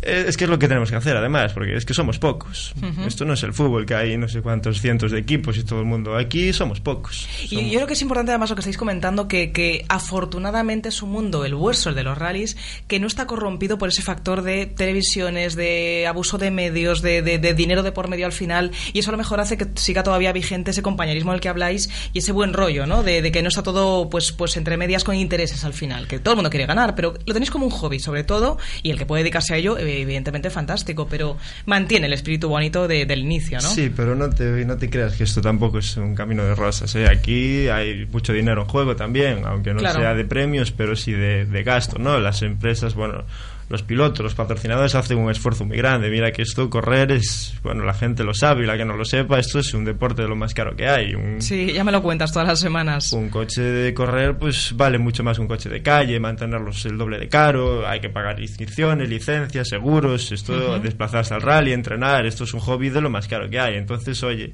es 0.03 0.37
que 0.37 0.45
es 0.45 0.51
lo 0.51 0.59
que 0.59 0.69
tenemos 0.69 0.91
que 0.91 0.97
hacer 0.97 1.17
además 1.17 1.53
porque 1.53 1.77
es 1.77 1.85
que 1.85 1.95
somos 1.95 2.19
pocos. 2.19 2.75
Uh 2.81 2.87
-huh. 2.87 3.07
esto 3.07 3.25
no 3.25 3.35
es 3.35 3.43
el 3.43 3.53
fútbol 3.53 3.87
que 3.87 3.95
hay 3.95 4.17
no 4.17 4.29
sé 4.29 4.43
cuántos 4.43 4.81
cientos 4.81 5.11
de 5.13 5.19
equipos 5.19 5.57
y 5.57 5.65
todo 5.65 5.81
el 5.81 5.87
mundo. 5.87 6.17
Aquí 6.17 6.53
somos 6.53 6.81
pocos. 6.81 7.29
Somos... 7.49 7.53
y 7.53 7.71
yo 7.71 7.79
creo 7.79 7.87
que 7.87 7.93
es 7.95 8.03
importante 8.03 8.33
además 8.33 8.51
lo 8.51 8.57
que 8.57 8.61
estáis 8.61 8.77
comentando 8.77 9.29
que, 9.29 9.53
que 9.53 9.85
afortunadamente 9.89 10.89
es 10.89 11.03
un 11.03 11.11
mundo 11.11 11.45
el 11.45 11.55
vuestro 11.55 11.91
el 11.91 11.97
de 11.97 12.03
los 12.03 12.19
rallies 12.19 12.57
que 12.89 12.99
no 12.99 13.07
está 13.07 13.27
corrompido 13.27 13.79
por 13.79 13.89
ese 13.89 14.03
factor 14.03 14.43
de 14.43 14.67
televisiones 14.67 15.55
de 15.55 16.07
abuso 16.07 16.39
de 16.39 16.51
medios 16.51 17.03
de, 17.03 17.23
de, 17.23 17.39
de 17.39 17.55
dinero 17.55 17.83
de 17.83 17.93
por 17.93 18.09
medio 18.09 18.27
al 18.27 18.33
final 18.33 18.73
y 18.93 18.99
eso 18.99 19.11
a 19.11 19.13
lo 19.13 19.19
mejor 19.19 19.41
hace 19.41 19.57
que 19.57 19.67
siga 19.77 20.03
todavía 20.03 20.33
vigente 20.33 20.73
ese 20.73 20.83
compañerismo 20.83 21.33
del 21.33 21.41
que 21.41 21.49
habláis 21.49 21.89
y 22.13 22.19
ese 22.19 22.33
buen 22.33 22.53
rollo 22.53 22.87
no 22.87 23.03
de, 23.03 23.23
de 23.23 23.33
que 23.33 23.43
no 23.43 23.49
está 23.49 23.63
todo 23.63 24.11
pues 24.11 24.33
pues 24.33 24.57
entre 24.57 24.77
medias 24.77 25.05
con 25.05 25.15
intereses 25.15 25.65
al 25.65 25.75
final 25.75 26.07
que 26.09 26.19
todo 26.19 26.33
el 26.33 26.37
mundo 26.37 26.51
quiere 26.51 26.67
ganar 26.67 26.95
pero 26.95 27.15
lo 27.25 27.33
tenéis 27.33 27.51
como 27.51 27.67
un 27.67 27.71
hobby 27.71 28.01
sobre 28.01 28.25
todo 28.25 28.59
y 28.83 28.91
el 28.91 28.99
que 28.99 29.07
puede 29.07 29.23
dedicarse 29.23 29.55
a 29.55 29.57
ello 29.57 29.79
evidentemente 29.79 29.92
fantástico, 30.51 31.07
pero 31.09 31.37
mantiene 31.67 32.07
el 32.07 32.13
espíritu 32.13 32.49
bonito 32.49 32.89
de, 32.89 33.07
del 33.07 33.21
inicio, 33.21 33.59
¿no? 33.61 33.69
Sí, 33.69 33.93
pero 33.95 34.15
no 34.15 34.31
te, 34.31 34.65
no 34.65 34.77
te 34.77 34.89
creas 34.89 35.15
que 35.15 35.25
esto 35.25 35.41
tampoco 35.41 35.79
es 35.79 35.97
un 35.97 36.15
camino 36.15 36.45
de 36.45 36.55
rosas. 36.55 36.95
¿eh? 36.95 37.09
Aquí 37.09 37.69
hay 37.69 38.07
mucho 38.07 38.33
dinero 38.33 38.63
en 38.63 38.69
juego 38.69 38.97
también, 38.97 39.45
aunque 39.45 39.73
no 39.73 39.81
claro. 39.81 40.01
sea 40.01 40.15
de 40.15 40.25
premios, 40.25 40.73
pero 40.73 40.97
sí 40.97 41.13
de, 41.13 41.47
de 41.47 41.63
gasto, 41.63 41.99
¿no? 41.99 42.19
Las 42.19 42.43
empresas, 42.43 42.95
bueno, 42.95 43.25
los 43.73 43.83
pilotos, 43.83 44.23
los 44.23 44.35
patrocinadores 44.35 44.95
hacen 44.95 45.17
un 45.19 45.31
esfuerzo 45.31 45.65
muy 45.65 45.79
grande. 45.79 46.11
Mira 46.11 46.31
que 46.31 46.43
esto 46.43 46.69
correr 46.69 47.11
es, 47.11 47.55
bueno, 47.63 47.85
la 47.85 47.95
gente 47.95 48.23
lo 48.23 48.35
sabe 48.35 48.65
y 48.65 48.67
la 48.67 48.77
que 48.77 48.85
no 48.85 48.97
lo 48.97 49.05
sepa, 49.07 49.39
esto 49.39 49.59
es 49.59 49.73
un 49.73 49.87
deporte 49.87 50.21
de 50.23 50.29
lo 50.29 50.37
más 50.37 50.53
caro 50.53 50.77
que 50.77 50.87
hay. 50.87 51.15
Un, 51.15 51.41
sí, 51.41 51.73
ya 51.73 51.83
me 51.83 51.91
lo 51.91 52.03
cuentas 52.03 52.33
todas 52.33 52.47
las 52.47 52.61
semanas. 52.61 53.13
Un 53.15 53.31
coche 53.31 53.63
de 53.63 53.95
correr 53.95 54.37
pues 54.37 54.77
vale 54.77 54.99
mucho 54.99 55.25
más 55.25 55.39
que 55.39 55.43
un 55.43 55.49
coche 55.49 55.71
de 55.71 55.83
calle, 55.83 56.21
mantenerlos 56.21 56.85
el 56.85 56.99
doble 56.99 57.19
de 57.19 57.29
caro, 57.29 57.89
hay 57.89 58.01
que 58.01 58.11
pagar 58.11 58.39
inscripciones, 58.41 59.09
licencias, 59.09 59.69
seguros, 59.69 60.31
esto, 60.31 60.53
uh 60.53 60.57
-huh. 60.57 60.81
desplazarse 60.81 61.33
al 61.33 61.41
rally, 61.41 61.73
entrenar, 61.73 62.27
esto 62.27 62.45
es 62.45 62.53
un 62.53 62.61
hobby 62.61 62.91
de 62.91 63.01
lo 63.01 63.09
más 63.09 63.27
caro 63.27 63.49
que 63.49 63.59
hay. 63.59 63.77
Entonces, 63.77 64.23
oye, 64.23 64.53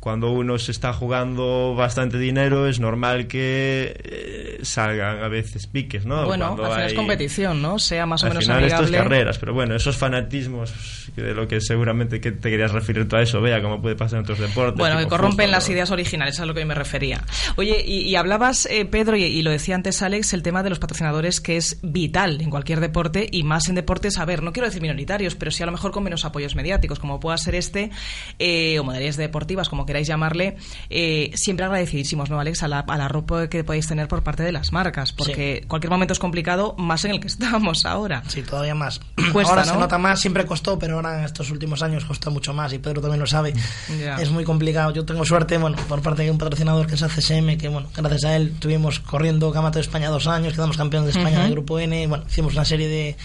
cuando 0.00 0.30
uno 0.30 0.58
se 0.58 0.72
está 0.72 0.94
jugando 0.94 1.74
bastante 1.74 2.18
dinero 2.18 2.66
es 2.66 2.80
normal 2.80 3.26
que 3.26 3.94
eh, 4.02 4.58
salgan 4.62 5.22
a 5.22 5.28
veces 5.28 5.66
piques, 5.66 6.06
¿no? 6.06 6.24
Bueno, 6.24 6.46
cuando 6.46 6.64
al 6.64 6.70
final 6.70 6.86
hay... 6.86 6.92
es 6.92 6.94
competición, 6.94 7.60
¿no? 7.60 7.78
Sea 7.78 8.06
más 8.06 8.22
o 8.24 8.28
menos 8.28 8.44
final 8.44 8.58
amigable. 8.58 8.86
esto 8.86 8.96
es 8.96 9.02
carreras, 9.02 9.38
pero 9.38 9.52
bueno, 9.52 9.76
esos 9.76 9.98
fanatismos 9.98 10.72
de 11.16 11.34
lo 11.34 11.46
que 11.46 11.60
seguramente 11.60 12.18
que 12.18 12.32
te 12.32 12.50
querías 12.50 12.72
referir 12.72 13.06
tú 13.08 13.16
a 13.16 13.22
eso, 13.22 13.42
vea 13.42 13.60
cómo 13.60 13.82
puede 13.82 13.94
pasar 13.94 14.18
en 14.18 14.22
otros 14.22 14.38
deportes. 14.38 14.78
Bueno, 14.78 14.98
que 14.98 15.06
corrompen 15.06 15.46
fútbol, 15.46 15.50
las 15.50 15.68
¿no? 15.68 15.74
ideas 15.74 15.90
originales, 15.90 16.40
a 16.40 16.46
lo 16.46 16.54
que 16.54 16.60
yo 16.60 16.66
me 16.66 16.74
refería. 16.74 17.22
Oye, 17.56 17.84
y, 17.86 18.02
y 18.02 18.16
hablabas, 18.16 18.66
eh, 18.66 18.86
Pedro, 18.86 19.16
y, 19.16 19.24
y, 19.24 19.42
lo 19.42 19.50
decía 19.50 19.74
antes 19.74 20.00
Alex, 20.00 20.32
el 20.32 20.42
tema 20.42 20.62
de 20.62 20.70
los 20.70 20.78
patrocinadores 20.78 21.42
que 21.42 21.58
es 21.58 21.78
vital 21.82 22.40
en 22.40 22.48
cualquier 22.48 22.80
deporte 22.80 23.28
y 23.30 23.42
más 23.42 23.68
en 23.68 23.74
deportes, 23.74 24.16
a 24.16 24.24
ver, 24.24 24.42
no 24.42 24.52
quiero 24.52 24.66
decir 24.66 24.80
minoritarios, 24.80 25.34
pero 25.34 25.50
sí 25.50 25.62
a 25.62 25.66
lo 25.66 25.72
mejor 25.72 25.90
con 25.90 26.04
menos 26.04 26.24
apoyos 26.24 26.54
mediáticos, 26.54 26.98
como 26.98 27.20
pueda 27.20 27.36
ser 27.36 27.54
este, 27.54 27.90
eh, 28.38 28.78
o 28.78 28.84
modalidades 28.84 29.18
deportivas, 29.18 29.68
como 29.68 29.84
queráis 29.90 30.06
llamarle, 30.06 30.56
eh, 30.88 31.32
siempre 31.34 31.66
agradecidísimos, 31.66 32.30
¿no, 32.30 32.38
Alex? 32.38 32.62
A 32.62 32.68
la, 32.68 32.78
a 32.80 32.96
la 32.96 33.08
ropa 33.08 33.48
que 33.48 33.64
podéis 33.64 33.88
tener 33.88 34.06
por 34.06 34.22
parte 34.22 34.44
de 34.44 34.52
las 34.52 34.72
marcas, 34.72 35.12
porque 35.12 35.58
sí. 35.62 35.66
cualquier 35.66 35.90
momento 35.90 36.12
es 36.12 36.20
complicado, 36.20 36.76
más 36.78 37.04
en 37.04 37.10
el 37.10 37.20
que 37.20 37.26
estamos 37.34 37.84
ahora. 37.84 38.22
Sí, 38.28 38.42
todavía 38.42 38.74
más. 38.74 39.00
Cuesta, 39.32 39.50
ahora 39.52 39.64
¿no? 39.66 39.72
se 39.72 39.78
nota 39.78 39.98
más, 39.98 40.20
siempre 40.20 40.46
costó, 40.46 40.78
pero 40.78 40.96
ahora 40.96 41.24
estos 41.24 41.50
últimos 41.50 41.82
años 41.82 42.04
costó 42.04 42.30
mucho 42.30 42.54
más 42.54 42.72
y 42.72 42.78
Pedro 42.78 43.00
también 43.00 43.18
lo 43.18 43.26
sabe. 43.26 43.52
Yeah. 43.98 44.20
Es 44.20 44.30
muy 44.30 44.44
complicado. 44.44 44.92
Yo 44.92 45.04
tengo 45.04 45.24
suerte, 45.24 45.58
bueno, 45.58 45.76
por 45.88 46.00
parte 46.02 46.22
de 46.22 46.30
un 46.30 46.38
patrocinador 46.38 46.86
que 46.86 46.94
es 46.94 47.02
ACSM, 47.02 47.56
que 47.58 47.68
bueno, 47.68 47.88
gracias 47.96 48.24
a 48.24 48.36
él 48.36 48.54
tuvimos 48.60 49.00
corriendo 49.00 49.50
Campeonato 49.50 49.78
de 49.78 49.82
España 49.82 50.08
dos 50.08 50.26
años, 50.28 50.52
quedamos 50.52 50.76
campeones 50.76 51.12
de 51.12 51.18
España 51.18 51.38
uh 51.38 51.42
-huh. 51.42 51.46
de 51.46 51.50
Grupo 51.50 51.78
N, 51.80 52.06
bueno, 52.06 52.24
hicimos 52.28 52.54
una 52.54 52.64
serie 52.64 52.88
de 52.88 53.16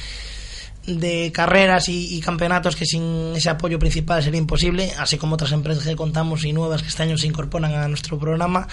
de 0.88 1.32
carreras 1.34 1.90
y, 1.90 2.20
campeonatos 2.22 2.76
que 2.76 2.86
sin 2.86 3.34
ese 3.36 3.50
apoyo 3.50 3.80
principal 3.80 4.24
sería 4.24 4.40
imposible, 4.40 4.92
así 4.98 5.18
como 5.18 5.36
otras 5.36 5.52
empresas 5.52 5.84
que 5.84 5.96
contamos 5.96 6.44
y 6.46 6.54
nuevas 6.54 6.82
que 6.82 6.88
este 6.88 7.04
año 7.04 7.18
se 7.18 7.28
incorporan 7.28 7.74
a 7.74 7.88
nuestro 7.88 8.18
programa. 8.20 8.68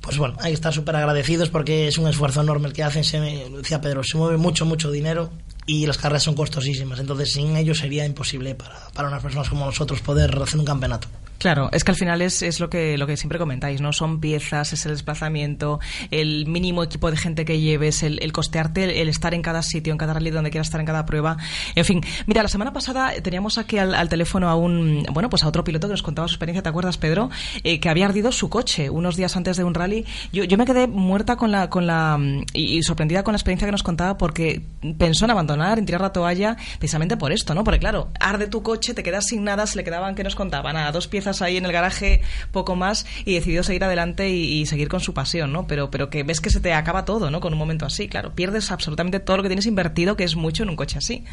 Pues 0.00 0.16
bueno, 0.16 0.36
hay 0.40 0.50
que 0.50 0.54
estar 0.54 0.72
súper 0.72 0.96
agradecidos 0.96 1.50
porque 1.50 1.88
es 1.88 1.98
un 1.98 2.08
esfuerzo 2.08 2.40
enorme 2.40 2.68
el 2.68 2.72
que 2.72 2.82
hacen. 2.82 3.04
Se 3.04 3.20
decía 3.20 3.80
Pedro, 3.80 4.02
se 4.02 4.16
mueve 4.16 4.38
mucho, 4.38 4.64
mucho 4.64 4.90
dinero 4.90 5.30
y 5.66 5.86
las 5.86 5.98
carreras 5.98 6.22
son 6.22 6.34
costosísimas. 6.34 6.98
Entonces, 7.00 7.32
sin 7.32 7.56
ellos 7.56 7.78
sería 7.78 8.06
imposible 8.06 8.54
para, 8.54 8.88
para 8.94 9.08
unas 9.08 9.22
personas 9.22 9.48
como 9.48 9.66
nosotros 9.66 10.00
poder 10.00 10.36
hacer 10.42 10.58
un 10.58 10.64
campeonato. 10.64 11.08
Claro, 11.40 11.70
es 11.72 11.84
que 11.84 11.92
al 11.92 11.96
final 11.96 12.20
es, 12.20 12.42
es 12.42 12.60
lo 12.60 12.68
que 12.68 12.98
lo 12.98 13.06
que 13.06 13.16
siempre 13.16 13.38
comentáis, 13.38 13.80
¿no? 13.80 13.94
Son 13.94 14.20
piezas, 14.20 14.74
es 14.74 14.84
el 14.84 14.92
desplazamiento, 14.92 15.80
el 16.10 16.44
mínimo 16.46 16.84
equipo 16.84 17.10
de 17.10 17.16
gente 17.16 17.46
que 17.46 17.58
lleves, 17.58 18.02
el, 18.02 18.30
costearte, 18.30 18.84
el, 18.84 18.90
el, 18.90 19.08
estar 19.08 19.32
en 19.32 19.40
cada 19.40 19.62
sitio, 19.62 19.90
en 19.90 19.96
cada 19.96 20.12
rally 20.12 20.28
donde 20.28 20.50
quieras 20.50 20.66
estar 20.66 20.80
en 20.80 20.86
cada 20.86 21.06
prueba. 21.06 21.38
En 21.76 21.86
fin, 21.86 22.02
mira, 22.26 22.42
la 22.42 22.50
semana 22.50 22.74
pasada 22.74 23.14
teníamos 23.22 23.56
aquí 23.56 23.78
al, 23.78 23.94
al 23.94 24.10
teléfono 24.10 24.50
a 24.50 24.54
un, 24.54 25.06
bueno, 25.14 25.30
pues 25.30 25.42
a 25.42 25.48
otro 25.48 25.64
piloto 25.64 25.88
que 25.88 25.92
nos 25.92 26.02
contaba 26.02 26.28
su 26.28 26.34
experiencia, 26.34 26.62
¿te 26.62 26.68
acuerdas, 26.68 26.98
Pedro? 26.98 27.30
Eh, 27.64 27.80
que 27.80 27.88
había 27.88 28.04
ardido 28.04 28.32
su 28.32 28.50
coche 28.50 28.90
unos 28.90 29.16
días 29.16 29.34
antes 29.34 29.56
de 29.56 29.64
un 29.64 29.72
rally. 29.72 30.04
Yo, 30.34 30.44
yo 30.44 30.58
me 30.58 30.66
quedé 30.66 30.88
muerta 30.88 31.36
con 31.36 31.50
la, 31.50 31.70
con 31.70 31.86
la, 31.86 32.18
y, 32.52 32.82
sorprendida 32.82 33.24
con 33.24 33.32
la 33.32 33.38
experiencia 33.38 33.66
que 33.66 33.72
nos 33.72 33.82
contaba 33.82 34.18
porque 34.18 34.60
pensó 34.98 35.24
en 35.24 35.30
abandonar, 35.30 35.78
en 35.78 35.86
tirar 35.86 36.02
la 36.02 36.12
toalla, 36.12 36.58
precisamente 36.78 37.16
por 37.16 37.32
esto, 37.32 37.54
¿no? 37.54 37.64
Porque 37.64 37.80
claro, 37.80 38.10
arde 38.20 38.46
tu 38.46 38.62
coche, 38.62 38.92
te 38.92 39.02
quedas 39.02 39.24
sin 39.24 39.42
nada, 39.42 39.66
se 39.66 39.78
le 39.78 39.84
quedaban, 39.84 40.14
que 40.14 40.22
nos 40.22 40.34
contaban? 40.34 40.74
Nada, 40.74 40.92
dos 40.92 41.08
piezas 41.08 41.29
ahí 41.42 41.56
en 41.56 41.64
el 41.64 41.72
garaje, 41.72 42.22
poco 42.52 42.76
más, 42.76 43.06
y 43.24 43.34
decidió 43.34 43.62
seguir 43.62 43.84
adelante 43.84 44.30
y, 44.30 44.60
y, 44.60 44.66
seguir 44.66 44.88
con 44.88 45.00
su 45.00 45.14
pasión, 45.14 45.52
¿no? 45.52 45.66
Pero, 45.66 45.90
pero 45.90 46.10
que 46.10 46.22
ves 46.22 46.40
que 46.40 46.50
se 46.50 46.60
te 46.60 46.72
acaba 46.74 47.04
todo, 47.04 47.30
¿no? 47.30 47.40
Con 47.40 47.52
un 47.52 47.58
momento 47.58 47.86
así, 47.86 48.08
claro, 48.08 48.34
pierdes 48.34 48.70
absolutamente 48.70 49.20
todo 49.20 49.36
lo 49.36 49.42
que 49.42 49.48
tienes 49.48 49.66
invertido, 49.66 50.16
que 50.16 50.24
es 50.24 50.36
mucho 50.36 50.62
en 50.62 50.70
un 50.70 50.76
coche 50.76 50.98
así. 50.98 51.24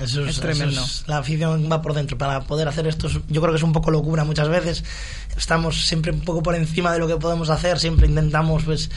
Eso 0.00 0.22
es, 0.24 0.36
es 0.36 0.40
tremendo. 0.40 0.80
Eso 0.80 0.84
es, 0.84 1.08
la 1.08 1.18
afición 1.18 1.68
va 1.70 1.82
por 1.82 1.94
dentro. 1.94 2.16
Para 2.16 2.40
poder 2.42 2.68
hacer 2.68 2.86
esto, 2.86 3.08
yo 3.08 3.40
creo 3.40 3.52
que 3.52 3.56
es 3.56 3.62
un 3.62 3.72
poco 3.72 3.90
locura 3.90 4.24
muchas 4.24 4.48
veces. 4.48 4.84
Estamos 5.36 5.86
siempre 5.86 6.12
un 6.12 6.20
poco 6.20 6.42
por 6.42 6.54
encima 6.54 6.92
de 6.92 6.98
lo 6.98 7.06
que 7.06 7.16
podemos 7.16 7.50
hacer, 7.50 7.78
siempre 7.78 8.06
intentamos, 8.06 8.64
pues, 8.64 8.90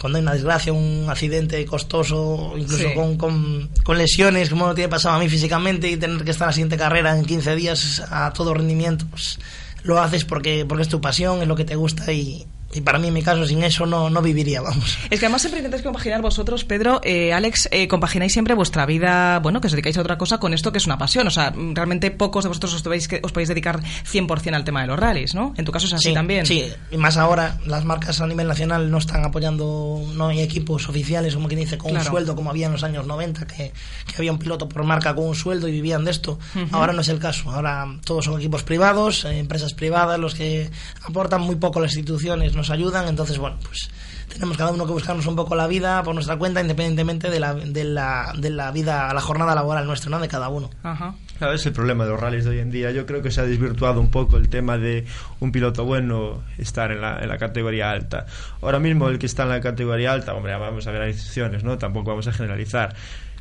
cuando 0.00 0.18
hay 0.18 0.22
una 0.22 0.32
desgracia, 0.32 0.72
un 0.72 1.06
accidente 1.08 1.64
costoso, 1.66 2.54
incluso 2.56 2.88
sí. 2.88 2.94
con, 2.94 3.16
con, 3.16 3.70
con, 3.84 3.98
lesiones, 3.98 4.48
como 4.48 4.66
lo 4.66 4.74
tiene 4.74 4.88
pasado 4.88 5.16
a 5.16 5.18
mí 5.18 5.28
físicamente, 5.28 5.88
y 5.88 5.96
tener 5.96 6.24
que 6.24 6.30
estar 6.30 6.46
en 6.46 6.48
la 6.48 6.52
siguiente 6.52 6.76
carrera 6.76 7.16
en 7.16 7.24
15 7.24 7.54
días 7.56 8.02
a 8.10 8.32
todo 8.32 8.54
rendimiento, 8.54 9.06
pues 9.10 9.38
lo 9.82 10.00
haces 10.00 10.24
porque, 10.24 10.64
porque 10.66 10.82
es 10.82 10.88
tu 10.88 11.00
pasión, 11.00 11.42
es 11.42 11.48
lo 11.48 11.56
que 11.56 11.64
te 11.64 11.76
gusta 11.76 12.12
y, 12.12 12.46
y 12.72 12.80
para 12.82 12.98
mí 12.98 13.08
en 13.08 13.14
mi 13.14 13.22
caso 13.22 13.44
sin 13.46 13.62
eso 13.64 13.84
no, 13.86 14.10
no 14.10 14.22
viviría, 14.22 14.60
vamos. 14.60 14.96
Es 15.10 15.18
que 15.20 15.26
además 15.26 15.42
siempre 15.42 15.58
intentáis 15.60 15.82
compaginar 15.82 16.22
vosotros, 16.22 16.64
Pedro, 16.64 17.00
eh, 17.04 17.32
Alex, 17.32 17.68
eh, 17.72 17.88
compagináis 17.88 18.32
siempre 18.32 18.54
vuestra 18.54 18.86
vida, 18.86 19.38
bueno, 19.40 19.60
que 19.60 19.66
os 19.66 19.72
dedicáis 19.72 19.96
a 19.98 20.00
otra 20.02 20.18
cosa 20.18 20.38
con 20.38 20.54
esto 20.54 20.70
que 20.72 20.78
es 20.78 20.86
una 20.86 20.98
pasión. 20.98 21.26
O 21.26 21.30
sea, 21.30 21.52
realmente 21.74 22.10
pocos 22.10 22.44
de 22.44 22.48
vosotros 22.48 22.74
os 22.74 22.82
podéis, 22.82 23.08
os 23.22 23.32
podéis 23.32 23.48
dedicar 23.48 23.80
100% 23.82 24.54
al 24.54 24.64
tema 24.64 24.82
de 24.82 24.86
los 24.88 24.98
rallies, 24.98 25.34
¿no? 25.34 25.52
En 25.56 25.64
tu 25.64 25.72
caso 25.72 25.86
es 25.86 25.92
así 25.94 26.08
Sí, 26.10 26.14
también. 26.14 26.46
Sí, 26.46 26.64
y 26.90 26.96
más 26.96 27.16
ahora 27.16 27.58
las 27.66 27.84
marcas 27.84 28.20
a 28.20 28.26
nivel 28.26 28.46
nacional 28.46 28.90
no 28.90 28.98
están 28.98 29.24
apoyando, 29.24 30.02
no 30.14 30.28
hay 30.28 30.40
equipos 30.40 30.88
oficiales, 30.88 31.34
como 31.34 31.48
quien 31.48 31.60
dice, 31.60 31.76
con 31.78 31.90
Claro. 31.90 32.04
un 32.06 32.10
sueldo 32.10 32.36
como 32.36 32.50
había 32.50 32.66
en 32.66 32.72
los 32.72 32.84
años 32.84 33.06
90, 33.06 33.46
que, 33.46 33.72
que 34.06 34.14
había 34.18 34.32
un 34.32 34.38
piloto 34.38 34.68
por 34.68 34.84
marca 34.84 35.14
con 35.14 35.26
un 35.26 35.34
sueldo 35.34 35.66
y 35.68 35.72
vivían 35.72 36.04
de 36.04 36.10
esto. 36.12 36.38
Ahora 36.72 36.92
no 36.92 37.00
es 37.00 37.08
el 37.08 37.18
caso, 37.18 37.50
ahora 37.50 37.86
todos 38.04 38.24
son 38.26 38.38
equipos 38.38 38.62
privados, 38.62 39.24
eh, 39.24 39.38
empresas 39.38 39.74
privadas, 39.74 40.18
los 40.18 40.34
que 40.34 40.70
aportan 41.04 41.40
muy 41.40 41.56
poco 41.56 41.80
las 41.80 41.92
instituciones, 41.96 42.54
nos 42.60 42.70
ayudan, 42.70 43.08
entonces 43.08 43.38
bueno, 43.38 43.56
pues 43.62 43.90
tenemos 44.28 44.56
cada 44.56 44.70
uno 44.70 44.86
que 44.86 44.92
buscarnos 44.92 45.26
un 45.26 45.34
poco 45.34 45.56
la 45.56 45.66
vida 45.66 46.02
por 46.02 46.14
nuestra 46.14 46.36
cuenta, 46.36 46.60
independientemente 46.60 47.30
de 47.30 47.40
la, 47.40 47.54
de 47.54 47.84
la, 47.84 48.32
de 48.38 48.50
la 48.50 48.70
vida, 48.70 49.12
la 49.12 49.20
jornada 49.20 49.54
laboral 49.54 49.86
nuestra, 49.86 50.10
¿no? 50.10 50.20
De 50.20 50.28
cada 50.28 50.48
uno. 50.48 50.70
Ajá. 50.82 51.14
Claro, 51.38 51.54
es 51.54 51.64
el 51.66 51.72
problema 51.72 52.04
de 52.04 52.10
los 52.10 52.20
rallies 52.20 52.44
de 52.44 52.50
hoy 52.50 52.58
en 52.58 52.70
día. 52.70 52.90
Yo 52.90 53.06
creo 53.06 53.22
que 53.22 53.30
se 53.30 53.40
ha 53.40 53.44
desvirtuado 53.44 54.00
un 54.00 54.10
poco 54.10 54.36
el 54.36 54.48
tema 54.48 54.78
de 54.78 55.06
un 55.40 55.52
piloto 55.52 55.84
bueno 55.84 56.42
estar 56.58 56.92
en 56.92 57.00
la, 57.00 57.18
en 57.20 57.28
la 57.28 57.38
categoría 57.38 57.90
alta. 57.90 58.26
Ahora 58.62 58.78
mismo 58.78 59.08
el 59.08 59.18
que 59.18 59.26
está 59.26 59.44
en 59.44 59.48
la 59.48 59.60
categoría 59.60 60.12
alta, 60.12 60.34
hombre, 60.34 60.54
vamos 60.56 60.86
a 60.86 60.90
ver 60.90 61.00
las 61.00 61.16
excepciones, 61.16 61.64
¿no? 61.64 61.78
Tampoco 61.78 62.10
vamos 62.10 62.28
a 62.28 62.32
generalizar. 62.32 62.94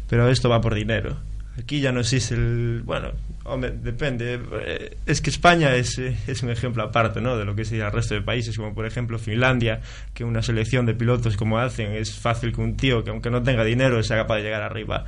Pero 0.07 0.28
esto 0.30 0.49
va 0.49 0.59
por 0.59 0.74
dinero. 0.74 1.17
Aquí 1.60 1.82
ya 1.82 1.91
no 1.91 1.99
existe 1.99 2.36
el... 2.36 2.82
Bueno, 2.86 3.10
hombre, 3.43 3.72
depende. 3.72 4.39
Eh, 4.66 4.97
Es 5.05 5.22
que 5.22 5.30
España 5.30 5.76
es, 5.76 5.97
eh, 5.99 6.16
es 6.28 6.41
un 6.43 6.49
ejemplo 6.51 6.84
aparte, 6.84 7.20
¿no? 7.22 7.38
De 7.38 7.45
lo 7.45 7.55
que 7.55 7.66
sería 7.66 7.88
el 7.88 7.91
resto 7.91 8.14
de 8.14 8.22
países, 8.22 8.55
como 8.55 8.74
por 8.74 8.86
ejemplo 8.86 9.20
Finlandia, 9.20 9.82
que 10.14 10.24
una 10.24 10.41
selección 10.41 10.86
de 10.86 10.93
pilotos 10.93 11.36
como 11.38 11.60
hacen, 11.60 11.91
es 11.93 12.14
fácil 12.16 12.53
que 12.53 12.62
un 12.62 12.78
tío 12.78 13.03
que 13.03 13.10
aunque 13.10 13.30
no 13.30 13.43
tenga 13.43 13.64
dinero 13.64 14.01
sea 14.03 14.18
capaz 14.18 14.38
de 14.38 14.43
llegar 14.43 14.62
arriba. 14.62 15.05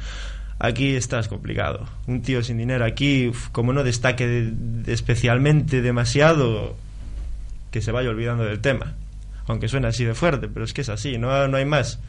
Aquí 0.59 0.95
estás 0.95 1.27
complicado. 1.27 1.87
Un 2.07 2.21
tío 2.21 2.43
sin 2.43 2.57
dinero 2.57 2.85
aquí, 2.85 3.31
como 3.51 3.73
no 3.73 3.83
destaque 3.83 4.27
de- 4.27 4.51
de 4.51 4.93
especialmente 4.93 5.81
demasiado, 5.81 6.75
que 7.71 7.81
se 7.81 7.91
vaya 7.91 8.09
olvidando 8.09 8.43
del 8.43 8.59
tema. 8.59 8.93
Aunque 9.47 9.67
suena 9.67 9.87
así 9.87 10.03
de 10.05 10.13
fuerte, 10.13 10.47
pero 10.47 10.65
es 10.65 10.73
que 10.73 10.81
es 10.81 10.89
así, 10.89 11.17
no, 11.17 11.47
no 11.47 11.57
hay 11.57 11.65
más. 11.65 11.99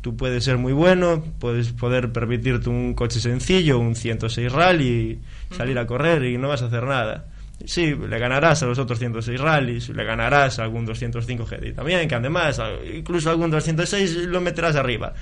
Tú 0.00 0.16
puedes 0.16 0.44
ser 0.44 0.56
muy 0.56 0.72
bueno, 0.72 1.22
puedes 1.38 1.72
poder 1.72 2.10
permitirte 2.10 2.70
un 2.70 2.94
coche 2.94 3.20
sencillo, 3.20 3.78
un 3.78 3.94
106 3.94 4.50
rally, 4.50 5.20
salir 5.50 5.78
a 5.78 5.86
correr 5.86 6.24
y 6.24 6.38
no 6.38 6.48
vas 6.48 6.62
a 6.62 6.66
hacer 6.66 6.84
nada. 6.84 7.26
Sí, 7.66 7.94
le 7.94 8.18
ganarás 8.18 8.62
a 8.62 8.66
los 8.66 8.78
otros 8.78 8.98
106 8.98 9.38
rallies, 9.38 9.90
le 9.90 10.04
ganarás 10.04 10.58
a 10.58 10.62
algún 10.62 10.86
205 10.86 11.44
GT 11.44 11.74
también, 11.74 12.08
que 12.08 12.14
además, 12.14 12.60
incluso 12.94 13.28
algún 13.28 13.50
206 13.50 14.26
lo 14.26 14.40
meterás 14.40 14.76
arriba. 14.76 15.12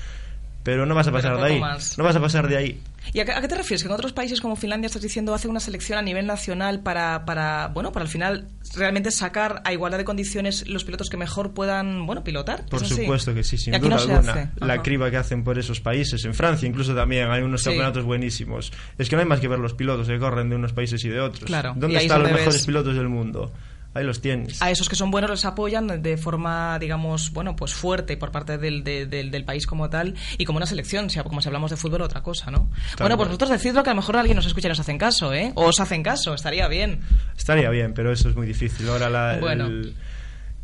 Pero 0.63 0.85
no 0.87 0.95
vas 0.95 1.07
a 1.09 1.13
pasar 1.13 1.37
de 1.39 1.45
ahí. 1.45 1.61
más. 1.61 1.97
No 1.97 2.05
vas 2.05 2.17
a 2.17 2.21
pasar 2.21 2.47
de 2.49 2.57
ahí. 2.57 2.83
¿Y 3.15 3.21
a 3.21 3.25
qué, 3.25 3.33
a 3.33 3.41
qué 3.41 3.49
te 3.49 3.55
refieres? 3.55 3.83
Que 3.83 3.89
en 3.89 3.95
otros 3.95 4.13
países 4.13 4.39
como 4.41 4.55
Finlandia 4.55 4.87
estás 4.87 5.01
diciendo 5.01 5.33
hace 5.33 5.49
una 5.49 5.61
selección 5.61 5.99
a 5.99 6.03
nivel 6.03 6.27
nacional 6.27 6.81
para, 6.81 7.25
para 7.25 7.69
bueno, 7.69 7.91
para 7.91 8.03
al 8.05 8.11
final 8.11 8.49
realmente 8.77 9.11
sacar 9.11 9.63
a 9.65 9.73
igualdad 9.73 9.97
de 9.97 10.05
condiciones 10.05 10.69
los 10.69 10.85
pilotos 10.85 11.09
que 11.09 11.17
mejor 11.17 11.55
puedan, 11.55 12.05
bueno, 12.07 12.23
pilotar. 12.23 12.67
Por 12.67 12.85
supuesto 12.85 13.33
que 13.33 13.45
sí, 13.45 13.57
sin 13.57 13.73
duda 13.81 13.89
no 13.89 13.97
alguna. 13.97 14.53
La 14.57 14.83
criba 14.83 15.11
que 15.11 15.17
hacen 15.17 15.43
por 15.43 15.59
esos 15.59 15.81
países, 15.81 16.23
en 16.27 16.35
Francia 16.35 16.69
incluso 16.69 16.95
también 16.95 17.31
hay 17.31 17.41
unos 17.43 17.63
Sí. 17.63 17.71
campeonatos 17.71 18.05
buenísimos. 18.05 18.71
Es 18.99 19.09
que 19.09 19.17
no 19.17 19.23
hay 19.23 19.29
más 19.29 19.41
que 19.41 19.49
ver 19.49 19.59
los 19.61 19.73
pilotos 19.73 20.07
que 20.07 20.19
corren 20.19 20.51
de 20.51 20.57
unos 20.57 20.75
países 20.75 21.03
y 21.05 21.09
de 21.09 21.21
otros. 21.21 21.45
Claro, 21.45 21.73
¿Dónde 21.77 21.97
están 21.99 22.21
los 22.23 22.31
mejores 22.33 22.55
ves- 22.57 22.67
pilotos 22.67 22.95
del 22.95 23.09
mundo? 23.09 23.53
Ahí 23.95 24.05
los 24.05 24.21
tienes. 24.21 24.61
A 24.63 24.71
esos 24.71 24.89
que 24.89 24.95
son 24.97 25.11
buenos 25.11 25.31
les 25.31 25.45
apoyan 25.45 26.03
de 26.03 26.17
forma, 26.19 26.79
digamos, 26.79 27.33
bueno, 27.33 27.57
pues 27.57 27.75
fuerte 27.75 28.17
por 28.17 28.31
parte 28.31 28.57
del, 28.59 28.85
de- 28.85 29.07
del, 29.07 29.31
del 29.31 29.45
país 29.45 29.67
como 29.67 29.89
tal 29.91 30.15
y 30.37 30.45
como 30.45 30.59
una 30.59 30.67
selección, 30.67 31.11
sea, 31.11 31.25
como 31.25 31.41
si 31.41 31.49
hablamos 31.49 31.71
de 31.71 31.77
fútbol, 31.79 32.03
otra 32.03 32.23
cosa, 32.23 32.51
¿no? 32.51 32.71
bueno, 32.99 33.17
pues 33.17 33.29
vosotros 33.29 33.51
decidlo 33.51 33.83
que 33.83 33.91
a 33.91 33.95
lo 33.95 34.01
mejor 34.01 34.17
alguien 34.17 34.37
nos 34.37 34.47
escucha 34.47 34.69
y 34.69 34.71
nos 34.71 34.79
hacen 34.81 34.99
caso, 34.99 35.33
¿eh? 35.35 35.53
O 35.57 35.65
os 35.67 35.81
hacen 35.81 36.03
caso, 36.03 36.35
estaría 36.35 36.69
bien. 36.69 37.01
Estaría 37.37 37.71
bien, 37.71 37.93
pero 37.95 38.13
eso 38.13 38.29
es 38.29 38.37
muy 38.37 38.47
difícil. 38.47 38.89
Ahora 38.89 39.11
la- 39.11 39.39
Bueno. 39.41 39.67
el, 39.67 39.95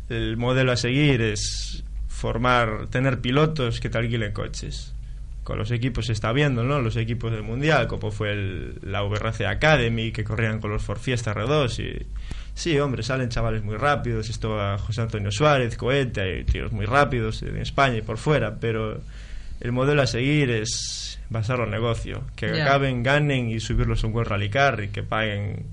el 0.09 0.37
modelo 0.37 0.71
a 0.71 0.77
seguir 0.77 1.21
es 1.21 1.83
formar, 2.07 2.87
tener 2.89 3.19
pilotos 3.21 3.79
que 3.81 3.89
te 3.89 3.97
alquilen 3.97 4.31
coches. 4.31 4.93
Con 5.45 5.57
los 5.59 5.71
equipos 5.71 6.07
se 6.07 6.11
está 6.11 6.33
viendo, 6.33 6.63
¿no? 6.65 6.81
Los 6.81 6.97
equipos 6.97 7.31
del 7.31 7.43
Mundial, 7.43 7.87
como 7.87 8.11
fue 8.11 8.33
el- 8.33 8.79
la 8.81 9.03
VRC 9.03 9.45
Academy, 9.45 10.11
que 10.11 10.23
corrían 10.25 10.59
con 10.59 10.71
los 10.71 10.83
Ford 10.83 10.99
Fiesta 10.99 11.33
R2 11.33 11.79
y... 11.79 12.05
Sí, 12.55 12.77
hombre, 12.79 13.03
salen 13.03 13.29
chavales 13.29 13.63
muy 13.63 13.75
rápidos, 13.77 14.29
esto 14.29 14.59
a 14.59 14.77
José 14.77 15.01
Antonio 15.01 15.29
Suárez, 15.31 15.77
Cohete, 15.77 16.21
hay 16.21 16.43
tíos 16.45 16.71
muy 16.71 16.85
rápidos 16.85 17.43
en 17.43 17.57
España 17.57 17.97
y 17.97 18.01
por 18.01 18.17
fuera, 18.17 18.55
pero 18.59 19.01
el 19.61 19.71
modelo 19.71 20.01
a 20.01 20.07
seguir 20.07 20.49
es 20.49 21.19
basarlo 21.29 21.65
en 21.65 21.71
negocio, 21.71 22.23
que 22.35 22.47
acaben, 22.63 23.03
ganen 23.03 23.49
y 23.51 23.59
subirlos 23.59 24.03
a 24.03 24.07
un 24.07 24.13
buen 24.13 24.25
rallycar 24.25 24.81
y 24.83 24.87
que 24.87 25.03
paguen 25.03 25.65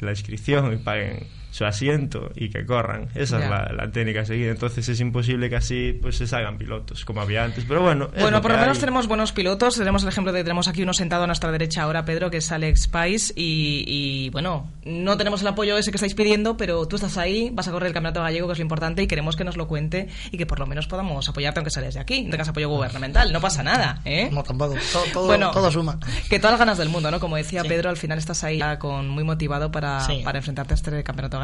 la 0.00 0.10
inscripción 0.10 0.72
y 0.74 0.76
paguen 0.76 1.26
su 1.54 1.64
asiento 1.64 2.32
y 2.34 2.48
que 2.50 2.66
corran. 2.66 3.06
Esa 3.14 3.38
es 3.40 3.48
la, 3.48 3.70
la 3.72 3.88
técnica 3.92 4.22
a 4.22 4.24
seguir. 4.24 4.48
Entonces 4.48 4.88
es 4.88 4.98
imposible 4.98 5.48
que 5.48 5.54
así 5.54 5.96
pues 6.02 6.16
se 6.16 6.26
salgan 6.26 6.58
pilotos, 6.58 7.04
como 7.04 7.20
había 7.20 7.44
antes. 7.44 7.64
Pero 7.64 7.80
bueno, 7.80 8.08
Bueno, 8.12 8.38
lo 8.38 8.42
por 8.42 8.50
lo 8.50 8.58
menos 8.58 8.76
hay. 8.78 8.80
tenemos 8.80 9.06
buenos 9.06 9.30
pilotos. 9.30 9.76
Tenemos 9.78 10.02
el 10.02 10.08
ejemplo 10.08 10.32
de 10.32 10.42
tenemos 10.42 10.66
aquí 10.66 10.82
uno 10.82 10.92
sentado 10.92 11.22
a 11.22 11.26
nuestra 11.28 11.52
derecha 11.52 11.82
ahora, 11.84 12.04
Pedro, 12.04 12.28
que 12.28 12.38
es 12.38 12.50
Alex 12.50 12.88
Pais. 12.88 13.32
Y, 13.36 13.84
y, 13.86 14.30
bueno, 14.30 14.68
no 14.84 15.16
tenemos 15.16 15.42
el 15.42 15.46
apoyo 15.46 15.78
ese 15.78 15.92
que 15.92 15.96
estáis 15.96 16.16
pidiendo, 16.16 16.56
pero 16.56 16.88
tú 16.88 16.96
estás 16.96 17.16
ahí, 17.18 17.50
vas 17.52 17.68
a 17.68 17.70
correr 17.70 17.86
el 17.86 17.94
campeonato 17.94 18.20
gallego, 18.20 18.48
que 18.48 18.54
es 18.54 18.58
lo 18.58 18.62
importante, 18.62 19.02
y 19.02 19.06
queremos 19.06 19.36
que 19.36 19.44
nos 19.44 19.56
lo 19.56 19.68
cuente 19.68 20.08
y 20.32 20.38
que 20.38 20.46
por 20.46 20.58
lo 20.58 20.66
menos 20.66 20.88
podamos 20.88 21.28
apoyarte, 21.28 21.60
aunque 21.60 21.70
sales 21.70 21.94
de 21.94 22.00
aquí. 22.00 22.22
No 22.24 22.30
tengas 22.32 22.48
apoyo 22.48 22.68
gubernamental, 22.68 23.32
no 23.32 23.40
pasa 23.40 23.62
nada, 23.62 24.00
¿eh? 24.04 24.28
No, 24.32 24.42
tampoco. 24.42 24.74
Todo, 24.92 25.04
todo, 25.12 25.26
Bueno, 25.26 25.52
todo 25.52 25.70
suma. 25.70 26.00
Que 26.28 26.38
todas 26.40 26.54
las 26.54 26.58
ganas 26.58 26.78
del 26.78 26.88
mundo, 26.88 27.12
¿no? 27.12 27.20
Como 27.20 27.36
decía 27.36 27.62
Pedro, 27.62 27.90
al 27.90 27.96
final 27.96 28.18
estás 28.18 28.42
ahí 28.42 28.58
ya 28.58 28.80
con 28.80 29.08
muy 29.08 29.22
motivado 29.22 29.70
para, 29.70 30.00
Sí. 30.00 30.22
para 30.24 30.38
enfrentarte 30.38 30.74
a 30.74 30.76
este 30.76 31.04
campeonato 31.04 31.38
gallego. 31.38 31.43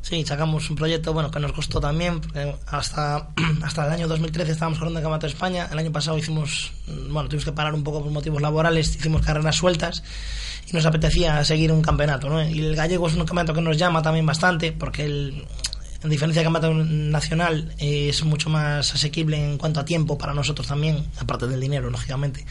Sí, 0.00 0.24
sacamos 0.24 0.68
un 0.70 0.76
proyecto 0.76 1.12
bueno 1.12 1.30
que 1.30 1.40
nos 1.40 1.52
costó 1.52 1.80
también, 1.80 2.20
porque 2.20 2.54
hasta, 2.66 3.28
hasta 3.62 3.86
el 3.86 3.92
año 3.92 4.08
2013 4.08 4.52
estábamos 4.52 4.78
corriendo 4.78 4.98
el 4.98 5.02
Campeonato 5.02 5.26
de 5.26 5.32
España. 5.32 5.68
El 5.70 5.78
año 5.78 5.92
pasado 5.92 6.18
hicimos, 6.18 6.72
mm, 6.86 7.12
bueno, 7.12 7.28
tuvimos 7.28 7.44
que 7.44 7.52
parar 7.52 7.74
un 7.74 7.84
poco 7.84 8.02
por 8.02 8.10
motivos 8.12 8.40
laborales, 8.40 8.94
hicimos 8.96 9.22
carreras 9.22 9.56
sueltas 9.56 10.02
y 10.70 10.72
nos 10.74 10.86
apetecía 10.86 11.44
seguir 11.44 11.72
un 11.72 11.82
campeonato, 11.82 12.28
¿no? 12.28 12.42
Y 12.42 12.60
el 12.60 12.76
gallego 12.76 13.08
es 13.08 13.14
un 13.14 13.20
campeonato 13.20 13.54
que 13.54 13.60
nos 13.60 13.76
llama 13.76 14.02
también 14.02 14.26
bastante, 14.26 14.72
porque 14.72 15.04
el, 15.04 15.44
en 16.02 16.10
diferencia 16.10 16.42
del 16.42 16.52
campeonato 16.52 16.84
nacional 16.84 17.74
eh, 17.78 18.08
es 18.08 18.24
mucho 18.24 18.48
más 18.50 18.94
asequible 18.94 19.36
en 19.36 19.58
cuanto 19.58 19.80
a 19.80 19.84
tiempo 19.84 20.16
para 20.16 20.32
nosotros 20.34 20.66
también, 20.66 21.04
aparte 21.18 21.46
del 21.46 21.60
dinero, 21.60 21.90
lógicamente 21.90 22.44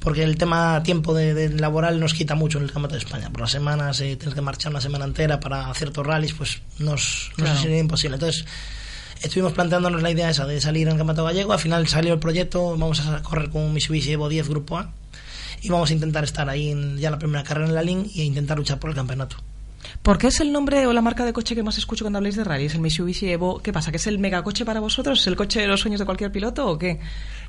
porque 0.00 0.22
el 0.24 0.36
tema 0.38 0.82
tiempo 0.82 1.14
de, 1.14 1.34
de 1.34 1.48
laboral 1.60 2.00
nos 2.00 2.14
quita 2.14 2.34
mucho 2.34 2.58
en 2.58 2.64
el 2.64 2.70
Campeonato 2.72 2.94
de 2.94 3.04
España. 3.04 3.30
Por 3.30 3.42
las 3.42 3.50
semanas 3.50 4.00
eh, 4.00 4.16
tienes 4.16 4.34
que 4.34 4.40
marchar 4.40 4.72
una 4.72 4.80
semana 4.80 5.04
entera 5.04 5.38
para 5.40 5.72
ciertos 5.74 6.06
rallies, 6.06 6.32
pues 6.34 6.60
nos, 6.78 7.30
nos 7.36 7.48
Claro. 7.48 7.60
sería 7.60 7.78
imposible. 7.78 8.16
Entonces 8.16 8.44
estuvimos 9.22 9.52
planteándonos 9.52 10.02
la 10.02 10.10
idea 10.10 10.30
esa 10.30 10.46
de 10.46 10.60
salir 10.60 10.86
en 10.88 10.92
el 10.94 10.98
Campeonato 10.98 11.24
Gallego. 11.24 11.52
Al 11.52 11.58
final 11.58 11.86
salió 11.86 12.14
el 12.14 12.18
proyecto, 12.18 12.70
vamos 12.70 13.00
a 13.06 13.22
correr 13.22 13.50
con 13.50 13.62
un 13.62 13.72
Mitsubishi 13.74 14.12
Evo 14.12 14.28
10 14.28 14.48
Grupo 14.48 14.78
A 14.78 14.90
y 15.62 15.68
vamos 15.68 15.90
a 15.90 15.92
intentar 15.92 16.24
estar 16.24 16.48
ahí 16.48 16.70
en, 16.70 16.96
ya 16.98 17.10
la 17.10 17.18
primera 17.18 17.44
carrera 17.44 17.68
en 17.68 17.74
la 17.74 17.82
LIN 17.82 18.10
e 18.16 18.22
intentar 18.24 18.56
luchar 18.56 18.78
por 18.78 18.88
el 18.90 18.96
campeonato. 18.96 19.36
¿Por 20.02 20.18
qué 20.18 20.28
es 20.28 20.40
el 20.40 20.52
nombre 20.52 20.86
o 20.86 20.92
la 20.92 21.00
marca 21.02 21.24
de 21.24 21.32
coche 21.32 21.54
que 21.54 21.62
más 21.62 21.76
escucho 21.78 22.04
cuando 22.04 22.18
habláis 22.18 22.36
de 22.36 22.44
rally? 22.44 22.66
¿Es 22.66 22.74
el 22.74 22.80
Mitsubishi 22.80 23.30
Evo? 23.30 23.60
¿Qué 23.62 23.72
pasa? 23.72 23.90
¿Que 23.90 23.96
es 23.98 24.06
el 24.06 24.18
megacoche 24.18 24.64
para 24.64 24.80
vosotros? 24.80 25.20
¿Es 25.20 25.26
el 25.26 25.36
coche 25.36 25.60
de 25.60 25.66
los 25.66 25.80
sueños 25.80 25.98
de 26.00 26.06
cualquier 26.06 26.30
piloto 26.32 26.66
o 26.66 26.78
qué? 26.78 27.00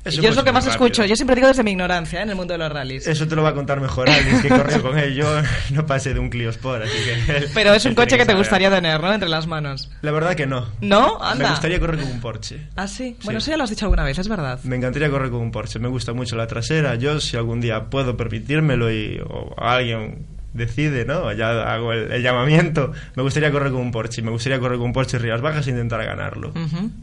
Es 0.04 0.16
Yo 0.16 0.28
es 0.28 0.36
lo 0.36 0.42
que 0.44 0.50
más 0.52 0.64
muy 0.64 0.72
escucho. 0.72 1.02
rápido. 1.02 1.06
Yo 1.10 1.16
siempre 1.16 1.36
digo 1.36 1.48
desde 1.48 1.62
mi 1.62 1.70
ignorancia 1.72 2.18
¿eh? 2.20 2.22
en 2.24 2.30
el 2.30 2.34
mundo 2.36 2.52
de 2.54 2.58
los 2.58 2.72
rallies. 2.72 3.06
Eso 3.06 3.26
te 3.28 3.36
lo 3.36 3.42
va 3.42 3.50
a 3.50 3.54
contar 3.54 3.80
mejor 3.80 4.10
Alex, 4.10 4.42
que 4.42 4.48
corrió 4.48 4.82
con 4.82 4.98
él. 4.98 5.14
Yo 5.14 5.26
no 5.72 5.86
pasé 5.86 6.12
de 6.14 6.20
un 6.20 6.28
Clio 6.30 6.50
Sport, 6.50 6.84
así 6.84 6.92
que... 7.04 7.48
Pero 7.54 7.72
es 7.74 7.84
un 7.84 7.94
coche 7.96 8.16
que 8.18 8.26
te 8.26 8.34
gustaría 8.34 8.70
tener, 8.70 9.00
¿no? 9.00 9.12
Entre 9.12 9.28
las 9.28 9.46
manos. 9.46 9.90
La 10.02 10.10
verdad 10.10 10.34
que 10.34 10.46
no. 10.46 10.66
¿No? 10.80 11.22
Anda. 11.22 11.44
Me 11.44 11.50
gustaría 11.50 11.78
correr 11.80 12.00
con 12.00 12.10
un 12.10 12.20
Porsche. 12.20 12.68
¿Ah, 12.76 12.88
sí? 12.88 13.16
Bueno, 13.24 13.38
Sí. 13.40 13.44
eso 13.44 13.50
ya 13.52 13.56
lo 13.58 13.64
has 13.64 13.70
dicho 13.70 13.84
alguna 13.86 14.04
vez, 14.04 14.18
es 14.18 14.28
verdad. 14.28 14.58
Me 14.64 14.76
encantaría 14.76 15.08
correr 15.10 15.30
con 15.30 15.40
un 15.40 15.52
Porsche. 15.52 15.78
Me 15.78 15.88
gusta 15.88 16.12
mucho 16.12 16.36
la 16.36 16.46
trasera. 16.46 16.96
Yo, 16.96 17.20
si 17.20 17.36
algún 17.36 17.60
día 17.60 17.88
puedo 17.90 18.16
permitírmelo 18.16 18.90
y 18.92 19.20
o 19.24 19.54
alguien 19.56 20.26
decide, 20.52 21.04
¿no? 21.04 21.32
Ya 21.32 21.72
hago 21.72 21.92
el, 21.92 22.10
el 22.12 22.22
llamamiento. 22.22 22.92
Me 23.16 23.22
gustaría 23.22 23.50
correr 23.50 23.72
con 23.72 23.80
un 23.80 23.90
Porsche. 23.90 24.22
Me 24.22 24.30
gustaría 24.30 24.58
correr 24.58 24.78
con 24.78 24.86
un 24.88 24.92
Porsche 24.92 25.18
Rías 25.18 25.40
Bajas 25.40 25.66
e 25.66 25.70
intentar 25.70 26.04
ganarlo. 26.04 26.52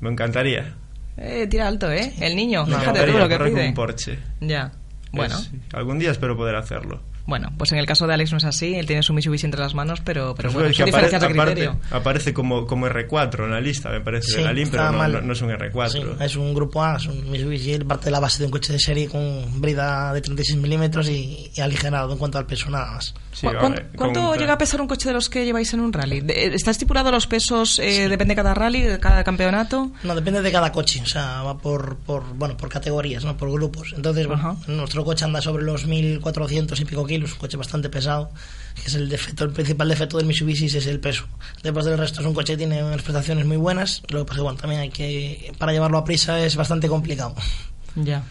Me 0.02 0.10
encantaría. 0.10 0.74
Eh, 1.18 1.48
tira 1.50 1.68
alto, 1.68 1.92
¿eh? 1.92 2.14
El 2.22 2.36
niño, 2.36 2.66
Me 2.66 2.76
fíjate 2.78 3.06
tú 3.06 3.18
lo 3.18 3.28
que 3.28 3.38
correr 3.38 3.52
con 3.54 3.62
un 3.62 3.74
Porsche. 3.74 4.20
Ya. 4.42 4.72
Bueno. 5.12 5.36
Algún 5.74 6.00
día 6.00 6.12
espero 6.12 6.38
poder 6.38 6.56
hacerlo. 6.56 7.02
Bueno, 7.30 7.52
pues 7.58 7.72
en 7.72 7.78
el 7.78 7.86
caso 7.86 8.08
de 8.08 8.14
Alex 8.16 8.32
no 8.32 8.38
es 8.40 8.44
así, 8.44 8.76
él 8.76 8.86
tiene 8.86 9.04
su 9.04 9.14
Mitsubishi 9.14 9.46
entre 9.46 9.62
las 9.62 9.74
manos, 9.76 10.02
pero, 10.04 10.34
pero 10.36 10.48
Pues 10.50 10.54
bueno, 10.56 10.70
es 10.70 10.78
que 10.78 10.86
diferencias 10.86 11.22
de 11.22 11.28
apare- 11.28 11.46
criterio. 11.46 11.72
aparte- 11.72 11.96
aparece 11.96 12.34
como, 12.34 12.66
como 12.66 12.88
R4 12.88 13.46
en 13.46 13.52
la 13.52 13.62
lista, 13.62 13.90
me 13.90 14.02
parece, 14.02 14.32
Sí, 14.32 14.38
de 14.38 14.44
la 14.44 14.54
LIM, 14.54 14.70
pero 14.70 14.92
no, 14.92 15.08
no- 15.08 15.22
no 15.22 15.34
es 15.34 15.42
un 15.42 15.50
R4. 15.52 15.90
Sí, 15.90 16.02
es 16.24 16.36
un 16.36 16.54
grupo 16.54 16.84
A, 16.84 16.98
es 16.98 17.06
un 17.06 17.30
Mitsubishi, 17.30 17.74
él 17.74 17.86
parte 17.86 18.06
de 18.06 18.12
la 18.12 18.20
base 18.20 18.40
de 18.40 18.46
un 18.46 18.52
coche 18.52 18.74
de 18.74 18.80
serie 18.80 19.08
con 19.08 19.62
brida 19.62 20.12
de 20.14 20.22
36 20.22 20.60
milímetros 20.60 21.08
y, 21.08 21.52
y 21.56 21.62
aligerado 21.62 22.12
en 22.12 22.18
cuanto 22.18 22.38
al 22.38 22.46
peso 22.46 22.70
nada 22.70 22.94
más. 22.94 23.14
¿Cu- 23.40 23.48
cuán- 23.60 23.90
¿Cuánto 23.96 24.36
llega 24.36 24.54
a 24.54 24.58
pesar 24.58 24.82
un 24.82 24.88
coche 24.88 25.08
de 25.10 25.14
los 25.14 25.30
que 25.30 25.46
lleváis 25.46 25.72
en 25.74 25.80
un 25.80 25.94
rally? 25.94 26.20
De- 26.22 26.48
¿Está 26.56 26.72
estipulado 26.72 27.12
los 27.12 27.28
pesos? 27.28 27.80
eh, 27.80 28.10
¿Depende 28.10 28.34
de 28.34 28.36
cada 28.36 28.54
rally, 28.54 28.82
de 28.82 29.00
cada 29.00 29.24
campeonato? 29.24 29.92
No, 30.04 30.16
depende 30.16 30.42
de 30.42 30.52
cada 30.52 30.72
coche, 30.72 31.00
o 31.02 31.06
sea, 31.06 31.44
va 31.44 31.58
por, 31.58 31.98
por, 31.98 32.24
bueno, 32.36 32.58
por 32.58 32.70
categorías, 32.70 33.24
¿no? 33.24 33.38
por 33.38 33.52
grupos. 33.52 33.94
Entonces, 33.96 34.26
bueno, 34.28 34.58
nuestro 34.68 35.06
coche 35.06 35.26
anda 35.26 35.42
sobre 35.42 35.64
los 35.64 35.86
1400 35.86 36.80
y 36.82 36.86
pico 36.86 37.06
kilos, 37.06 37.19
un 37.24 37.32
coche 37.32 37.58
bastante 37.58 37.90
pesado, 37.90 38.32
que 38.76 38.88
es 38.88 38.96
el 38.96 39.10
defecto, 39.10 39.46
el 39.46 39.52
principal 39.52 39.88
defecto 39.88 40.18
del 40.18 40.26
Mitsubishi 40.26 40.66
es 40.66 40.88
el 40.88 41.00
peso. 41.00 41.26
Después 41.64 41.86
del 41.86 41.98
resto 41.98 42.22
es 42.22 42.28
un 42.28 42.34
coche 42.34 42.54
que 42.54 42.58
tiene 42.58 42.84
unas 42.84 43.02
prestaciones 43.02 43.46
muy 43.46 43.58
buenas, 43.58 44.02
lo 44.10 44.20
que 44.20 44.26
pasa 44.26 44.34
es 44.34 44.38
que, 44.38 44.44
bueno, 44.44 44.58
también 44.60 44.82
hay 44.82 44.90
que, 44.90 45.54
para 45.58 45.72
llevarlo 45.72 45.98
a 45.98 46.04
prisa 46.04 46.44
es 46.44 46.56
bastante 46.56 46.88
complicado. 46.88 47.36
Ya. 47.96 48.24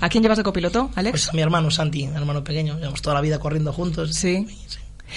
¿A 0.00 0.08
quién 0.08 0.22
llevas 0.22 0.38
de 0.38 0.44
copiloto, 0.44 0.90
Alex? 0.94 1.12
Pues 1.12 1.28
a 1.28 1.32
mi 1.32 1.42
hermano 1.42 1.70
Santi, 1.70 2.06
mi 2.06 2.16
hermano 2.16 2.42
pequeño, 2.44 2.76
llevamos 2.76 3.02
toda 3.02 3.14
la 3.14 3.20
vida 3.20 3.38
corriendo 3.38 3.72
juntos. 3.72 4.14
Sí. 4.14 4.46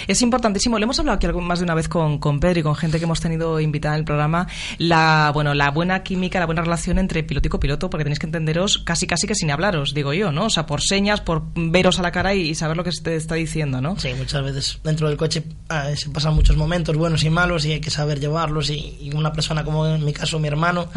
Es 0.06 0.22
importantísimo, 0.22 0.78
le 0.78 0.84
hemos 0.84 0.98
hablado 0.98 1.16
aquí 1.16 1.26
más 1.26 1.58
de 1.58 1.64
una 1.64 1.74
vez 1.74 1.88
con, 1.88 2.18
con 2.18 2.40
Pedro 2.40 2.60
y 2.60 2.62
con 2.62 2.74
gente 2.74 2.98
que 2.98 3.04
hemos 3.04 3.20
tenido 3.20 3.60
invitada 3.60 3.94
en 3.94 4.00
el 4.00 4.04
programa, 4.04 4.46
la, 4.78 5.30
bueno, 5.32 5.54
la 5.54 5.70
buena 5.70 6.02
química, 6.02 6.38
la 6.38 6.46
buena 6.46 6.62
relación 6.62 6.98
entre 6.98 7.22
piloto 7.22 7.48
y 7.48 7.50
copiloto, 7.50 7.90
porque 7.90 8.04
tenéis 8.04 8.18
que 8.18 8.26
entenderos 8.26 8.78
casi 8.78 9.06
casi 9.06 9.26
que 9.26 9.34
sin 9.34 9.50
hablaros, 9.50 9.94
digo 9.94 10.12
yo, 10.12 10.32
¿no? 10.32 10.46
O 10.46 10.50
sea, 10.50 10.66
por 10.66 10.82
señas, 10.82 11.20
por 11.20 11.42
veros 11.54 11.98
a 11.98 12.02
la 12.02 12.12
cara 12.12 12.34
y, 12.34 12.42
y 12.42 12.54
saber 12.54 12.76
lo 12.76 12.84
que 12.84 12.92
se 12.92 13.02
te 13.02 13.16
está 13.16 13.34
diciendo, 13.34 13.80
¿no? 13.80 13.98
Sí, 13.98 14.10
muchas 14.16 14.42
veces 14.42 14.78
dentro 14.84 15.08
del 15.08 15.16
coche 15.16 15.44
ah, 15.68 15.88
se 15.94 16.10
pasan 16.10 16.34
muchos 16.34 16.56
momentos 16.56 16.96
buenos 16.96 17.24
y 17.24 17.30
malos 17.30 17.64
y 17.64 17.72
hay 17.72 17.80
que 17.80 17.90
saber 17.90 18.20
llevarlos. 18.20 18.70
Y, 18.70 18.96
y 19.00 19.14
una 19.14 19.32
persona 19.32 19.64
como 19.64 19.86
en 19.86 20.04
mi 20.04 20.12
caso, 20.12 20.38
mi 20.38 20.48
hermano, 20.48 20.88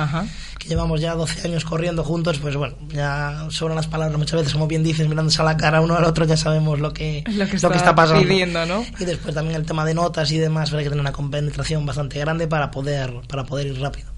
que 0.57 0.67
llevamos 0.67 1.01
ya 1.01 1.15
12 1.15 1.47
años 1.47 1.65
corriendo 1.65 2.03
juntos, 2.03 2.39
pues 2.39 2.55
bueno, 2.55 2.75
ya 2.89 3.47
sobran 3.49 3.75
las 3.75 3.87
palabras 3.87 4.17
muchas 4.17 4.39
veces, 4.39 4.53
como 4.53 4.67
bien 4.67 4.83
dices, 4.83 5.07
mirándose 5.07 5.41
a 5.41 5.45
la 5.45 5.57
cara 5.57 5.81
uno 5.81 5.95
al 5.95 6.03
otro, 6.03 6.25
ya 6.25 6.37
sabemos 6.37 6.79
lo 6.79 6.93
que, 6.93 7.23
Lo 7.35 7.47
que 7.47 7.55
está, 7.55 7.73
está 7.75 7.95
pasando. 7.95 8.21
pidiendo, 8.21 8.65
¿no? 8.65 8.85
Y 8.99 9.05
después 9.05 9.33
también 9.35 9.55
el 9.59 9.65
tema 9.65 9.85
de 9.85 9.93
notas 9.93 10.31
y 10.31 10.37
demás, 10.37 10.71
hay 10.73 10.83
que 10.83 10.89
tener 10.89 11.01
una 11.01 11.11
compenetración 11.11 11.85
bastante 11.85 12.19
grande 12.19 12.47
para 12.47 12.71
poder, 12.71 13.13
para 13.27 13.43
poder 13.43 13.67
ir 13.67 13.79
rápido. 13.79 14.09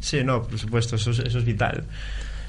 Sí, 0.00 0.22
no, 0.24 0.42
por 0.42 0.58
supuesto, 0.58 0.96
eso 0.96 1.10
es, 1.12 1.20
eso 1.20 1.38
es 1.38 1.44
vital. 1.44 1.84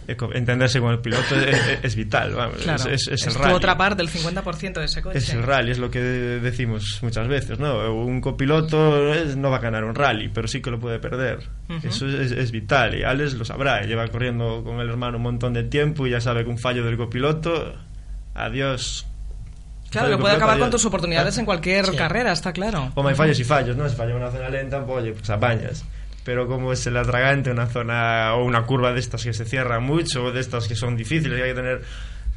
Eh, 0.09 0.15
Entenderse 0.33 0.79
con 0.79 0.91
el 0.91 0.99
piloto 0.99 1.35
es, 1.35 1.55
es- 1.57 1.79
es 1.83 1.95
vital, 1.97 2.33
vamos, 2.33 2.57
Claro. 2.61 2.89
es, 2.89 3.07
es- 3.09 3.21
es 3.21 3.27
el 3.27 3.33
tu 3.33 3.39
rally. 3.39 3.53
otra 3.55 3.77
parte, 3.77 4.01
el 4.01 4.07
50% 4.09 4.79
de 4.79 4.85
ese 4.85 5.01
coche. 5.01 5.17
Es 5.17 5.29
el 5.33 5.43
rally, 5.43 5.71
es 5.71 5.79
lo 5.79 5.91
que 5.91 5.99
decimos 5.99 6.99
muchas 7.01 7.27
veces, 7.27 7.59
¿no? 7.59 7.93
Un 7.93 8.21
copiloto 8.21 9.13
es- 9.13 9.35
no 9.35 9.49
va 9.49 9.57
a 9.57 9.59
ganar 9.59 9.83
un 9.83 9.95
rally, 9.95 10.29
pero 10.29 10.47
sí 10.47 10.61
que 10.61 10.71
lo 10.71 10.79
puede 10.79 10.99
perder. 10.99 11.39
Ujú. 11.69 11.87
Eso 11.89 12.07
es, 12.07 12.31
es 12.31 12.51
vital 12.51 12.95
y 12.97 13.03
Alex 13.03 13.33
lo 13.33 13.43
sabrá. 13.43 13.81
Lleva 13.81 14.07
corriendo 14.07 14.63
con 14.63 14.79
el 14.79 14.89
hermano 14.89 15.17
un 15.17 15.23
montón 15.23 15.51
de 15.53 15.63
tiempo 15.63 16.07
y 16.07 16.11
ya 16.11 16.21
sabe 16.21 16.45
que 16.45 16.49
un 16.49 16.57
fallo 16.57 16.85
del 16.85 16.95
copiloto, 16.95 17.73
adiós. 18.33 19.05
Claro, 19.99 20.17
que 20.17 20.21
puede 20.21 20.35
acabar 20.35 20.59
con 20.59 20.69
tus 20.71 20.85
oportunidades 20.85 21.37
en 21.37 21.45
cualquier 21.45 21.85
Sí. 21.85 21.95
carrera, 21.95 22.31
está 22.31 22.51
claro. 22.53 22.91
Como 22.93 23.09
hay 23.09 23.15
fallos 23.15 23.39
y 23.39 23.43
fallos, 23.43 23.75
¿no? 23.77 23.87
Si 23.89 23.95
falla 23.95 24.11
en 24.11 24.17
una 24.17 24.31
zona 24.31 24.49
lenta, 24.49 24.85
pues 24.85 25.03
oye, 25.03 25.11
pues 25.13 25.29
apañas. 25.29 25.83
Pero 26.23 26.47
como 26.47 26.73
es 26.73 26.85
el 26.87 26.97
atragante, 26.97 27.51
una 27.51 27.67
zona 27.67 28.33
o 28.35 28.43
una 28.43 28.63
curva 28.63 28.91
de 28.93 28.99
estas 28.99 29.23
que 29.23 29.33
se 29.33 29.45
cierra 29.45 29.79
mucho, 29.79 30.25
o 30.25 30.31
de 30.31 30.41
estas 30.41 30.67
que 30.67 30.75
son 30.75 30.97
difíciles 30.97 31.39
y 31.39 31.41
hay 31.41 31.49
que 31.49 31.55
tener... 31.55 31.81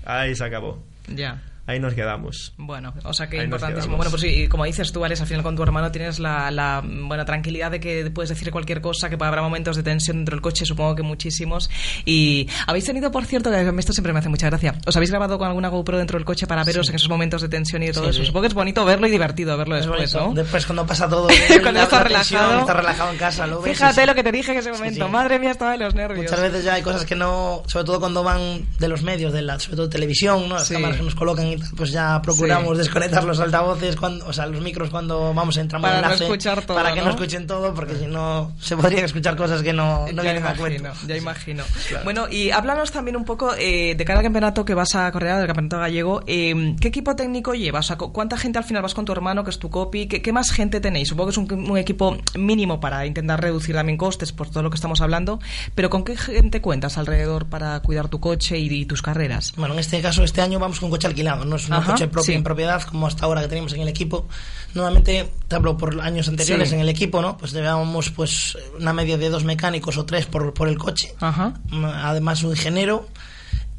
Ahí 0.04 0.34
se 0.34 0.44
acabó. 0.44 0.82
Ya. 1.08 1.42
Ahí 1.70 1.78
nos 1.80 1.94
quedamos. 1.94 2.52
Bueno, 2.56 2.92
o 3.04 3.12
sea 3.14 3.28
que 3.28 3.38
Ahí 3.38 3.44
importantísimo. 3.44 3.96
Bueno, 3.96 4.10
pues 4.10 4.22
sí, 4.22 4.48
como 4.48 4.64
dices 4.64 4.92
tú, 4.92 5.04
Alex, 5.04 5.20
al 5.20 5.26
final 5.28 5.42
con 5.42 5.54
tu 5.56 5.62
hermano 5.62 5.90
tienes 5.92 6.18
la, 6.18 6.50
la 6.50 6.82
buena 6.84 7.24
tranquilidad 7.24 7.70
de 7.70 7.78
que 7.80 8.10
puedes 8.10 8.28
decir 8.28 8.50
cualquier 8.50 8.80
cosa, 8.80 9.08
que 9.08 9.14
habrá 9.14 9.40
momentos 9.42 9.76
de 9.76 9.82
tensión 9.82 10.18
dentro 10.18 10.34
del 10.36 10.42
coche, 10.42 10.64
supongo 10.66 10.94
que 10.96 11.02
muchísimos. 11.02 11.70
Y 12.04 12.48
habéis 12.66 12.84
tenido, 12.86 13.10
por 13.12 13.24
cierto, 13.24 13.50
que 13.50 13.72
esto 13.78 13.92
siempre 13.92 14.12
me 14.12 14.18
hace 14.18 14.28
mucha 14.28 14.46
gracia, 14.46 14.74
¿os 14.86 14.96
habéis 14.96 15.10
grabado 15.10 15.38
con 15.38 15.46
alguna 15.48 15.68
GoPro 15.68 15.98
dentro 15.98 16.18
del 16.18 16.24
coche 16.24 16.46
para 16.46 16.64
veros 16.64 16.86
Sí. 16.86 16.90
en 16.92 16.96
esos 16.96 17.08
momentos 17.08 17.42
de 17.42 17.48
tensión 17.48 17.82
y 17.82 17.86
de 17.86 17.92
todo 17.92 18.04
Sí, 18.04 18.10
eso? 18.10 18.20
sí. 18.20 18.26
Supongo 18.26 18.42
que 18.42 18.48
es 18.48 18.54
bonito 18.54 18.84
verlo 18.84 19.06
y 19.06 19.10
divertido 19.10 19.56
verlo 19.56 19.76
Es 19.76 19.86
después, 19.86 20.12
bonito. 20.12 20.28
¿no? 20.30 20.34
Después 20.42 20.66
cuando 20.66 20.86
pasa 20.86 21.08
todo, 21.08 21.28
Cuando 21.62 21.80
estás 21.82 22.02
tensión, 22.04 22.40
relajado. 22.40 22.60
estás 22.60 22.76
relajado 22.76 23.10
en 23.12 23.18
casa, 23.18 23.46
lo 23.46 23.60
ves. 23.62 23.78
Fíjate 23.78 24.06
lo 24.06 24.14
que 24.14 24.22
te 24.24 24.32
dije 24.32 24.52
en 24.52 24.58
ese 24.58 24.72
momento. 24.72 25.08
Madre 25.08 25.38
mía, 25.38 25.50
estaba 25.52 25.72
de 25.72 25.78
los 25.78 25.94
nervios. 25.94 26.24
Muchas 26.24 26.40
veces 26.40 26.64
ya 26.64 26.74
hay 26.74 26.82
cosas 26.82 27.04
que 27.04 27.14
no, 27.14 27.62
sobre 27.66 27.84
todo 27.84 28.00
cuando 28.00 28.22
van 28.24 28.66
de 28.78 28.88
los 28.88 29.02
medios, 29.02 29.32
de 29.32 29.42
la, 29.42 29.58
sobre 29.60 29.76
todo 29.76 29.88
televisión, 29.88 30.48
¿no? 30.48 30.54
las 30.56 30.68
cámaras 30.68 30.96
que 30.96 31.02
nos 31.02 31.14
colocan 31.14 31.46
y 31.46 31.59
pues 31.76 31.90
ya 31.92 32.20
procuramos 32.22 32.72
Sí. 32.72 32.78
desconectar 32.78 33.24
los 33.24 33.40
altavoces, 33.40 33.96
cuando, 33.96 34.26
o 34.26 34.32
sea, 34.32 34.46
los 34.46 34.60
micros 34.60 34.90
cuando 34.90 35.32
vamos 35.34 35.56
entramos 35.56 35.88
Para 35.88 35.96
en 35.98 36.02
no 36.02 36.06
enlace, 36.08 36.24
escuchar 36.24 36.62
todo, 36.66 36.76
para 36.76 36.92
que 36.92 37.00
no, 37.00 37.06
¿no? 37.06 37.10
escuchen 37.12 37.46
todo, 37.46 37.74
porque 37.74 37.94
si 37.96 38.06
no 38.06 38.52
se 38.60 38.76
podrían 38.76 39.04
escuchar 39.04 39.36
cosas 39.36 39.62
que 39.62 39.72
no, 39.72 40.06
no 40.12 40.22
a 40.22 40.34
imagino, 40.34 40.56
cuento. 40.56 40.90
ya 41.06 41.16
imagino. 41.16 41.64
Bueno, 42.04 42.28
y 42.28 42.50
háblanos 42.50 42.90
también 42.92 43.16
un 43.16 43.24
poco 43.24 43.54
eh, 43.58 43.94
de 43.96 44.04
cada 44.04 44.22
campeonato 44.22 44.64
que 44.64 44.74
vas 44.74 44.94
a 44.94 45.10
correr, 45.12 45.36
del 45.36 45.46
campeonato 45.46 45.78
gallego. 45.78 46.22
eh, 46.26 46.76
¿Qué 46.80 46.88
equipo 46.88 47.16
técnico 47.16 47.54
llevas? 47.54 47.86
O 47.86 47.88
sea, 47.88 47.96
cu- 47.98 48.12
¿Cuánta 48.12 48.36
gente 48.36 48.58
al 48.58 48.64
final 48.64 48.82
vas 48.82 48.94
con 48.94 49.04
tu 49.04 49.12
hermano, 49.12 49.44
que 49.44 49.50
es 49.50 49.58
tu 49.58 49.70
copy? 49.70 50.06
¿Qué, 50.06 50.22
qué 50.22 50.32
más 50.32 50.50
gente 50.52 50.80
tenéis? 50.80 51.08
Supongo 51.08 51.26
que 51.28 51.30
es 51.32 51.38
un, 51.38 51.70
un 51.70 51.78
equipo 51.78 52.16
mínimo 52.38 52.80
para 52.80 53.06
intentar 53.06 53.40
reducir 53.40 53.74
también 53.74 53.96
costes 53.98 54.32
por 54.32 54.48
todo 54.50 54.62
lo 54.62 54.70
que 54.70 54.76
estamos 54.76 55.00
hablando. 55.00 55.40
Pero 55.74 55.90
¿con 55.90 56.04
qué 56.04 56.16
gente 56.16 56.60
cuentas 56.60 56.98
alrededor 56.98 57.46
para 57.46 57.78
cuidar 57.80 58.08
tu 58.08 58.20
coche 58.20 58.58
y, 58.58 58.66
y 58.72 58.84
tus 58.86 59.02
carreras? 59.02 59.52
Bueno, 59.56 59.74
en 59.74 59.80
este 59.80 60.00
caso, 60.00 60.22
este 60.24 60.40
año 60.42 60.58
vamos 60.58 60.80
con 60.80 60.90
coche 60.90 61.06
alquilado, 61.06 61.44
no 61.50 61.56
es 61.56 61.66
un 61.68 61.74
Ajá, 61.74 61.92
coche 61.92 62.08
propio 62.08 62.24
sí. 62.26 62.32
en 62.32 62.42
propiedad 62.44 62.80
como 62.82 63.06
hasta 63.06 63.26
ahora 63.26 63.42
que 63.42 63.48
teníamos 63.48 63.72
en 63.74 63.82
el 63.82 63.88
equipo. 63.88 64.26
Normalmente, 64.74 65.28
te 65.48 65.56
hablo 65.56 65.76
por 65.76 66.00
años 66.00 66.28
anteriores 66.28 66.68
Sí. 66.70 66.74
en 66.76 66.80
el 66.80 66.88
equipo, 66.88 67.20
¿no? 67.20 67.36
Pues 67.36 67.52
llevábamos 67.52 68.10
pues 68.10 68.56
una 68.78 68.92
media 68.92 69.18
de 69.18 69.28
dos 69.28 69.44
mecánicos 69.44 69.98
o 69.98 70.04
tres 70.06 70.26
por, 70.26 70.54
por 70.54 70.68
el 70.68 70.78
coche. 70.78 71.12
Ajá. 71.20 71.54
Mm, 71.70 71.84
Además, 71.84 72.42
un 72.44 72.50
ingeniero 72.50 73.06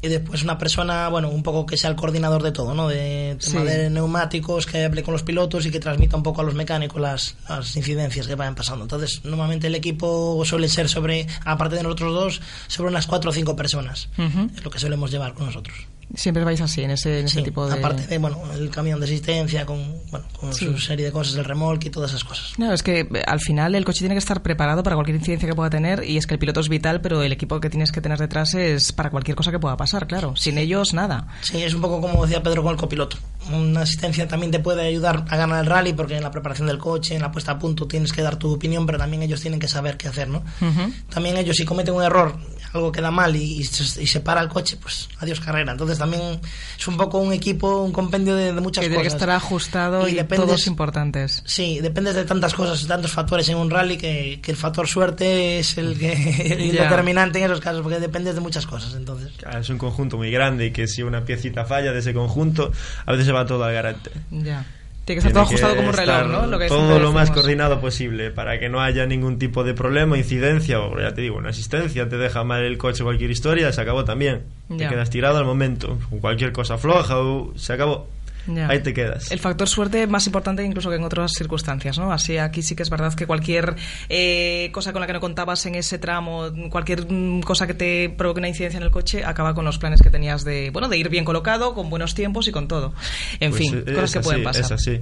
y 0.04 0.08
después 0.08 0.42
una 0.42 0.58
persona, 0.58 1.08
bueno, 1.08 1.28
un 1.30 1.44
poco 1.44 1.64
que 1.64 1.76
sea 1.76 1.88
el 1.88 1.94
coordinador 1.94 2.42
de 2.42 2.50
todo, 2.50 2.74
¿no? 2.74 2.88
De 2.88 3.36
tema 3.40 3.60
Sí. 3.60 3.66
de 3.66 3.88
neumáticos, 3.88 4.66
que 4.66 4.84
hable 4.84 5.04
con 5.04 5.12
los 5.12 5.22
pilotos 5.22 5.64
y 5.64 5.70
que 5.70 5.78
transmita 5.78 6.16
un 6.16 6.24
poco 6.24 6.40
a 6.40 6.44
los 6.44 6.54
mecánicos 6.54 7.00
las, 7.00 7.36
las 7.48 7.76
incidencias 7.76 8.26
que 8.26 8.34
vayan 8.34 8.56
pasando. 8.56 8.82
Entonces, 8.84 9.20
normalmente 9.24 9.68
el 9.68 9.76
equipo 9.76 10.42
suele 10.44 10.68
ser 10.68 10.88
sobre, 10.88 11.28
aparte 11.44 11.76
de 11.76 11.84
nosotros 11.84 12.12
dos, 12.12 12.40
sobre 12.66 12.90
unas 12.90 13.06
cuatro 13.06 13.30
o 13.30 13.32
cinco 13.32 13.54
personas. 13.54 14.08
Es 14.56 14.64
lo 14.64 14.70
que 14.70 14.80
solemos 14.80 15.10
llevar 15.12 15.34
con 15.34 15.46
nosotros. 15.46 15.76
Siempre 16.14 16.44
vais 16.44 16.60
así, 16.60 16.82
en 16.82 16.90
ese, 16.90 17.20
en 17.20 17.26
ese 17.26 17.38
Sí, 17.38 17.44
tipo 17.44 17.66
de... 17.66 17.74
Aparte 17.78 18.06
de, 18.06 18.18
bueno, 18.18 18.38
el 18.54 18.68
camión 18.70 19.00
de 19.00 19.06
asistencia 19.06 19.64
con, 19.64 19.78
bueno, 20.10 20.26
con 20.38 20.52
Sí. 20.52 20.66
su 20.66 20.78
serie 20.78 21.06
de 21.06 21.12
cosas, 21.12 21.36
el 21.36 21.44
remolque 21.44 21.88
y 21.88 21.90
todas 21.90 22.10
esas 22.10 22.24
cosas. 22.24 22.52
No, 22.58 22.72
es 22.72 22.82
que 22.82 23.00
eh, 23.00 23.22
al 23.26 23.40
final 23.40 23.74
el 23.74 23.84
coche 23.84 24.00
tiene 24.00 24.14
que 24.14 24.18
estar 24.18 24.42
preparado 24.42 24.82
para 24.82 24.94
cualquier 24.96 25.16
incidencia 25.16 25.48
que 25.48 25.54
pueda 25.54 25.70
tener 25.70 26.04
y 26.04 26.18
es 26.18 26.26
que 26.26 26.34
el 26.34 26.38
piloto 26.38 26.60
es 26.60 26.68
vital, 26.68 27.00
pero 27.00 27.22
el 27.22 27.32
equipo 27.32 27.58
que 27.60 27.70
tienes 27.70 27.92
que 27.92 28.00
tener 28.00 28.18
detrás 28.18 28.52
es 28.54 28.92
para 28.92 29.10
cualquier 29.10 29.36
cosa 29.36 29.50
que 29.50 29.58
pueda 29.58 29.76
pasar, 29.76 30.06
claro. 30.06 30.36
Sin 30.36 30.58
ellos, 30.58 30.92
nada. 30.92 31.28
Sí, 31.40 31.62
es 31.62 31.72
un 31.74 31.80
poco 31.80 32.00
como 32.00 32.24
decía 32.26 32.42
Pedro 32.42 32.62
con 32.62 32.72
el 32.72 32.78
copiloto. 32.78 33.16
Una 33.50 33.80
asistencia 33.82 34.28
también 34.28 34.52
te 34.52 34.58
puede 34.60 34.86
ayudar 34.86 35.24
a 35.28 35.36
ganar 35.36 35.60
el 35.64 35.66
rally 35.70 35.92
porque 35.94 36.16
en 36.16 36.22
la 36.22 36.30
preparación 36.30 36.66
del 36.68 36.78
coche, 36.78 37.14
en 37.14 37.22
la 37.22 37.32
puesta 37.32 37.52
a 37.52 37.58
punto, 37.58 37.86
tienes 37.88 38.12
que 38.12 38.22
dar 38.22 38.36
tu 38.36 38.52
opinión, 38.52 38.84
pero 38.86 38.98
también 38.98 39.22
ellos 39.22 39.40
tienen 39.40 39.58
que 39.58 39.68
saber 39.68 39.96
qué 39.96 40.08
hacer, 40.08 40.28
¿no? 40.28 40.42
También 41.08 41.36
ellos 41.38 41.56
si 41.56 41.64
cometen 41.64 41.94
un 41.94 42.02
error, 42.02 42.36
algo 42.72 42.90
queda 42.92 43.10
mal 43.10 43.34
y, 43.36 43.58
y 43.60 43.64
se, 43.64 44.02
y 44.02 44.06
se 44.06 44.20
para 44.20 44.40
el 44.40 44.48
coche, 44.48 44.76
pues 44.80 45.08
adiós 45.18 45.40
carrera. 45.40 45.72
Entonces 45.72 45.98
también 45.98 46.40
es 46.78 46.88
un 46.88 46.96
poco 46.96 47.18
un 47.18 47.32
equipo, 47.32 47.82
un 47.82 47.92
compendio 47.92 48.34
de, 48.34 48.52
de 48.52 48.60
muchas 48.60 48.82
Que 48.82 48.88
tiene 48.88 49.02
que 49.02 49.08
cosas. 49.08 49.20
estar 49.22 49.30
ajustado 49.30 50.08
y, 50.08 50.14
dependes- 50.14 50.36
todos 50.46 50.66
importantes. 50.66 51.42
Sí, 51.46 51.80
dependes 51.80 52.14
de 52.14 52.24
tantas 52.24 52.54
cosas, 52.54 52.86
tantos 52.86 53.12
factores 53.12 53.48
en 53.48 53.56
un 53.56 53.70
rally 53.70 53.96
que, 53.98 54.40
que 54.42 54.50
el 54.52 54.56
factor 54.56 54.88
suerte 54.88 55.58
es 55.58 55.76
el, 55.78 55.98
que, 55.98 56.12
el 56.68 56.72
determinante 56.72 57.38
en 57.38 57.44
esos 57.44 57.60
casos, 57.60 57.82
porque 57.82 58.00
dependes 58.00 58.34
de 58.34 58.40
muchas 58.40 58.66
cosas. 58.66 58.94
Entonces, 58.94 59.32
Claro, 59.36 59.60
Es 59.60 59.68
un 59.68 59.78
conjunto 59.78 60.16
muy 60.16 60.30
grande 60.30 60.66
y 60.66 60.70
que 60.72 60.86
si 60.88 61.02
una 61.02 61.24
piecita 61.24 61.64
falla 61.64 61.92
de 61.92 61.98
ese 61.98 62.14
conjunto, 62.14 62.72
a 63.06 63.12
veces 63.12 63.26
se 63.26 63.32
va 63.32 63.44
todo 63.46 63.64
al 63.64 63.72
garante. 63.74 64.10
Ya. 64.30 64.64
Tiene 65.04 65.20
que 65.20 65.28
estar 65.28 65.32
todo 65.32 65.42
ajustado 65.42 65.76
como 65.76 65.88
un 65.88 65.94
reloj, 65.94 66.26
¿no? 66.28 66.46
Lo 66.46 66.58
que 66.58 66.68
todo 66.68 66.98
lo 66.98 67.12
más 67.12 67.30
coordinado 67.30 67.80
posible 67.80 68.30
para 68.30 68.60
que 68.60 68.68
no 68.68 68.80
haya 68.80 69.04
ningún 69.04 69.38
tipo 69.38 69.64
de 69.64 69.74
problema, 69.74 70.16
incidencia 70.16 70.80
o 70.80 70.98
ya 71.00 71.12
te 71.12 71.22
digo, 71.22 71.36
una 71.36 71.50
asistencia, 71.50 72.08
te 72.08 72.16
deja 72.16 72.44
mal 72.44 72.62
el 72.62 72.78
coche, 72.78 73.02
cualquier 73.02 73.30
historia, 73.30 73.72
se 73.72 73.80
acabó 73.80 74.04
también. 74.04 74.42
Ya. 74.68 74.76
Te 74.76 74.94
quedas 74.94 75.10
tirado 75.10 75.38
al 75.38 75.44
momento, 75.44 75.98
con 76.08 76.20
cualquier 76.20 76.52
cosa 76.52 76.78
floja 76.78 77.18
o 77.18 77.52
se 77.56 77.72
acabó. 77.72 78.06
Ya. 78.46 78.68
Ahí 78.68 78.80
te 78.82 78.92
quedas. 78.92 79.30
El 79.30 79.38
factor 79.38 79.68
suerte 79.68 80.06
más 80.06 80.26
importante 80.26 80.64
incluso 80.64 80.90
que 80.90 80.96
en 80.96 81.04
otras 81.04 81.32
circunstancias, 81.32 81.98
¿no? 81.98 82.12
Así 82.12 82.38
aquí 82.38 82.62
sí 82.62 82.74
que 82.74 82.82
es 82.82 82.90
verdad 82.90 83.14
que 83.14 83.26
cualquier 83.26 83.76
eh, 84.08 84.70
cosa 84.72 84.92
con 84.92 85.00
la 85.00 85.06
que 85.06 85.12
no 85.12 85.20
contabas 85.20 85.64
en 85.66 85.74
ese 85.76 85.98
tramo, 85.98 86.50
cualquier 86.70 87.06
mm, 87.10 87.42
cosa 87.42 87.66
que 87.66 87.74
te 87.74 88.08
provoque 88.10 88.40
una 88.40 88.48
incidencia 88.48 88.78
en 88.78 88.84
el 88.84 88.90
coche, 88.90 89.24
acaba 89.24 89.54
con 89.54 89.64
los 89.64 89.78
planes 89.78 90.02
que 90.02 90.10
tenías 90.10 90.44
de, 90.44 90.70
bueno, 90.70 90.88
de 90.88 90.98
ir 90.98 91.08
bien 91.08 91.24
colocado, 91.24 91.74
con 91.74 91.88
buenos 91.90 92.14
tiempos 92.14 92.48
y 92.48 92.52
con 92.52 92.68
todo. 92.68 92.94
En 93.38 93.50
Pues, 93.50 93.62
fin, 93.62 93.84
eh, 93.86 93.92
cosas 93.92 94.04
es 94.04 94.12
que 94.14 94.20
pueden 94.20 94.44
pasar. 94.44 94.64
Es 94.64 94.72
así. 94.72 95.00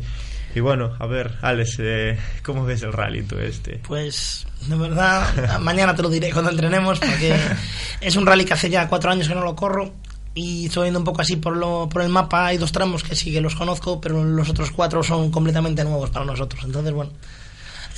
Y 0.55 0.61
bueno, 0.61 0.97
a 0.99 1.07
ver, 1.07 1.37
Alex, 1.43 1.77
eh, 1.79 2.19
¿cómo 2.43 2.65
ves 2.65 2.83
el 2.83 2.93
rally 2.93 3.23
tú 3.23 3.39
este? 3.39 3.81
pues 3.87 4.47
de 4.67 4.77
verdad, 4.77 5.59
mañana 5.61 5.95
te 5.95 6.03
lo 6.03 6.11
diré 6.11 6.33
cuando 6.33 6.51
entrenemos, 6.51 6.99
porque 6.99 7.35
es 8.01 8.17
un 8.17 8.27
rally 8.27 8.45
que 8.45 8.55
hace 8.55 8.69
ya 8.69 8.89
cuatro 8.89 9.11
años 9.11 9.29
que 9.29 9.35
no 9.35 9.43
lo 9.43 9.55
corro. 9.55 9.93
Y 10.35 10.67
estoy 10.67 10.91
un 10.91 11.05
poco 11.05 11.23
así 11.23 11.37
por, 11.37 11.57
lo, 11.57 11.89
por 11.89 12.03
el 12.03 12.09
mapa, 12.09 12.47
hay 12.47 12.57
dos 12.57 12.73
tramos 12.73 13.03
que 13.03 13.17
sí 13.17 13.33
que 13.33 13.41
los 13.41 13.55
conozco, 13.55 14.01
pero 14.01 14.25
los 14.25 14.49
otros 14.49 14.71
cuatro 14.71 15.03
son 15.03 15.31
completamente 15.31 15.83
nuevos 15.85 16.11
para 16.11 16.25
nosotros. 16.25 16.63
Entonces, 16.65 16.93
bueno, 16.93 17.11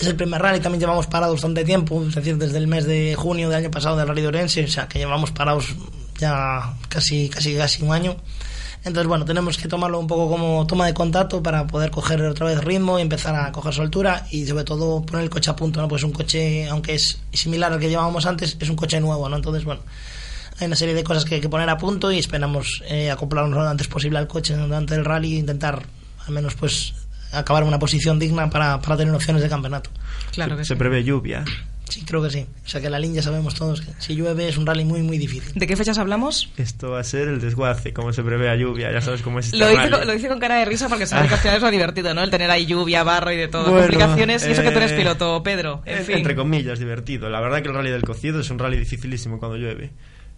es 0.00 0.06
el 0.06 0.16
primer 0.16 0.40
rally, 0.40 0.60
también 0.60 0.80
llevamos 0.80 1.06
parados 1.06 1.36
bastante 1.36 1.64
tiempo, 1.64 2.02
es 2.02 2.14
decir, 2.14 2.36
desde 2.36 2.58
el 2.58 2.66
mes 2.66 2.86
de 2.86 3.14
junio 3.14 3.48
del 3.48 3.58
año 3.58 3.70
pasado 3.70 3.96
del 3.96 4.08
Rally 4.08 4.22
de 4.22 4.28
Orense, 4.28 4.64
o 4.64 4.68
sea, 4.68 4.88
que 4.88 4.98
llevamos 4.98 5.30
parados 5.30 5.74
ya 6.18 6.74
casi, 6.88 7.28
casi, 7.28 7.54
casi 7.56 7.82
un 7.82 7.92
año. 7.92 8.16
Entonces, 8.84 9.06
bueno, 9.06 9.24
tenemos 9.24 9.58
que 9.58 9.68
tomarlo 9.68 10.00
un 10.00 10.08
poco 10.08 10.28
como 10.28 10.66
toma 10.66 10.86
de 10.86 10.94
contacto 10.94 11.40
para 11.40 11.68
poder 11.68 11.92
coger 11.92 12.20
otra 12.22 12.46
vez 12.46 12.64
ritmo 12.64 12.98
y 12.98 13.02
empezar 13.02 13.36
a 13.36 13.52
coger 13.52 13.72
soltura 13.72 14.26
y 14.30 14.44
sobre 14.44 14.64
todo 14.64 15.02
poner 15.02 15.22
el 15.24 15.30
coche 15.30 15.50
a 15.50 15.56
punto, 15.56 15.80
¿no? 15.80 15.86
Pues 15.86 16.02
un 16.02 16.10
coche, 16.10 16.68
aunque 16.68 16.94
es 16.94 17.20
similar 17.32 17.72
al 17.72 17.78
que 17.78 17.88
llevábamos 17.88 18.26
antes, 18.26 18.56
es 18.58 18.68
un 18.68 18.74
coche 18.74 19.00
nuevo, 19.00 19.28
¿no? 19.28 19.36
Entonces, 19.36 19.64
bueno, 19.64 19.82
hay 20.62 20.66
una 20.68 20.76
serie 20.76 20.94
de 20.94 21.04
cosas 21.04 21.24
que 21.24 21.36
hay 21.36 21.40
que 21.40 21.48
poner 21.48 21.68
a 21.68 21.76
punto 21.76 22.10
y 22.12 22.18
esperamos 22.18 22.82
eh, 22.88 23.10
acoplarnos 23.10 23.54
lo 23.56 23.68
antes 23.68 23.88
posible 23.88 24.18
al 24.18 24.28
coche 24.28 24.56
durante 24.56 24.94
el 24.94 25.04
rally 25.04 25.34
e 25.34 25.38
intentar 25.38 25.82
al 26.26 26.32
menos 26.34 26.54
pues 26.54 26.94
acabar 27.32 27.62
en 27.62 27.68
una 27.68 27.78
posición 27.78 28.18
digna 28.18 28.48
para, 28.50 28.80
para 28.80 28.96
tener 28.96 29.14
opciones 29.14 29.42
de 29.42 29.48
campeonato. 29.48 29.90
Claro 30.32 30.56
que 30.56 30.64
Se 30.64 30.74
sí. 30.74 30.78
prevé 30.78 31.02
lluvia. 31.04 31.44
Sí, 31.88 32.04
creo 32.06 32.22
que 32.22 32.30
sí. 32.30 32.46
O 32.64 32.68
sea 32.68 32.80
que 32.80 32.88
la 32.88 32.98
línea 32.98 33.20
sabemos 33.22 33.54
todos 33.54 33.82
que 33.82 33.90
si 33.98 34.14
llueve 34.14 34.48
es 34.48 34.56
un 34.56 34.64
rally 34.64 34.82
muy, 34.84 35.02
muy 35.02 35.18
difícil. 35.18 35.52
¿De 35.54 35.66
qué 35.66 35.76
fechas 35.76 35.98
hablamos? 35.98 36.50
Esto 36.56 36.92
va 36.92 37.00
a 37.00 37.04
ser 37.04 37.28
el 37.28 37.38
desguace, 37.40 37.92
como 37.92 38.14
se 38.14 38.22
prevé 38.22 38.48
a 38.48 38.56
lluvia, 38.56 38.90
ya 38.90 39.02
sabes 39.02 39.20
cómo 39.20 39.40
es 39.40 39.46
este 39.46 39.58
Lo 39.58 39.66
dice, 39.68 39.78
rally. 39.78 39.90
con, 39.92 40.06
lo 40.06 40.12
dice 40.14 40.28
con 40.28 40.38
cara 40.40 40.56
de 40.56 40.64
risa 40.64 40.88
porque 40.88 41.06
sabe 41.06 41.28
que 41.28 41.34
al 41.34 41.40
final 41.40 41.56
es 41.56 41.62
lo 41.62 41.70
divertido, 41.70 42.14
¿no? 42.14 42.22
El 42.22 42.30
tener 42.30 42.50
ahí 42.50 42.64
lluvia, 42.64 43.02
barro 43.02 43.30
y 43.32 43.36
de 43.36 43.48
todo. 43.48 43.64
Bueno, 43.64 43.80
Complicaciones. 43.80 44.46
Y 44.46 44.52
eso 44.52 44.62
que 44.62 44.70
tú 44.70 44.78
eres 44.78 44.92
eh, 44.92 44.96
piloto, 44.96 45.42
Pedro. 45.42 45.82
En 45.84 45.98
Eh, 45.98 46.02
fin. 46.02 46.16
Entre 46.18 46.34
comillas, 46.34 46.78
divertido. 46.78 47.28
La 47.28 47.40
verdad 47.40 47.60
que 47.60 47.68
el 47.68 47.74
rally 47.74 47.90
del 47.90 48.02
cocido 48.02 48.40
es 48.40 48.48
un 48.50 48.58
rally 48.58 48.78
dificilísimo 48.78 49.38
cuando 49.38 49.58
llueve. 49.58 49.90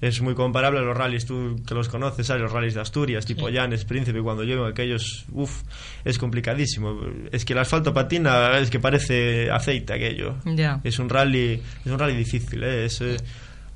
Es 0.07 0.21
muy 0.21 0.35
comparable 0.35 0.81
a 0.81 0.83
los 0.83 0.97
rallies, 0.97 1.25
tú 1.25 1.57
que 1.67 1.75
los 1.75 1.89
conoces, 1.89 2.27
¿sabes? 2.27 2.43
Los 2.43 2.53
rallies 2.53 2.75
de 2.75 2.81
Asturias, 2.83 3.25
tipo 3.25 3.49
Llanes, 3.49 3.85
Príncipe, 3.87 4.21
cuando 4.21 4.43
llueven 4.45 4.67
aquellos, 4.71 5.25
uff, 5.33 5.63
es 6.05 6.19
complicadísimo. 6.19 7.01
Es 7.33 7.45
que 7.45 7.55
el 7.55 7.59
asfalto 7.61 7.95
patina, 7.95 8.59
es 8.59 8.69
que 8.71 8.81
parece 8.81 9.51
aceite 9.51 9.95
aquello. 9.95 10.35
Ya. 10.45 10.81
Es 10.85 10.99
un 10.99 11.09
rally, 11.09 11.63
es 11.85 11.91
un 11.91 11.99
rally 11.99 12.15
difícil, 12.17 12.63
¿eh? 12.65 12.85
Es, 12.85 13.01
eh, 13.01 13.17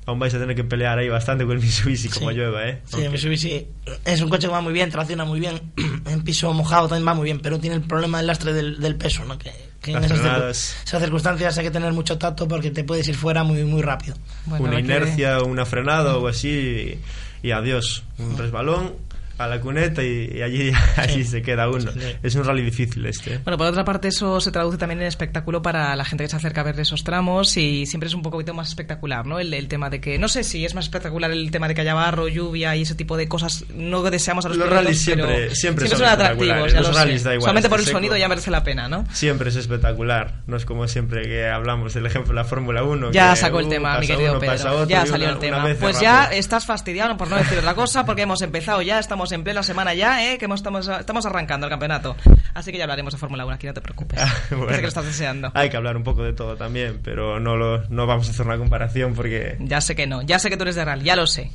aún 0.05 0.19
vais 0.19 0.33
a 0.35 0.39
tener 0.39 0.55
que 0.55 0.63
pelear 0.63 0.99
ahí 0.99 1.09
bastante 1.09 1.45
con 1.45 1.57
el 1.57 1.63
Mitsubishi 1.63 2.09
como 2.09 2.29
Sí. 2.29 2.35
llueva, 2.37 2.67
¿eh? 2.69 2.81
Sí, 2.85 3.01
el 3.01 3.09
Mitsubishi 3.11 3.65
es 4.05 4.21
un 4.21 4.29
coche 4.29 4.47
que 4.47 4.53
va 4.53 4.61
muy 4.61 4.73
bien, 4.73 4.89
tracciona 4.91 5.25
muy 5.25 5.39
bien, 5.39 5.59
en 6.05 6.23
piso 6.23 6.53
mojado 6.53 6.87
también 6.87 7.07
va 7.07 7.13
muy 7.15 7.25
bien, 7.25 7.39
pero 7.39 7.59
tiene 7.59 7.75
el 7.75 7.81
problema 7.83 8.19
del 8.19 8.27
lastre 8.27 8.53
del, 8.53 8.79
del 8.79 8.95
peso, 8.95 9.25
¿no? 9.25 9.37
Que, 9.39 9.51
que 9.81 9.91
en 9.91 10.03
esas, 10.03 10.75
circunstancias 10.85 11.57
hay 11.57 11.65
que 11.65 11.71
tener 11.71 11.93
mucho 11.93 12.17
tacto 12.17 12.47
porque 12.47 12.71
te 12.71 12.83
puedes 12.83 13.07
ir 13.07 13.15
fuera 13.15 13.43
muy, 13.43 13.63
muy 13.63 13.81
rápido. 13.81 14.15
una 14.47 14.79
inercia, 14.79 15.41
una 15.41 15.65
frenada 15.65 16.17
o 16.17 16.27
así 16.27 16.99
y, 17.41 17.47
y 17.47 17.51
adiós, 17.51 18.03
un 18.17 18.37
resbalón 18.37 18.93
a 19.39 19.47
la 19.47 19.59
cuneta 19.61 20.03
y, 20.03 20.31
y 20.35 20.41
allí, 20.41 20.71
allí 20.97 21.23
se 21.23 21.41
queda 21.41 21.69
uno. 21.69 21.91
Es 22.21 22.35
un 22.35 22.43
rally 22.43 22.61
difícil 22.61 23.05
este. 23.05 23.35
¿eh? 23.35 23.39
Bueno, 23.43 23.57
por 23.57 23.67
otra 23.67 23.83
parte, 23.85 24.09
eso 24.09 24.39
se 24.41 24.51
traduce 24.51 24.77
también 24.77 25.01
en 25.01 25.07
espectáculo 25.07 25.61
para 25.61 25.95
la 25.95 26.05
gente 26.05 26.23
que 26.25 26.29
se 26.29 26.35
acerca 26.35 26.61
a 26.61 26.63
ver 26.65 26.79
esos 26.79 27.03
tramos 27.03 27.55
y 27.57 27.85
siempre 27.85 28.07
es 28.07 28.13
un 28.13 28.21
poquito 28.21 28.53
más 28.53 28.67
espectacular, 28.69 29.25
¿no? 29.25 29.39
El, 29.39 29.53
el 29.53 29.67
tema 29.67 29.89
de 29.89 30.01
que, 30.01 30.19
no 30.19 30.27
sé 30.27 30.43
si 30.43 30.65
es 30.65 30.75
más 30.75 30.85
espectacular 30.85 31.31
el 31.31 31.51
tema 31.51 31.67
de 31.67 31.75
que 31.75 31.81
haya 31.81 31.93
barro, 31.93 32.27
lluvia 32.27 32.75
y 32.75 32.81
ese 32.83 32.95
tipo 32.95 33.17
de 33.17 33.27
cosas. 33.27 33.65
No 33.73 34.01
deseamos 34.03 34.45
a 34.45 34.49
los, 34.49 34.57
Los 34.57 34.69
rallies 34.69 34.99
siempre- 35.01 35.25
pero 35.43 35.55
siempre 35.55 35.87
son 35.87 36.03
atractivos, 36.03 36.73
ya 36.73 36.79
Los 36.81 36.89
lo 36.89 36.97
rallies 36.97 37.23
da 37.23 37.33
igual, 37.33 37.43
Solamente 37.43 37.69
por 37.69 37.79
el 37.79 37.85
sonido 37.85 38.17
ya 38.17 38.27
merece 38.27 38.51
la 38.51 38.63
pena, 38.63 38.87
¿no? 38.89 39.05
Siempre 39.13 39.49
es 39.49 39.55
espectacular, 39.55 40.41
no 40.47 40.57
es 40.57 40.65
como 40.65 40.87
siempre 40.87 41.23
que 41.23 41.47
hablamos 41.47 41.93
del 41.93 42.05
ejemplo 42.05 42.33
de 42.33 42.35
la 42.35 42.43
Fórmula 42.45 42.83
1. 42.83 43.11
Ya 43.11 43.31
que, 43.31 43.37
sacó 43.37 43.59
el 43.59 43.67
uh, 43.67 43.69
tema, 43.69 43.99
mi 43.99 44.07
querido 44.07 44.31
uno, 44.31 44.39
Pedro. 44.39 44.73
otro, 44.73 44.87
ya 44.89 45.05
salió 45.05 45.27
una- 45.27 45.33
el 45.35 45.39
tema. 45.39 45.67
Pues 45.79 45.99
ya 45.99 46.25
estás 46.25 46.65
fastidiado, 46.65 47.15
por 47.17 47.29
no 47.29 47.37
decir 47.37 47.57
otra 47.57 47.73
cosa, 47.73 48.05
porque 48.05 48.23
hemos 48.23 48.41
empezado 48.41 48.81
ya, 48.81 48.99
estamos 48.99 49.28
en 49.31 49.43
plena 49.43 49.63
semana 49.63 49.93
ya, 49.93 50.25
¿eh? 50.25 50.37
que 50.37 50.45
hemos- 50.45 50.59
estamos, 50.59 50.87
estamos 50.87 51.25
arrancando 51.25 51.67
el 51.67 51.71
campeonato. 51.71 52.15
Así 52.53 52.71
que 52.71 52.77
ya 52.77 52.83
hablaremos 52.85 53.13
de 53.13 53.19
Fórmula 53.19 53.45
1 53.45 53.55
aquí, 53.55 53.67
no 53.67 53.73
te 53.73 53.81
preocupes. 53.81 54.19
Bueno, 54.49 54.69
Sé 54.69 54.75
que 54.77 54.81
lo 54.83 54.87
estás 54.87 55.05
deseando. 55.05 55.51
Hay 55.53 55.69
que 55.69 55.77
hablar 55.77 55.95
un 55.97 56.03
poco 56.03 56.23
de 56.23 56.33
todo 56.33 56.55
también, 56.57 56.99
pero 57.03 57.39
no, 57.39 57.55
lo, 57.57 57.87
no 57.89 58.07
vamos 58.07 58.27
a 58.27 58.31
hacer 58.31 58.45
una 58.45 58.57
comparación 58.57 59.13
porque 59.13 59.57
Ya 59.59 59.81
sé 59.81 59.95
que 59.95 60.07
no, 60.07 60.21
ya 60.21 60.39
sé 60.39 60.49
que 60.49 60.57
tú 60.57 60.63
eres 60.63 60.75
de 60.75 60.85
rally, 60.85 61.03
ya 61.05 61.15
lo 61.15 61.27
sé. 61.27 61.51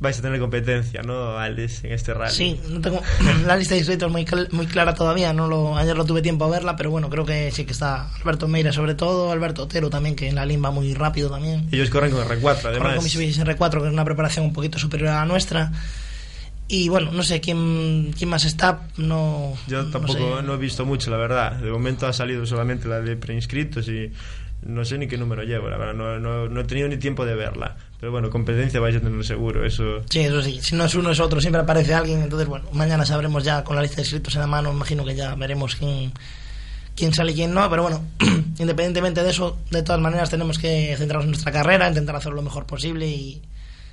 vais 0.00 0.18
a 0.18 0.22
tener 0.22 0.40
competencia, 0.40 1.00
¿no, 1.02 1.38
Aldis, 1.38 1.84
en 1.84 1.92
este 1.92 2.12
rally? 2.12 2.34
Sí, 2.34 2.60
no 2.68 2.80
tengo 2.80 3.00
la 3.46 3.56
lista 3.56 3.74
de 3.74 3.78
inscritos 3.80 4.10
muy, 4.10 4.24
cl- 4.24 4.50
muy 4.50 4.66
clara 4.66 4.94
todavía, 4.94 5.32
no 5.32 5.46
lo, 5.46 5.76
ayer 5.78 5.96
no 5.96 6.04
tuve 6.04 6.22
tiempo 6.22 6.44
a 6.44 6.48
verla, 6.48 6.74
pero 6.74 6.90
bueno, 6.90 7.08
creo 7.08 7.24
que 7.24 7.52
sí 7.52 7.64
que 7.64 7.70
está 7.72 8.08
Alberto 8.16 8.48
Meira 8.48 8.72
sobre 8.72 8.96
todo, 8.96 9.30
Alberto 9.30 9.62
Otero 9.62 9.90
también, 9.90 10.16
que 10.16 10.28
en 10.28 10.34
la 10.34 10.44
LIN 10.44 10.62
va 10.64 10.72
muy 10.72 10.92
rápido 10.94 11.30
también. 11.30 11.68
Ellos 11.70 11.88
corren 11.88 12.10
con 12.10 12.24
R4, 12.26 12.40
Corre 12.40 12.68
además. 12.70 12.94
con 12.96 13.04
Mitsubishi 13.04 13.40
R4, 13.42 13.80
que 13.80 13.86
es 13.86 13.92
una 13.92 14.04
preparación 14.04 14.44
un 14.46 14.52
poquito 14.52 14.76
superior 14.80 15.10
a 15.10 15.20
la 15.20 15.24
nuestra. 15.24 15.70
Y 16.72 16.88
bueno, 16.88 17.12
no 17.12 17.22
sé 17.22 17.38
quién, 17.42 18.14
quién 18.16 18.30
más 18.30 18.46
está, 18.46 18.88
no. 18.96 19.52
Yo 19.66 19.82
no 19.82 19.90
tampoco 19.90 20.38
sé. 20.38 20.42
no, 20.42 20.54
he 20.54 20.56
visto 20.56 20.86
mucho, 20.86 21.10
la 21.10 21.18
verdad. 21.18 21.52
De 21.56 21.70
momento 21.70 22.06
ha 22.06 22.14
salido 22.14 22.46
solamente 22.46 22.88
la 22.88 23.02
de 23.02 23.14
preinscritos 23.14 23.86
y 23.88 24.10
no 24.62 24.82
sé 24.82 24.96
ni 24.96 25.06
qué 25.06 25.18
número 25.18 25.42
llevo, 25.42 25.68
la 25.68 25.76
verdad. 25.76 25.92
No, 25.92 26.18
no, 26.18 26.48
no 26.48 26.60
he 26.62 26.64
tenido 26.64 26.88
ni 26.88 26.96
tiempo 26.96 27.26
de 27.26 27.34
verla. 27.34 27.76
Pero 28.00 28.10
bueno, 28.10 28.30
competencia 28.30 28.80
vais 28.80 28.96
a 28.96 29.00
tener 29.00 29.22
seguro, 29.22 29.66
eso. 29.66 30.00
Sí, 30.08 30.20
eso 30.20 30.40
sí, 30.40 30.60
si 30.62 30.74
no 30.74 30.86
es 30.86 30.94
uno 30.94 31.10
es 31.10 31.20
otro, 31.20 31.42
siempre 31.42 31.60
aparece 31.60 31.92
alguien, 31.92 32.22
entonces 32.22 32.48
bueno, 32.48 32.64
mañana 32.72 33.04
sabremos 33.04 33.44
ya 33.44 33.62
con 33.62 33.76
la 33.76 33.82
lista 33.82 33.96
de 33.96 34.02
inscritos 34.04 34.34
en 34.36 34.40
la 34.40 34.46
mano, 34.46 34.72
imagino 34.72 35.04
que 35.04 35.14
ya 35.14 35.34
veremos 35.34 35.76
quién, 35.76 36.10
quién 36.96 37.12
sale 37.12 37.32
y 37.32 37.34
quién 37.34 37.52
no, 37.52 37.68
pero 37.68 37.82
bueno, 37.82 38.02
independientemente 38.58 39.22
de 39.22 39.30
eso, 39.30 39.58
de 39.70 39.82
todas 39.82 40.00
maneras 40.00 40.30
tenemos 40.30 40.58
que 40.58 40.96
centrarnos 40.96 41.26
en 41.26 41.32
nuestra 41.32 41.52
carrera, 41.52 41.86
intentar 41.86 42.16
hacer 42.16 42.32
lo 42.32 42.40
mejor 42.40 42.64
posible 42.64 43.06
y 43.06 43.42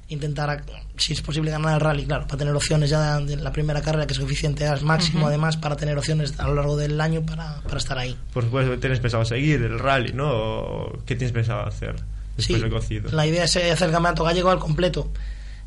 intentar, 0.10 0.64
si 0.98 1.14
es 1.14 1.22
posible, 1.22 1.52
ganar 1.52 1.76
el 1.76 1.80
rally, 1.80 2.06
claro, 2.06 2.26
para 2.26 2.38
tener 2.38 2.56
opciones 2.56 2.90
ya 2.90 3.20
de 3.20 3.36
la 3.38 3.52
primera 3.52 3.82
carrera, 3.82 4.06
que 4.08 4.14
es 4.14 4.20
suficiente 4.20 4.68
al 4.68 4.82
máximo, 4.82 5.20
Ujú. 5.20 5.28
además, 5.28 5.58
para 5.58 5.76
tener 5.76 5.98
opciones 5.98 6.40
a 6.40 6.48
lo 6.48 6.56
largo 6.56 6.76
del 6.78 7.00
año 7.00 7.22
para, 7.26 7.62
para 7.62 7.78
estar 7.78 7.98
ahí. 7.98 8.18
Por 8.34 8.44
supuesto, 8.44 8.78
¿tienes 8.80 9.00
pensado 9.00 9.24
seguir 9.26 9.62
el 9.62 9.80
rally, 9.80 10.14
no? 10.14 10.30
¿O 10.32 11.00
¿Qué 11.06 11.16
tienes 11.16 11.32
pensado 11.32 11.62
hacer 11.66 11.96
después 12.38 12.46
Sí, 12.58 12.60
del 12.60 12.70
cocido? 12.72 13.12
La 13.12 13.26
idea 13.28 13.44
es 13.44 13.56
eh, 13.56 13.72
hacer 13.72 13.88
el 13.88 13.94
campeonato 13.94 14.24
gallego 14.24 14.50
al 14.50 14.60
completo. 14.60 15.12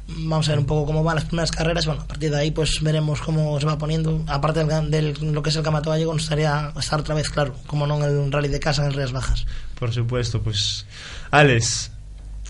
Vamos 0.09 0.49
a 0.49 0.53
ver 0.53 0.59
un 0.59 0.67
poco 0.67 0.87
cómo 0.87 1.05
van 1.05 1.15
las 1.15 1.25
primeras 1.27 1.53
carreras. 1.53 1.87
Bueno, 1.87 2.03
a 2.03 2.07
partir 2.09 2.29
de 2.33 2.37
ahí 2.37 2.51
pues 2.51 2.83
veremos 2.83 3.21
cómo 3.21 3.59
se 3.61 3.67
va 3.67 3.79
poniendo. 3.79 4.25
Aparte 4.27 4.65
del- 4.65 5.15
lo 5.33 5.43
que 5.45 5.51
es 5.51 5.57
el 5.57 5.63
campeonato 5.63 5.91
gallego, 5.91 6.13
nos 6.13 6.25
estaría 6.25 6.73
estar 6.79 6.99
otra 6.99 7.15
vez 7.15 7.31
claro, 7.31 7.55
como 7.69 7.87
no 7.87 7.97
en 8.05 8.25
el 8.27 8.33
rally 8.33 8.49
de 8.49 8.59
casa 8.59 8.85
en 8.85 8.93
Rías 8.93 9.13
Bajas. 9.13 9.47
Por 9.79 9.93
supuesto, 9.93 10.43
pues. 10.43 10.85
Alex. 11.31 11.93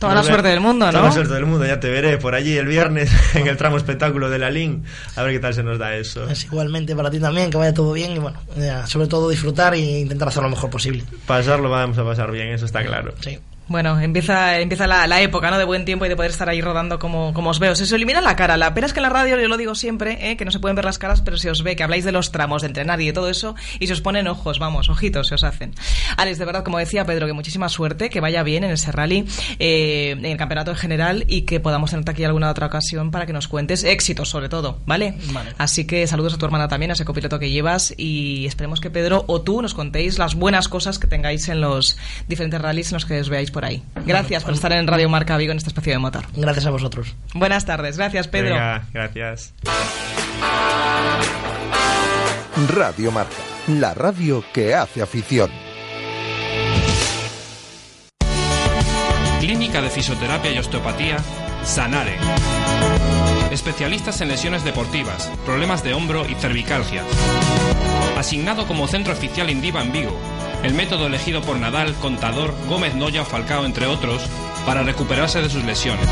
Toda 0.02 0.14
la 0.14 0.22
suerte 0.22 0.48
del 0.48 0.60
mundo, 0.60 0.86
Toda 0.86 1.00
¿no? 1.00 1.06
la 1.06 1.12
suerte 1.12 1.34
del 1.34 1.46
mundo, 1.46 1.64
ya 1.64 1.80
te 1.80 1.88
veré 1.90 2.18
por 2.18 2.34
allí 2.34 2.56
el 2.56 2.66
viernes 2.66 3.10
en 3.34 3.46
el 3.46 3.56
tramo 3.56 3.76
espectáculo 3.76 4.28
de 4.30 4.38
la 4.38 4.50
LIN. 4.50 4.84
A 5.16 5.22
ver 5.22 5.32
qué 5.32 5.38
tal 5.38 5.54
se 5.54 5.62
nos 5.62 5.78
da 5.78 5.94
eso. 5.94 6.28
Es 6.28 6.44
igualmente 6.44 6.94
para 6.96 7.10
ti 7.10 7.20
también, 7.20 7.50
que 7.50 7.56
vaya 7.56 7.72
todo 7.72 7.92
bien 7.92 8.16
y 8.16 8.18
bueno, 8.18 8.38
ya, 8.56 8.86
sobre 8.86 9.06
todo 9.06 9.28
disfrutar 9.28 9.74
e 9.74 10.00
intentar 10.00 10.28
hacer 10.28 10.42
lo 10.42 10.48
mejor 10.50 10.70
posible. 10.70 11.04
Pasarlo 11.26 11.70
vamos 11.70 11.98
a 11.98 12.04
pasar 12.04 12.30
bien, 12.30 12.48
eso 12.48 12.66
está 12.66 12.84
claro. 12.84 13.14
Sí. 13.20 13.38
Bueno, 13.68 13.98
empieza, 14.00 14.58
empieza 14.58 14.86
la, 14.86 15.06
la 15.06 15.20
época 15.22 15.50
¿no? 15.50 15.56
de 15.56 15.64
buen 15.64 15.84
tiempo 15.84 16.04
y 16.04 16.08
de 16.08 16.16
poder 16.16 16.30
estar 16.30 16.48
ahí 16.48 16.60
rodando 16.60 16.98
como, 16.98 17.32
como 17.32 17.50
os 17.50 17.58
veo. 17.58 17.74
Se 17.74 17.84
os 17.84 17.92
elimina 17.92 18.20
la 18.20 18.36
cara. 18.36 18.56
La 18.56 18.74
pena 18.74 18.86
es 18.86 18.92
que 18.92 18.98
en 18.98 19.04
la 19.04 19.08
radio, 19.08 19.40
yo 19.40 19.48
lo 19.48 19.56
digo 19.56 19.74
siempre, 19.74 20.30
¿eh? 20.30 20.36
que 20.36 20.44
no 20.44 20.50
se 20.50 20.58
pueden 20.58 20.74
ver 20.74 20.84
las 20.84 20.98
caras, 20.98 21.20
pero 21.20 21.36
se 21.36 21.48
os 21.50 21.62
ve 21.62 21.76
que 21.76 21.82
habláis 21.82 22.04
de 22.04 22.12
los 22.12 22.32
tramos, 22.32 22.62
de 22.62 22.68
entrenar 22.68 23.00
y 23.00 23.06
de 23.06 23.12
todo 23.12 23.28
eso, 23.28 23.54
y 23.78 23.86
se 23.86 23.92
os 23.92 24.00
ponen 24.00 24.26
ojos, 24.26 24.58
vamos, 24.58 24.88
ojitos 24.88 25.28
se 25.28 25.36
os 25.36 25.44
hacen. 25.44 25.74
Alex, 26.16 26.38
de 26.38 26.44
verdad, 26.44 26.64
como 26.64 26.78
decía 26.78 27.04
Pedro, 27.04 27.26
que 27.26 27.32
muchísima 27.32 27.68
suerte, 27.68 28.10
que 28.10 28.20
vaya 28.20 28.42
bien 28.42 28.64
en 28.64 28.72
ese 28.72 28.90
rally, 28.90 29.26
eh, 29.58 30.10
en 30.10 30.24
el 30.24 30.36
campeonato 30.36 30.72
en 30.72 30.76
general, 30.76 31.24
y 31.28 31.42
que 31.42 31.60
podamos 31.60 31.90
tenerte 31.90 32.10
aquí 32.10 32.24
alguna 32.24 32.50
otra 32.50 32.66
ocasión 32.66 33.10
para 33.10 33.26
que 33.26 33.32
nos 33.32 33.48
cuentes 33.48 33.84
éxitos, 33.84 34.28
sobre 34.28 34.48
todo, 34.48 34.80
¿vale? 34.86 35.14
Vale. 35.32 35.52
Así 35.58 35.86
que 35.86 36.06
saludos 36.06 36.34
a 36.34 36.38
tu 36.38 36.46
hermana 36.46 36.68
también, 36.68 36.90
a 36.90 36.94
ese 36.94 37.04
copiloto 37.04 37.38
que 37.38 37.50
llevas, 37.50 37.94
y 37.96 38.44
esperemos 38.46 38.80
que 38.80 38.90
Pedro 38.90 39.24
o 39.28 39.42
tú 39.42 39.62
nos 39.62 39.74
contéis 39.74 40.18
las 40.18 40.34
buenas 40.34 40.68
cosas 40.68 40.98
que 40.98 41.06
tengáis 41.06 41.48
en 41.48 41.60
los 41.60 41.96
diferentes 42.26 42.60
rallies 42.60 42.90
en 42.90 42.96
los 42.96 43.06
que 43.06 43.20
os 43.20 43.28
veáis 43.28 43.51
por 43.52 43.64
ahí. 43.64 43.82
Gracias 44.06 44.42
por 44.44 44.54
estar 44.54 44.72
en 44.72 44.86
Radio 44.86 45.08
Marca 45.08 45.36
Vigo 45.36 45.52
en 45.52 45.58
este 45.58 45.68
espacio 45.68 45.92
de 45.92 45.98
motor. 45.98 46.24
Gracias 46.34 46.66
a 46.66 46.70
vosotros. 46.70 47.14
Buenas 47.34 47.64
tardes, 47.64 47.96
gracias 47.96 48.26
Pedro. 48.28 48.54
Venga, 48.54 48.88
gracias. 48.92 49.54
Radio 52.74 53.12
Marca, 53.12 53.36
la 53.68 53.94
radio 53.94 54.44
que 54.52 54.74
hace 54.74 55.02
afición. 55.02 55.50
Clínica 59.40 59.82
de 59.82 59.90
Fisioterapia 59.90 60.52
y 60.52 60.58
Osteopatía, 60.58 61.16
Sanare. 61.64 62.16
Especialistas 63.50 64.20
en 64.20 64.28
lesiones 64.28 64.64
deportivas, 64.64 65.30
problemas 65.44 65.82
de 65.82 65.94
hombro 65.94 66.24
y 66.28 66.34
cervicalgia. 66.36 67.02
Asignado 68.16 68.66
como 68.66 68.86
centro 68.86 69.12
oficial 69.12 69.50
Indiva 69.50 69.82
en 69.82 69.90
Vigo. 69.90 70.16
El 70.62 70.74
método 70.74 71.06
elegido 71.06 71.42
por 71.42 71.58
Nadal, 71.58 71.94
Contador, 71.94 72.54
Gómez 72.68 72.94
Noya 72.94 73.24
Falcao, 73.24 73.64
entre 73.64 73.86
otros, 73.86 74.22
para 74.64 74.82
recuperarse 74.82 75.42
de 75.42 75.50
sus 75.50 75.64
lesiones. 75.64 76.08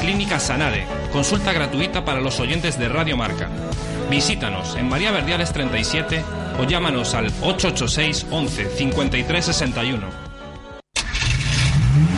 Clínica 0.00 0.40
Sanare. 0.40 0.86
Consulta 1.12 1.52
gratuita 1.52 2.04
para 2.04 2.20
los 2.20 2.40
oyentes 2.40 2.78
de 2.78 2.88
Radio 2.88 3.16
Marca. 3.16 3.50
Visítanos 4.10 4.76
en 4.76 4.88
María 4.88 5.10
Verdiales 5.10 5.52
37 5.52 6.24
o 6.58 6.64
llámanos 6.64 7.14
al 7.14 7.26
886 7.42 8.26
11 8.30 8.70
53 8.76 9.44
61. 9.44 10.25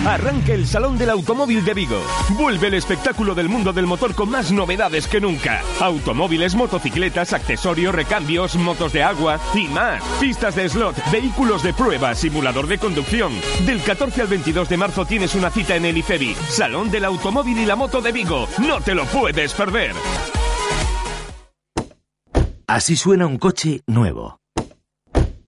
Arranca 0.08 0.54
el 0.54 0.66
Salón 0.66 0.96
del 0.96 1.10
Automóvil 1.10 1.62
de 1.66 1.74
Vigo. 1.74 2.00
Vuelve 2.30 2.68
el 2.68 2.74
espectáculo 2.74 3.34
del 3.34 3.50
mundo 3.50 3.74
del 3.74 3.86
motor 3.86 4.14
con 4.14 4.30
más 4.30 4.50
novedades 4.50 5.06
que 5.06 5.20
nunca. 5.20 5.60
Automóviles, 5.80 6.54
motocicletas, 6.54 7.34
accesorios, 7.34 7.94
recambios, 7.94 8.56
motos 8.56 8.94
de 8.94 9.02
agua 9.02 9.38
y 9.54 9.68
más. 9.68 10.02
Pistas 10.18 10.56
de 10.56 10.66
slot, 10.66 10.96
vehículos 11.12 11.62
de 11.62 11.74
prueba, 11.74 12.14
simulador 12.14 12.68
de 12.68 12.78
conducción. 12.78 13.34
Del 13.66 13.82
14 13.82 14.22
al 14.22 14.28
22 14.28 14.70
de 14.70 14.76
marzo 14.78 15.04
tienes 15.04 15.34
una 15.34 15.50
cita 15.50 15.76
en 15.76 15.84
el 15.84 15.98
IFEBI, 15.98 16.34
Salón 16.48 16.90
del 16.90 17.04
Automóvil 17.04 17.58
y 17.58 17.66
la 17.66 17.76
Moto 17.76 18.00
de 18.00 18.10
Vigo. 18.10 18.48
No 18.66 18.80
te 18.80 18.94
lo 18.94 19.04
puedes 19.04 19.52
perder. 19.52 19.92
Así 22.66 22.96
suena 22.96 23.26
un 23.26 23.36
coche 23.36 23.82
nuevo. 23.86 24.40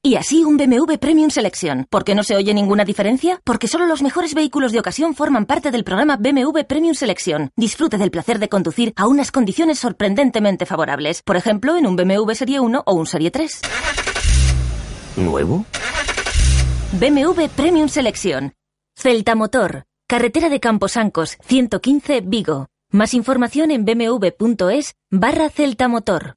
Y 0.02 0.14
así 0.14 0.44
un 0.44 0.56
BMW 0.56 0.94
Premium 0.98 1.28
Selection. 1.28 1.86
¿Por 1.90 2.04
qué 2.04 2.14
no 2.14 2.22
se 2.22 2.34
oye 2.34 2.54
ninguna 2.54 2.86
diferencia? 2.86 3.38
Porque 3.44 3.68
solo 3.68 3.84
los 3.84 4.00
mejores 4.00 4.32
vehículos 4.32 4.72
de 4.72 4.80
ocasión 4.80 5.14
forman 5.14 5.44
parte 5.44 5.70
del 5.70 5.84
programa 5.84 6.16
BMW 6.16 6.60
Premium 6.66 6.94
Selection. 6.94 7.50
Disfrute 7.54 7.98
del 7.98 8.10
placer 8.10 8.38
de 8.38 8.48
conducir 8.48 8.94
a 8.96 9.06
unas 9.06 9.30
condiciones 9.30 9.78
sorprendentemente 9.78 10.64
favorables. 10.64 11.20
Por 11.20 11.36
ejemplo, 11.36 11.76
en 11.76 11.86
un 11.86 11.96
BMW 11.96 12.32
Serie 12.32 12.60
1 12.60 12.82
o 12.86 12.94
un 12.94 13.06
Serie 13.06 13.30
3. 13.30 13.60
¿Nuevo? 15.16 15.66
BMW 16.92 17.48
Premium 17.54 17.90
Selection. 17.90 18.54
Celta 18.96 19.34
Motor. 19.34 19.84
Carretera 20.08 20.48
de 20.48 20.60
Camposancos, 20.60 21.36
115 21.42 22.22
Vigo. 22.22 22.68
Más 22.90 23.12
información 23.12 23.70
en 23.70 23.84
bmw.es 23.84 24.94
barra 25.10 25.50
Celta 25.50 25.88
Motor. 25.88 26.36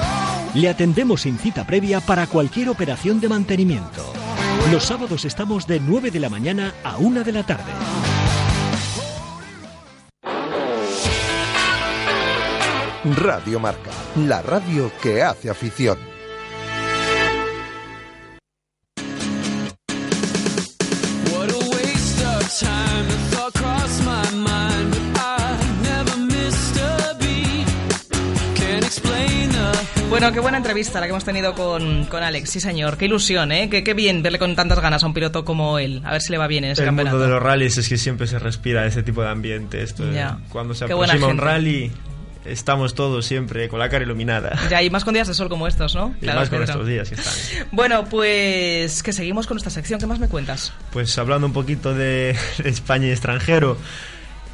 Le 0.53 0.67
atendemos 0.67 1.21
sin 1.21 1.37
cita 1.37 1.65
previa 1.65 2.01
para 2.01 2.27
cualquier 2.27 2.67
operación 2.69 3.21
de 3.21 3.29
mantenimiento. 3.29 4.13
Los 4.71 4.83
sábados 4.83 5.23
estamos 5.23 5.65
de 5.65 5.79
9 5.79 6.11
de 6.11 6.19
la 6.19 6.29
mañana 6.29 6.73
a 6.83 6.97
1 6.97 7.23
de 7.23 7.31
la 7.31 7.43
tarde. 7.43 7.71
Radio 13.03 13.59
Marca, 13.59 13.91
la 14.15 14.41
radio 14.41 14.91
que 15.01 15.23
hace 15.23 15.49
afición. 15.49 16.10
Bueno, 30.31 30.43
qué 30.43 30.43
buena 30.43 30.57
entrevista 30.59 31.01
la 31.01 31.07
que 31.07 31.09
hemos 31.09 31.25
tenido 31.25 31.53
con, 31.53 32.05
con 32.05 32.23
Alex, 32.23 32.49
sí 32.51 32.61
señor. 32.61 32.95
Qué 32.95 33.03
ilusión, 33.03 33.51
¿eh? 33.51 33.69
Qué, 33.69 33.83
qué 33.83 33.93
bien 33.93 34.23
verle 34.23 34.39
con 34.39 34.55
tantas 34.55 34.79
ganas 34.79 35.03
a 35.03 35.07
un 35.07 35.13
piloto 35.13 35.43
como 35.43 35.77
él. 35.77 36.01
A 36.05 36.13
ver 36.13 36.21
si 36.21 36.31
le 36.31 36.37
va 36.37 36.47
bien 36.47 36.63
en 36.63 36.71
ese 36.71 36.83
el 36.83 36.87
campeonato. 36.87 37.17
mundo 37.17 37.27
de 37.27 37.33
los 37.33 37.43
rallies 37.43 37.77
es 37.77 37.89
que 37.89 37.97
siempre 37.97 38.27
se 38.27 38.39
respira 38.39 38.85
ese 38.85 39.03
tipo 39.03 39.21
de 39.21 39.27
ambiente. 39.27 39.81
Esto, 39.83 40.09
Ya. 40.09 40.39
Cuando 40.47 40.73
se 40.73 40.85
Qué 40.85 40.93
aproxima 40.93 41.27
un 41.27 41.37
rally, 41.37 41.91
estamos 42.45 42.95
todos 42.95 43.25
siempre 43.25 43.67
con 43.67 43.79
la 43.79 43.89
cara 43.89 44.05
iluminada. 44.05 44.57
Ya, 44.69 44.81
y 44.81 44.89
más 44.89 45.03
con 45.03 45.13
días 45.13 45.27
de 45.27 45.33
sol 45.33 45.49
como 45.49 45.67
estos, 45.67 45.95
¿no? 45.95 46.15
Y 46.21 46.23
Claro, 46.23 46.39
más 46.39 46.49
con 46.49 46.63
estos 46.63 46.87
días 46.87 47.09
que 47.09 47.15
están. 47.15 47.67
Bueno, 47.73 48.05
pues 48.05 49.03
que 49.03 49.11
seguimos 49.11 49.47
con 49.47 49.55
nuestra 49.55 49.71
sección. 49.71 49.99
¿Qué 49.99 50.07
más 50.07 50.19
me 50.19 50.29
cuentas? 50.29 50.71
Pues 50.93 51.17
hablando 51.17 51.45
un 51.47 51.53
poquito 51.53 51.93
de, 51.93 52.37
de 52.63 52.69
España 52.69 53.07
y 53.07 53.11
extranjero, 53.11 53.77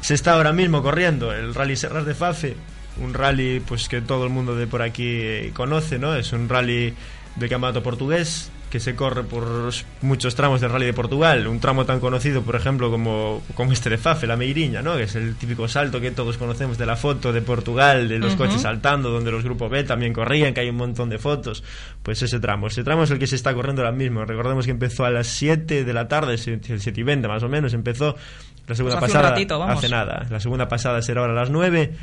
se 0.00 0.14
está 0.14 0.32
ahora 0.32 0.52
mismo 0.52 0.82
corriendo 0.82 1.32
el 1.32 1.54
Rally 1.54 1.76
Serras 1.76 2.04
de 2.04 2.16
Fafe, 2.16 2.56
un 3.02 3.14
rally 3.14 3.60
pues 3.60 3.88
que 3.88 4.00
todo 4.00 4.24
el 4.24 4.30
mundo 4.30 4.54
de 4.56 4.66
por 4.66 4.82
aquí 4.82 5.50
conoce, 5.54 5.98
¿no? 5.98 6.14
Es 6.14 6.32
un 6.32 6.48
rally 6.48 6.94
de 7.36 7.48
campeonato 7.48 7.82
portugués 7.82 8.50
que 8.70 8.80
se 8.80 8.94
corre 8.94 9.22
por 9.22 9.70
muchos 10.02 10.34
tramos 10.34 10.60
del 10.60 10.70
Rally 10.70 10.84
de 10.84 10.92
Portugal, 10.92 11.46
un 11.46 11.58
tramo 11.58 11.86
tan 11.86 12.00
conocido, 12.00 12.42
por 12.42 12.54
ejemplo, 12.54 12.90
como, 12.90 13.42
como 13.54 13.72
este 13.72 13.88
de 13.88 13.96
Fafe, 13.96 14.26
la 14.26 14.36
Meiriña, 14.36 14.82
¿no? 14.82 14.94
Que 14.96 15.04
es 15.04 15.14
el 15.16 15.36
típico 15.36 15.66
salto 15.68 16.02
que 16.02 16.10
todos 16.10 16.36
conocemos 16.36 16.76
de 16.76 16.84
la 16.84 16.94
foto 16.96 17.32
de 17.32 17.40
Portugal, 17.40 18.10
de 18.10 18.18
los 18.18 18.36
coches 18.36 18.60
saltando, 18.60 19.08
donde 19.08 19.30
los 19.30 19.42
grupos 19.42 19.70
B 19.70 19.84
también 19.84 20.12
corrían, 20.12 20.52
que 20.52 20.60
hay 20.60 20.68
un 20.68 20.76
montón 20.76 21.08
de 21.08 21.18
fotos. 21.18 21.64
Pues 22.02 22.20
ese 22.20 22.40
tramo, 22.40 22.66
ese 22.66 22.84
tramo 22.84 23.04
es 23.04 23.10
el 23.10 23.18
que 23.18 23.26
se 23.26 23.36
está 23.36 23.54
corriendo 23.54 23.80
ahora 23.80 23.96
mismo. 23.96 24.26
Recordemos 24.26 24.66
que 24.66 24.72
empezó 24.72 25.06
a 25.06 25.10
las 25.10 25.28
7 25.28 25.84
de 25.84 25.92
la 25.94 26.06
tarde, 26.06 26.34
el 26.34 26.38
7 26.38 26.92
y 26.94 27.02
20 27.02 27.26
más 27.26 27.42
o 27.42 27.48
menos, 27.48 27.72
empezó 27.72 28.16
la 28.66 28.74
segunda 28.74 28.98
Pues 28.98 29.10
hace 29.12 29.16
un 29.16 29.22
pasada. 29.22 29.30
ratito, 29.30 29.58
vamos. 29.58 29.78
hace 29.78 29.88
nada. 29.88 30.26
La 30.28 30.40
segunda 30.40 30.68
pasada 30.68 31.00
será 31.00 31.22
ahora 31.22 31.32
a 31.32 31.36
las 31.36 31.48
9. 31.48 31.94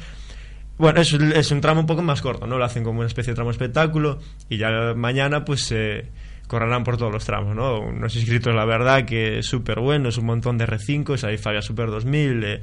Bueno, 0.78 1.00
es, 1.00 1.14
es 1.14 1.52
un 1.52 1.62
tramo 1.62 1.82
un 1.82 1.88
poco 1.88 2.02
más 2.02 2.22
corto, 2.22 2.48
¿no? 2.48 2.58
Lo 2.58 2.66
hacen 2.66 2.84
como 2.84 3.00
una 3.00 3.08
especie 3.08 3.32
de 3.32 3.36
tramo 3.36 3.52
espectáculo 3.52 4.20
y 4.50 4.58
ya 4.58 4.94
mañana 4.96 5.46
pues 5.46 5.72
eh, 5.72 6.10
correrán 6.48 6.84
por 6.84 6.98
todos 6.98 7.12
los 7.12 7.26
tramos, 7.26 7.56
¿no? 7.56 7.80
Unos 7.80 8.16
inscritos, 8.16 8.54
la 8.54 8.66
verdad, 8.66 9.06
que 9.06 9.42
súper 9.42 9.80
buenos, 9.80 10.18
un 10.18 10.26
montón 10.26 10.58
de 10.58 10.68
R5, 10.68 11.24
hay 11.24 11.38
Fabia 11.38 11.62
Super 11.62 11.90
2000, 11.90 12.44
eh, 12.44 12.62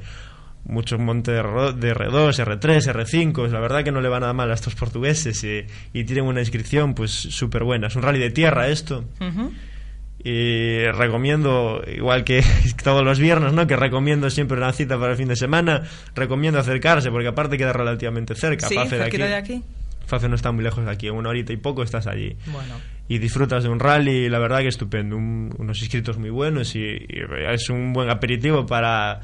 muchos 0.65 0.99
montes 0.99 1.35
de 1.35 1.41
R2, 1.41 2.59
R3, 2.59 2.93
R5, 2.93 3.49
la 3.49 3.59
verdad 3.59 3.83
que 3.83 3.91
no 3.91 3.99
le 3.99 4.09
va 4.09 4.19
nada 4.19 4.33
mal 4.33 4.51
a 4.51 4.53
estos 4.53 4.75
portugueses 4.75 5.43
eh, 5.43 5.67
y 5.91 6.03
tienen 6.03 6.25
una 6.25 6.39
inscripción 6.39 6.93
pues 6.93 7.11
súper 7.11 7.63
buena. 7.63 7.87
Es 7.87 7.95
un 7.95 8.03
rally 8.03 8.19
de 8.19 8.29
tierra 8.29 8.67
esto. 8.67 9.05
Y 10.23 10.85
recomiendo, 10.91 11.83
igual 11.87 12.23
que 12.23 12.43
todos 12.83 13.03
los 13.03 13.19
viernes, 13.19 13.53
¿no? 13.53 13.67
Que 13.67 13.75
recomiendo 13.75 14.29
siempre 14.29 14.57
una 14.57 14.71
cita 14.71 14.97
para 14.97 15.11
el 15.11 15.17
fin 15.17 15.27
de 15.27 15.35
semana. 15.35 15.83
Recomiendo 16.15 16.59
acercarse, 16.59 17.11
porque 17.11 17.27
aparte 17.27 17.57
queda 17.57 17.73
relativamente 17.73 18.33
cerca. 18.35 18.67
Sí, 18.67 18.75
Fafe 18.75 18.97
de 18.97 19.03
aquí. 19.03 19.17
de 19.17 19.35
aquí. 19.35 19.63
Fafe 20.05 20.29
no 20.29 20.35
está 20.35 20.51
muy 20.51 20.63
lejos 20.63 20.85
de 20.85 20.91
aquí, 20.91 21.07
en 21.07 21.15
una 21.15 21.29
horita 21.29 21.51
y 21.53 21.57
poco 21.57 21.83
estás 21.83 22.07
allí. 22.07 22.35
Bueno. 22.47 22.75
Y 23.09 23.17
disfrutas 23.17 23.63
de 23.63 23.69
un 23.69 23.79
rally, 23.79 24.29
la 24.29 24.39
verdad 24.39 24.59
que 24.59 24.67
estupendo. 24.69 25.17
Un- 25.17 25.53
unos 25.57 25.81
inscritos 25.81 26.17
muy 26.17 26.29
buenos 26.29 26.73
y, 26.75 26.79
y 26.79 27.19
es 27.51 27.69
un 27.69 27.91
buen 27.91 28.09
aperitivo 28.09 28.65
para, 28.65 29.19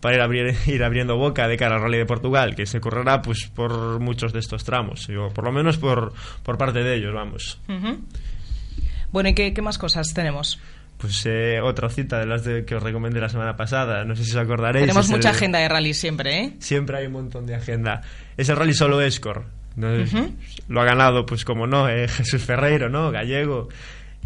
para 0.00 0.16
ir, 0.16 0.20
abrir- 0.22 0.56
ir 0.74 0.84
abriendo 0.84 1.16
boca 1.16 1.48
de 1.48 1.56
cara 1.56 1.76
al 1.76 1.82
rally 1.82 1.96
de 1.98 2.06
Portugal, 2.06 2.54
que 2.54 2.66
se 2.66 2.78
correrá 2.80 3.22
pues 3.22 3.46
por 3.54 4.00
muchos 4.00 4.32
de 4.34 4.40
estos 4.40 4.64
tramos, 4.64 5.08
o 5.08 5.28
por 5.32 5.44
lo 5.44 5.52
menos 5.52 5.78
por, 5.78 6.12
por 6.42 6.58
parte 6.58 6.82
de 6.82 6.94
ellos, 6.96 7.14
vamos. 7.14 7.58
Ujú. 7.68 7.98
Bueno, 9.12 9.28
¿y 9.28 9.34
qué, 9.34 9.52
qué 9.54 9.62
más 9.62 9.78
cosas 9.78 10.12
tenemos? 10.14 10.58
Pues 10.98 11.24
eh, 11.26 11.60
otra 11.62 11.88
cita 11.88 12.18
de 12.18 12.26
las 12.26 12.44
de- 12.44 12.64
que 12.64 12.74
os 12.76 12.82
recomendé 12.82 13.20
la 13.20 13.28
semana 13.28 13.56
pasada, 13.56 14.04
no 14.04 14.14
sé 14.16 14.24
si 14.24 14.30
os 14.30 14.36
acordaréis. 14.36 14.84
Tenemos 14.86 15.08
mucha 15.08 15.30
el- 15.30 15.36
agenda 15.36 15.58
de 15.58 15.68
rally 15.68 15.94
siempre, 15.94 16.38
¿eh? 16.40 16.52
Siempre 16.60 16.98
hay 16.98 17.06
un 17.06 17.12
montón 17.12 17.44
de 17.46 17.54
agenda. 17.56 18.02
Es 18.36 18.48
el 18.48 18.56
rally 18.56 18.74
solo 18.74 19.00
Escor. 19.00 19.44
¿no? 19.74 19.88
Lo 20.68 20.82
ha 20.82 20.84
ganado, 20.84 21.24
pues 21.24 21.44
como 21.46 21.66
no, 21.66 21.88
eh, 21.88 22.06
Jesús 22.08 22.42
Ferreiro, 22.44 22.88
¿no? 22.90 23.10
Gallego. 23.10 23.68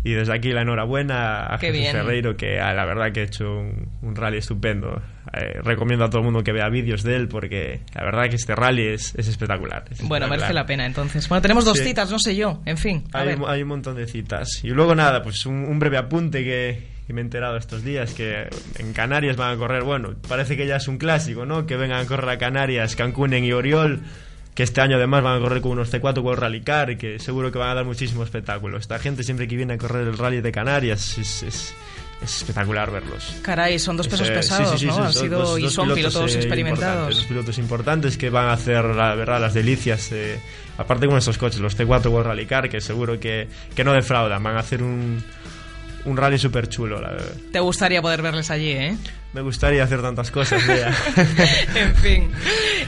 Y 0.07 0.13
desde 0.15 0.33
aquí 0.35 0.53
la 0.53 0.63
enhorabuena 0.63 1.53
a 1.53 1.59
Qué 1.59 1.67
Jesús 1.69 1.81
bien. 1.81 1.93
Ferreiro, 1.93 2.37
que 2.37 2.61
ah, 2.61 2.73
la 2.75 2.85
verdad 2.85 3.11
que 3.13 3.21
ha 3.21 3.25
hecho 3.25 3.59
un, 3.59 3.89
un 4.03 4.15
rally 4.15 4.39
estupendo. 4.39 5.03
Eh, 5.33 5.59
recomiendo 5.65 6.05
a 6.05 6.09
todo 6.11 6.19
el 6.21 6.25
mundo 6.27 6.45
que 6.45 6.53
vea 6.53 6.69
vídeos 6.69 7.03
de 7.03 7.17
él, 7.17 7.27
porque 7.29 7.81
la 7.95 8.05
verdad 8.05 8.29
que 8.29 8.37
este 8.37 8.55
rally 8.55 8.87
es, 8.87 9.15
es 9.17 9.27
espectacular. 9.27 9.85
es 9.91 9.99
Bueno, 10.03 10.27
espectacular. 10.27 10.31
merece 10.39 10.55
la 10.55 10.65
pena 10.67 10.87
entonces. 10.87 11.29
Bueno, 11.29 11.43
tenemos 11.43 11.65
dos 11.65 11.79
Sí. 11.79 11.85
citas, 11.85 12.11
no 12.11 12.19
sé 12.21 12.37
yo. 12.37 12.63
En 12.67 12.79
fin, 12.79 13.03
a 13.13 13.21
Hay, 13.21 13.27
ver. 13.27 13.39
hay 13.49 13.63
un 13.63 13.69
montón 13.69 13.97
de 13.97 14.07
citas. 14.07 14.61
Y 14.63 14.69
luego 14.69 14.95
nada, 14.95 15.23
pues 15.25 15.45
un, 15.45 15.65
un 15.65 15.79
breve 15.81 15.97
apunte 15.99 16.45
que, 16.45 16.87
que 17.09 17.13
me 17.13 17.21
he 17.21 17.25
enterado 17.25 17.57
estos 17.57 17.83
días, 17.83 18.15
que 18.15 18.49
en 18.79 18.93
Canarias 18.93 19.37
van 19.37 19.55
a 19.55 19.57
correr, 19.59 19.83
bueno, 19.83 20.15
parece 20.29 20.57
que 20.57 20.69
ya 20.69 20.77
es 20.77 20.87
un 20.87 20.99
clásico, 20.99 21.45
¿no? 21.47 21.67
Que 21.67 21.77
vengan 21.77 21.99
a 22.01 22.07
correr 22.07 22.29
a 22.31 22.39
Canarias, 22.39 22.95
Cancún 22.95 23.35
y 23.35 23.51
Oriol, 23.53 24.03
que 24.57 24.63
este 24.65 24.81
año 24.81 24.97
además 24.97 25.23
van 25.23 25.37
a 25.37 25.41
correr 25.41 25.61
con 25.63 25.71
unos 25.73 25.93
C4 25.93 26.21
World 26.23 26.41
Rally 26.43 26.63
Car 26.63 26.91
y 26.91 26.97
que 26.97 27.21
seguro 27.21 27.53
que 27.53 27.59
van 27.59 27.69
a 27.71 27.75
dar 27.75 27.85
muchísimo 27.85 28.25
espectáculo. 28.25 28.79
Esta 28.79 28.99
gente 28.99 29.23
siempre 29.23 29.47
que 29.47 29.55
viene 29.55 29.75
a 29.75 29.79
correr 29.79 30.09
el 30.09 30.19
rally 30.19 30.41
de 30.41 30.51
Canarias 30.51 31.17
es, 31.19 31.43
es- 31.45 31.75
es 32.23 32.37
espectacular 32.41 32.91
verlos. 32.91 33.37
Caray, 33.43 33.79
son 33.79 33.99
dos 33.99 34.09
pesos 34.09 34.29
Eh, 34.31 34.33
pesados, 34.33 34.71
sí, 34.73 34.79
sí, 34.79 34.87
¿no? 34.87 34.95
son 34.95 35.05
Han 35.05 35.13
sido 35.13 35.39
dos- 35.41 35.59
y 35.61 35.69
son 35.69 35.85
pilotos, 35.93 36.15
pilotos 36.15 36.35
eh, 36.35 36.39
experimentados. 36.39 37.15
dos 37.15 37.25
pilotos 37.27 37.59
importantes 37.59 38.17
que 38.17 38.31
van 38.31 38.47
a 38.47 38.53
hacer, 38.55 38.83
la 38.87 39.15
verdad, 39.15 39.39
las 39.41 39.53
delicias. 39.53 40.11
eh, 40.13 40.41
aparte 40.79 41.07
con 41.07 41.19
estos 41.19 41.37
coches, 41.37 41.61
los 41.61 41.77
T4 41.77 42.07
World 42.11 42.29
Rally 42.29 42.47
Car, 42.47 42.71
que 42.71 42.81
seguro 42.81 43.21
que, 43.21 43.49
que 43.75 43.85
no 43.85 43.93
defraudan. 43.93 44.43
Van 44.43 44.57
a 44.57 44.61
hacer 44.61 44.83
un, 44.83 45.23
un 46.07 46.17
rally 46.17 46.39
súper 46.39 46.69
chulo, 46.69 47.01
la 47.01 47.11
verdad. 47.11 47.33
Te 47.53 47.61
gustaría 47.61 48.01
poder 48.01 48.23
verles 48.23 48.51
allí, 48.51 48.71
¿eh? 48.71 48.97
Me 49.33 49.43
gustaría 49.43 49.85
hacer 49.85 50.01
tantas 50.01 50.31
cosas, 50.31 50.63
en 51.75 51.95
fin, 51.97 52.31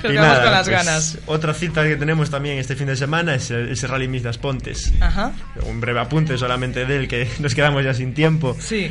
nos 0.02 0.12
quedamos 0.12 0.38
con 0.38 0.50
las 0.50 0.68
pues, 0.68 0.68
ganas. 0.68 1.18
Otra 1.26 1.52
cita 1.52 1.84
que 1.84 1.96
tenemos 1.96 2.30
también 2.30 2.56
este 2.58 2.74
fin 2.74 2.86
de 2.86 2.96
semana 2.96 3.34
es 3.34 3.50
el, 3.50 3.68
ese 3.68 3.86
Rally 3.86 4.08
Mis 4.08 4.22
das 4.22 4.38
Pontes. 4.38 4.92
Ajá. 5.00 5.32
Un 5.66 5.80
breve 5.80 6.00
apunte 6.00 6.38
solamente 6.38 6.86
de 6.86 6.96
él, 6.96 7.08
que 7.08 7.28
nos 7.40 7.54
quedamos 7.54 7.84
ya 7.84 7.92
sin 7.92 8.14
tiempo. 8.14 8.56
Sí. 8.58 8.90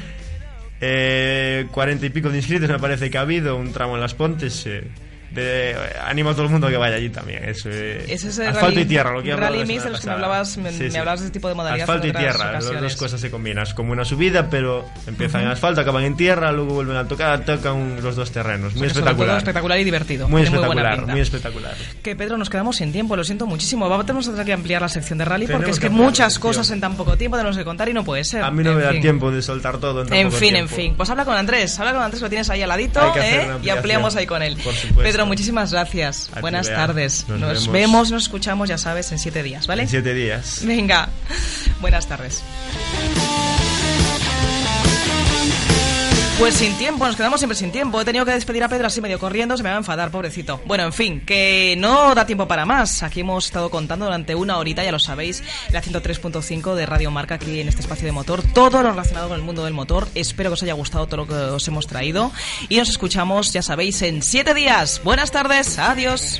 Eh, 0.79 1.65
Cuarenta 1.71 2.05
y 2.05 2.09
pico 2.09 2.29
de 2.29 2.37
inscritos 2.37 2.69
me 2.69 2.77
parece 2.77 3.09
que 3.09 3.17
ha 3.17 3.21
habido, 3.21 3.55
un 3.55 3.73
tramo 3.73 3.95
en 3.95 4.01
las 4.01 4.13
Pontes. 4.13 4.67
eh, 4.67 4.83
de- 5.31 5.75
animo 6.05 6.29
a 6.29 6.33
todo 6.33 6.43
el 6.45 6.49
mundo 6.49 6.67
a 6.67 6.69
que 6.69 6.77
vaya 6.77 6.95
allí 6.95 7.09
también. 7.09 7.43
Es, 7.43 7.65
eh, 7.65 8.05
Ese 8.07 8.29
es 8.29 8.39
el 8.39 8.47
asfalto 8.47 8.67
rally- 8.75 8.81
y 8.81 8.85
tierra, 8.85 9.11
lo 9.11 9.23
que 9.23 9.35
rally 9.35 9.65
mix 9.65 9.83
de 9.83 9.89
los 9.91 9.99
que 10.01 10.07
me 10.07 10.13
hablabas, 10.13 10.57
me- 10.57 10.71
Sí, 10.71 10.83
me 10.83 10.91
sí. 10.91 10.97
hablabas 10.97 11.19
de 11.21 11.25
este 11.27 11.33
tipo 11.39 11.47
de 11.49 11.55
modalidad 11.55 11.83
Asfalto 11.83 12.07
en 12.07 12.15
y 12.15 12.17
tierra, 12.17 12.51
las 12.53 12.65
dos 12.81 12.95
cosas 12.95 13.19
se 13.21 13.29
combinan. 13.31 13.63
Es 13.63 13.73
como 13.73 13.91
una 13.91 14.05
subida, 14.05 14.49
pero 14.49 14.85
empiezan 15.05 15.41
en 15.41 15.47
Ujú. 15.47 15.53
asfalto, 15.53 15.81
acaban 15.81 16.03
en 16.03 16.15
tierra, 16.17 16.51
luego 16.51 16.73
vuelven 16.75 16.97
a 16.97 17.07
tocar, 17.07 17.43
tocan 17.45 18.01
los 18.01 18.15
dos 18.15 18.31
terrenos. 18.31 18.73
Muy 18.75 18.87
espectacular. 18.87 19.37
espectacular 19.37 19.79
y 19.79 19.83
divertido. 19.83 20.27
Muy 20.27 20.41
Tiene 20.41 20.57
muy 20.57 20.65
espectacular, 20.65 20.97
pinta. 20.97 21.11
muy 21.11 21.21
espectacular. 21.21 21.73
Que 22.01 22.15
Pedro, 22.15 22.37
nos 22.37 22.49
quedamos 22.49 22.77
sin 22.77 22.91
tiempo, 22.91 23.15
lo 23.15 23.23
siento 23.23 23.45
muchísimo. 23.45 23.87
Vamos 23.89 24.27
a 24.27 24.31
tener 24.31 24.45
que 24.45 24.53
ampliar 24.53 24.81
la 24.81 24.89
sección 24.89 25.17
de 25.19 25.25
rally 25.25 25.45
Tenemos 25.45 25.59
porque 25.63 25.71
es 25.71 25.79
que 25.79 25.87
que 25.87 25.93
muchas 25.93 26.39
cosas 26.39 26.69
en 26.71 26.81
tan 26.81 26.95
poco 26.95 27.17
tiempo 27.17 27.37
tenemos 27.37 27.57
que 27.57 27.63
contar 27.63 27.89
y 27.89 27.93
no 27.93 28.03
puede 28.03 28.23
ser. 28.23 28.43
A 28.43 28.51
mí 28.51 28.63
no 28.63 28.71
En 28.71 28.77
me 28.77 28.83
da 28.83 28.91
fin. 28.91 29.01
tiempo 29.01 29.31
de 29.31 29.41
soltar 29.41 29.77
todo 29.77 30.01
en 30.01 30.07
tan 30.09 30.17
En 30.17 30.27
poco 30.27 30.37
fin, 30.39 30.49
en 30.49 30.53
tiempo. 30.67 30.75
fin. 30.75 30.95
Pues 30.95 31.09
habla 31.09 31.25
con 31.25 31.35
Andrés, 31.35 31.79
habla 31.79 31.93
con 31.93 32.01
Andrés, 32.01 32.21
lo 32.21 32.29
tienes 32.29 32.49
ahí 32.49 32.61
al 32.61 32.69
ladito 32.69 32.99
¿eh? 33.17 33.47
y 33.63 33.69
ampliamos 33.69 34.15
ahí 34.15 34.25
con 34.25 34.41
él. 34.41 34.55
Por 34.63 34.73
supuesto. 34.73 35.16
Pedro, 35.17 35.25
muchísimas 35.25 35.71
gracias. 35.71 36.29
A 36.35 36.41
Buenas 36.41 36.67
tardes. 36.67 37.25
Nos 37.27 37.39
Nos, 37.39 37.49
vemos. 37.49 37.71
vemos, 37.73 38.11
nos 38.11 38.23
escuchamos, 38.23 38.69
ya 38.69 38.77
sabes, 38.77 39.11
en 39.11 39.17
siete 39.17 39.41
días, 39.41 39.65
¿vale? 39.65 39.81
En 39.81 39.89
siete 39.89 40.13
días. 40.13 40.61
Venga, 40.63 41.09
buenas 41.81 42.05
tardes. 42.07 42.43
Pues 46.39 46.53
sin 46.53 46.77
tiempo, 46.77 47.07
nos 47.07 47.15
quedamos 47.15 47.39
siempre 47.39 47.57
sin 47.57 47.71
tiempo. 47.71 47.99
He 47.99 48.05
tenido 48.05 48.23
que 48.23 48.31
despedir 48.31 48.63
a 48.63 48.69
Pedro 48.69 48.85
así 48.85 49.01
medio 49.01 49.17
corriendo, 49.17 49.57
se 49.57 49.63
me 49.63 49.69
va 49.69 49.75
a 49.75 49.79
enfadar, 49.79 50.11
pobrecito. 50.11 50.61
Bueno, 50.65 50.83
en 50.83 50.93
fin, 50.93 51.21
que 51.21 51.75
no 51.79 52.13
da 52.13 52.27
tiempo 52.27 52.47
para 52.47 52.63
más. 52.63 53.01
Aquí 53.01 53.21
hemos 53.21 53.45
estado 53.45 53.71
contando 53.71 54.05
durante 54.05 54.35
una 54.35 54.57
horita, 54.57 54.83
ya 54.83 54.91
lo 54.91 54.99
sabéis, 54.99 55.43
la 55.71 55.81
103.5 55.81 56.75
de 56.75 56.85
Radio 56.85 57.09
Marca 57.09 57.35
aquí 57.35 57.59
en 57.59 57.67
este 57.67 57.81
espacio 57.81 58.05
de 58.05 58.11
motor. 58.11 58.43
Todo 58.53 58.83
lo 58.83 58.91
relacionado 58.91 59.29
con 59.29 59.37
el 59.37 59.43
mundo 59.43 59.65
del 59.65 59.73
motor. 59.73 60.07
Espero 60.13 60.51
que 60.51 60.53
os 60.53 60.63
haya 60.63 60.73
gustado 60.73 61.07
todo 61.07 61.17
lo 61.17 61.27
que 61.27 61.33
os 61.33 61.67
hemos 61.67 61.87
traído. 61.87 62.31
Y 62.69 62.77
nos 62.77 62.89
escuchamos, 62.89 63.51
ya 63.51 63.63
sabéis, 63.63 64.03
en 64.03 64.21
siete 64.21 64.53
días. 64.53 65.01
Buenas 65.03 65.31
tardes, 65.31 65.79
adiós. 65.79 66.39